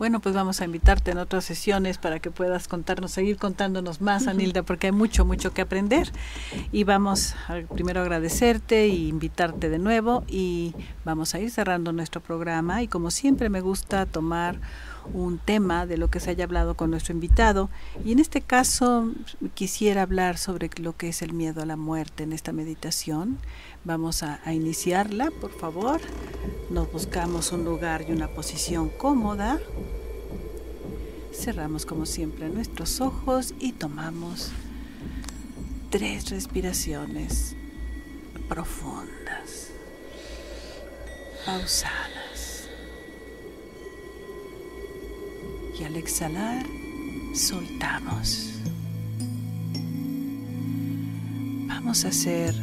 Bueno, 0.00 0.20
pues 0.20 0.34
vamos 0.34 0.62
a 0.62 0.64
invitarte 0.64 1.10
en 1.10 1.18
otras 1.18 1.44
sesiones 1.44 1.98
para 1.98 2.20
que 2.20 2.30
puedas 2.30 2.68
contarnos, 2.68 3.10
seguir 3.10 3.36
contándonos 3.36 4.00
más, 4.00 4.28
Anilda, 4.28 4.62
porque 4.62 4.86
hay 4.86 4.92
mucho, 4.92 5.26
mucho 5.26 5.52
que 5.52 5.60
aprender. 5.60 6.10
Y 6.72 6.84
vamos 6.84 7.34
a 7.48 7.60
primero 7.74 8.00
agradecerte 8.00 8.84
e 8.84 8.88
invitarte 8.88 9.68
de 9.68 9.78
nuevo 9.78 10.24
y 10.26 10.74
vamos 11.04 11.34
a 11.34 11.38
ir 11.38 11.50
cerrando 11.50 11.92
nuestro 11.92 12.22
programa. 12.22 12.82
Y 12.82 12.88
como 12.88 13.10
siempre 13.10 13.50
me 13.50 13.60
gusta 13.60 14.06
tomar 14.06 14.58
un 15.12 15.38
tema 15.38 15.86
de 15.86 15.96
lo 15.96 16.10
que 16.10 16.20
se 16.20 16.30
haya 16.30 16.44
hablado 16.44 16.74
con 16.74 16.90
nuestro 16.90 17.12
invitado. 17.14 17.70
Y 18.04 18.12
en 18.12 18.18
este 18.18 18.40
caso 18.40 19.12
quisiera 19.54 20.02
hablar 20.02 20.38
sobre 20.38 20.70
lo 20.76 20.96
que 20.96 21.08
es 21.08 21.22
el 21.22 21.32
miedo 21.32 21.62
a 21.62 21.66
la 21.66 21.76
muerte 21.76 22.22
en 22.22 22.32
esta 22.32 22.52
meditación. 22.52 23.38
Vamos 23.84 24.22
a, 24.22 24.40
iniciarla, 24.52 25.30
por 25.40 25.52
favor. 25.52 26.00
Nos 26.70 26.90
buscamos 26.92 27.52
un 27.52 27.64
lugar 27.64 28.04
y 28.08 28.12
una 28.12 28.28
posición 28.28 28.88
cómoda. 28.88 29.58
Cerramos 31.32 31.86
como 31.86 32.06
siempre 32.06 32.48
nuestros 32.48 33.00
ojos 33.00 33.54
y 33.58 33.72
tomamos 33.72 34.50
tres 35.90 36.30
respiraciones 36.30 37.56
profundas, 38.48 39.70
pausadas. 41.46 42.29
Y 45.80 45.84
al 45.84 45.96
exhalar 45.96 46.66
soltamos. 47.32 48.50
Vamos 51.66 52.04
a 52.04 52.08
hacer 52.08 52.54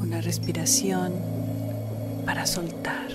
una 0.00 0.20
respiración 0.20 1.12
para 2.26 2.46
soltar. 2.46 3.10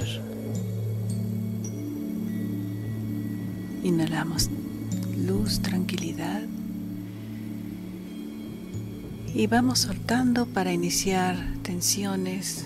Inhalamos 3.83 4.49
luz, 5.15 5.61
tranquilidad. 5.61 6.41
Y 9.33 9.45
vamos 9.47 9.79
soltando 9.79 10.47
para 10.47 10.73
iniciar 10.73 11.37
tensiones. 11.61 12.65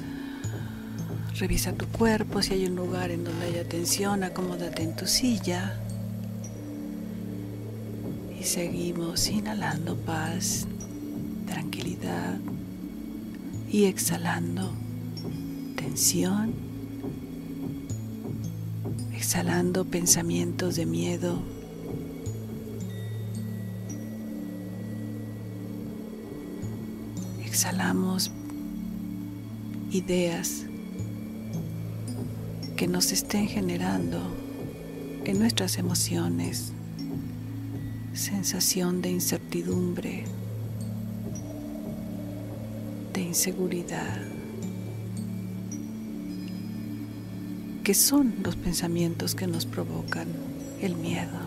Revisa 1.37 1.73
tu 1.73 1.87
cuerpo, 1.87 2.41
si 2.41 2.53
hay 2.53 2.65
un 2.67 2.75
lugar 2.75 3.11
en 3.11 3.23
donde 3.23 3.47
haya 3.47 3.67
tensión, 3.67 4.23
acomódate 4.23 4.83
en 4.83 4.95
tu 4.95 5.05
silla. 5.05 5.77
Y 8.41 8.43
seguimos 8.43 9.29
inhalando 9.29 9.95
paz, 9.97 10.65
tranquilidad. 11.45 12.39
Y 13.71 13.85
exhalando 13.85 14.71
tensión, 15.75 16.51
exhalando 19.13 19.85
pensamientos 19.85 20.75
de 20.75 20.87
miedo. 20.87 21.39
Exhalamos 27.45 28.31
ideas 29.91 30.65
que 32.75 32.87
nos 32.87 33.11
estén 33.11 33.47
generando 33.47 34.19
en 35.25 35.37
nuestras 35.37 35.77
emociones 35.77 36.73
sensación 38.13 39.01
de 39.01 39.09
incertidumbre, 39.09 40.25
de 43.13 43.21
inseguridad, 43.21 44.21
que 47.83 47.93
son 47.93 48.35
los 48.43 48.57
pensamientos 48.57 49.33
que 49.33 49.47
nos 49.47 49.65
provocan 49.65 50.27
el 50.81 50.95
miedo. 50.95 51.39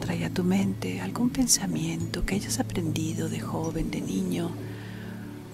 Trae 0.00 0.24
a 0.24 0.30
tu 0.30 0.44
mente 0.44 1.00
algún 1.00 1.30
pensamiento 1.30 2.24
que 2.24 2.36
hayas 2.36 2.60
aprendido 2.60 3.28
de 3.28 3.40
joven, 3.40 3.90
de 3.90 4.00
niño, 4.00 4.50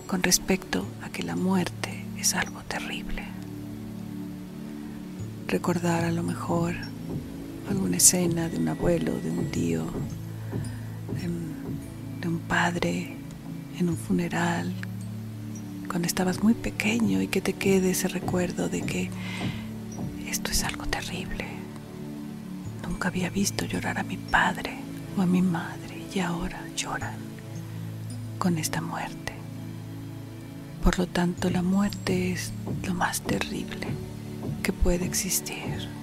con 0.07 0.23
respecto 0.23 0.85
a 1.03 1.09
que 1.11 1.23
la 1.23 1.37
muerte 1.37 2.05
es 2.19 2.35
algo 2.35 2.61
terrible. 2.69 3.25
Recordar 5.47 6.05
a 6.05 6.13
lo 6.13 6.23
mejor 6.23 6.75
alguna 7.71 7.99
escena 7.99 8.49
de 8.49 8.59
un 8.59 8.69
abuelo, 8.69 9.17
de 9.21 9.31
un 9.31 9.51
tío, 9.51 9.87
de, 12.21 12.29
un 12.29 12.39
padre 12.41 13.17
en 13.79 13.89
un 13.89 13.97
funeral, 13.97 14.73
cuando 15.89 16.07
estabas 16.07 16.43
muy 16.43 16.55
pequeño 16.55 17.23
y 17.23 17.29
que 17.29 17.41
te 17.41 17.53
quede 17.53 17.91
ese 17.91 18.09
recuerdo 18.09 18.69
de 18.69 18.83
que 18.83 19.11
esto 20.29 20.51
es 20.51 20.65
algo 20.65 20.87
terrible. 20.87 21.47
Nunca 22.89 23.09
había 23.09 23.31
visto 23.31 23.65
llorar 23.65 23.99
a 23.99 24.03
mi 24.03 24.17
padre 24.17 24.77
o 25.17 25.23
a 25.23 25.27
mi 25.27 25.41
madre 25.41 26.05
y 26.13 26.19
ahora 26.19 26.61
lloran 26.77 27.19
con 28.39 28.59
esta 28.59 28.81
muerte. 28.81 29.33
Por 30.83 30.99
lo 30.99 31.07
tanto, 31.07 31.51
la 31.51 31.63
muerte 31.63 32.33
es 32.33 32.53
lo 32.85 32.95
más 32.95 33.21
terrible 33.21 33.87
que 34.63 34.73
puede 34.73 35.05
existir. 35.05 36.00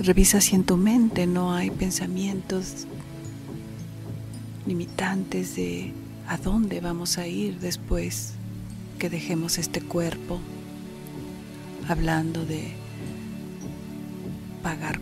Revisa 0.00 0.40
si 0.40 0.54
en 0.54 0.62
tu 0.62 0.76
mente 0.76 1.26
no 1.26 1.52
hay 1.52 1.70
pensamientos 1.70 2.86
limitantes 4.64 5.56
de 5.56 5.92
a 6.28 6.36
dónde 6.36 6.80
vamos 6.80 7.18
a 7.18 7.26
ir 7.26 7.58
después 7.58 8.34
que 9.00 9.10
dejemos 9.10 9.58
este 9.58 9.80
cuerpo, 9.80 10.38
hablando 11.88 12.44
de 12.44 12.74
pagar 14.62 15.00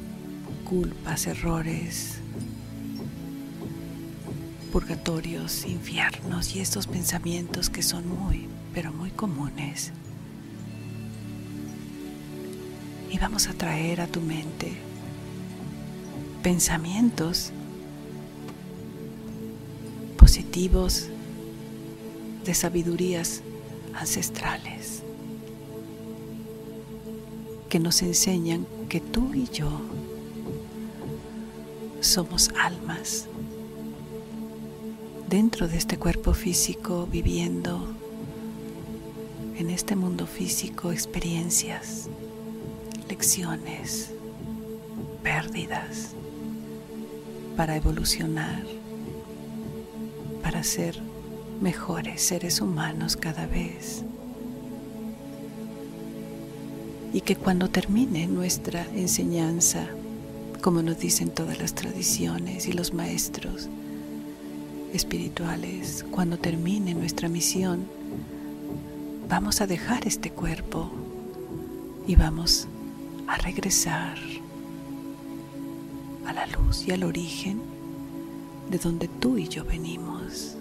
culpas, 0.64 1.26
errores, 1.26 2.20
purgatorios, 4.72 5.66
infiernos 5.66 6.56
y 6.56 6.60
estos 6.60 6.86
pensamientos 6.86 7.68
que 7.68 7.82
son 7.82 8.08
muy, 8.08 8.48
pero 8.72 8.94
muy 8.94 9.10
comunes. 9.10 9.92
Y 13.10 13.18
vamos 13.18 13.46
a 13.46 13.52
traer 13.52 14.00
a 14.00 14.06
tu 14.06 14.22
mente 14.22 14.85
pensamientos 16.46 17.50
positivos 20.16 21.08
de 22.44 22.54
sabidurías 22.54 23.42
ancestrales 23.92 25.02
que 27.68 27.80
nos 27.80 28.00
enseñan 28.02 28.64
que 28.88 29.00
tú 29.00 29.34
y 29.34 29.48
yo 29.48 29.68
somos 32.00 32.50
almas 32.56 33.26
dentro 35.28 35.66
de 35.66 35.78
este 35.78 35.98
cuerpo 35.98 36.32
físico 36.32 37.08
viviendo 37.10 37.88
en 39.58 39.68
este 39.68 39.96
mundo 39.96 40.28
físico 40.28 40.92
experiencias, 40.92 42.08
lecciones, 43.08 44.12
pérdidas 45.24 46.14
para 47.56 47.76
evolucionar, 47.76 48.62
para 50.42 50.62
ser 50.62 51.00
mejores 51.60 52.22
seres 52.22 52.60
humanos 52.60 53.16
cada 53.16 53.46
vez. 53.46 54.04
Y 57.12 57.22
que 57.22 57.34
cuando 57.34 57.68
termine 57.70 58.26
nuestra 58.26 58.84
enseñanza, 58.94 59.86
como 60.60 60.82
nos 60.82 60.98
dicen 60.98 61.30
todas 61.30 61.58
las 61.58 61.74
tradiciones 61.74 62.68
y 62.68 62.72
los 62.72 62.92
maestros 62.92 63.68
espirituales, 64.92 66.04
cuando 66.10 66.38
termine 66.38 66.94
nuestra 66.94 67.28
misión, 67.28 67.86
vamos 69.28 69.60
a 69.60 69.66
dejar 69.66 70.06
este 70.06 70.30
cuerpo 70.30 70.90
y 72.06 72.16
vamos 72.16 72.68
a 73.26 73.38
regresar 73.38 74.18
a 76.26 76.32
la 76.32 76.46
luz 76.46 76.86
y 76.86 76.92
al 76.92 77.04
origen 77.04 77.60
de 78.70 78.78
donde 78.78 79.08
tú 79.08 79.38
y 79.38 79.48
yo 79.48 79.64
venimos. 79.64 80.56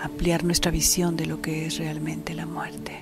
Ampliar 0.00 0.44
nuestra 0.44 0.70
visión 0.70 1.16
de 1.16 1.26
lo 1.26 1.42
que 1.42 1.66
es 1.66 1.78
realmente 1.78 2.34
la 2.34 2.46
muerte. 2.46 3.00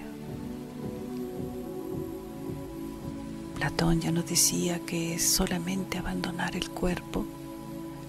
Platón 3.56 4.00
ya 4.00 4.10
nos 4.10 4.28
decía 4.28 4.78
que 4.80 5.14
es 5.14 5.26
solamente 5.26 5.98
abandonar 5.98 6.56
el 6.56 6.70
cuerpo. 6.70 7.24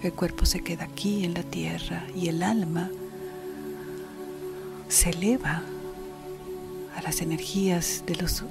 El 0.02 0.14
cuerpo 0.14 0.46
se 0.46 0.62
queda 0.62 0.86
aquí 0.86 1.24
en 1.24 1.34
la 1.34 1.44
tierra 1.44 2.04
y 2.16 2.30
el 2.30 2.44
alma 2.44 2.90
se 4.88 5.12
eleva 5.12 5.64
a 6.96 7.02
las 7.02 7.22
energías 7.22 8.04
de 8.06 8.16
los 8.16 8.44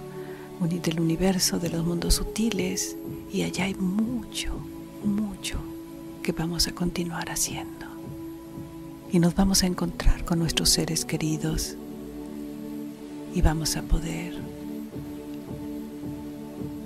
del 0.61 1.01
universo, 1.01 1.59
de 1.59 1.69
los 1.69 1.85
mundos 1.85 2.15
sutiles, 2.15 2.97
y 3.33 3.43
allá 3.43 3.65
hay 3.65 3.75
mucho, 3.75 4.53
mucho 5.05 5.59
que 6.23 6.33
vamos 6.33 6.67
a 6.69 6.73
continuar 6.73 7.31
haciendo. 7.31 7.87
Y 9.13 9.19
nos 9.19 9.35
vamos 9.35 9.63
a 9.63 9.67
encontrar 9.67 10.25
con 10.25 10.39
nuestros 10.39 10.71
seres 10.71 11.05
queridos 11.05 11.77
y 13.35 13.43
vamos 13.43 13.77
a 13.77 13.83
poder 13.83 14.35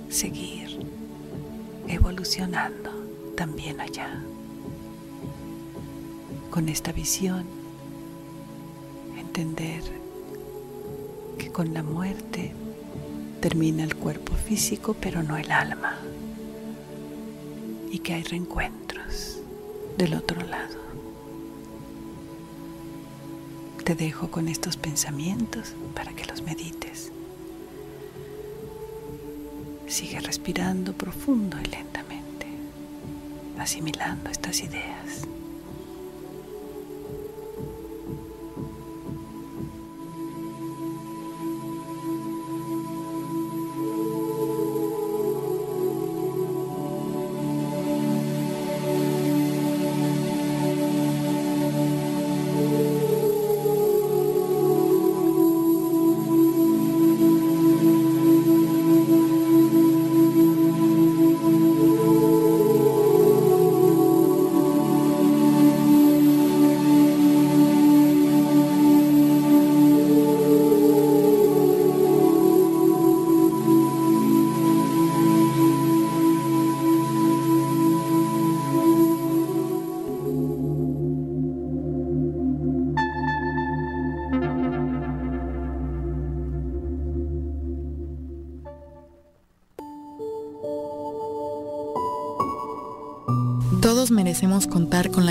seguir 0.09 0.79
evolucionando 1.87 2.91
también 3.35 3.79
allá. 3.79 4.21
Con 6.51 6.67
esta 6.69 6.91
visión, 6.91 7.45
entender 9.17 9.83
que 11.37 11.49
con 11.51 11.73
la 11.73 11.83
muerte 11.83 12.53
termina 13.39 13.83
el 13.83 13.95
cuerpo 13.95 14.33
físico, 14.35 14.95
pero 14.99 15.23
no 15.23 15.37
el 15.37 15.51
alma. 15.51 15.97
Y 17.91 17.99
que 17.99 18.13
hay 18.13 18.23
reencuentros 18.23 19.39
del 19.97 20.13
otro 20.13 20.41
lado. 20.45 20.77
Te 23.83 23.95
dejo 23.95 24.29
con 24.29 24.47
estos 24.47 24.77
pensamientos 24.77 25.73
para 25.95 26.13
que 26.13 26.25
los 26.25 26.43
medites. 26.43 27.11
Sigue 29.87 30.19
respirando 30.19 30.93
profundo 30.93 31.57
y 31.59 31.65
lentamente, 31.65 32.45
asimilando 33.57 34.29
estas 34.29 34.61
ideas. 34.61 35.27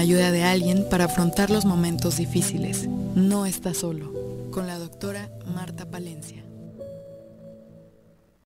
Ayuda 0.09 0.33
de 0.33 0.43
alguien 0.43 0.87
para 0.89 1.05
afrontar 1.05 1.51
los 1.51 1.67
momentos 1.67 2.17
difíciles. 2.17 2.89
No 3.15 3.45
está 3.45 3.75
solo. 3.75 4.11
Con 4.51 4.67
la 4.67 4.79
doctora. 4.79 5.18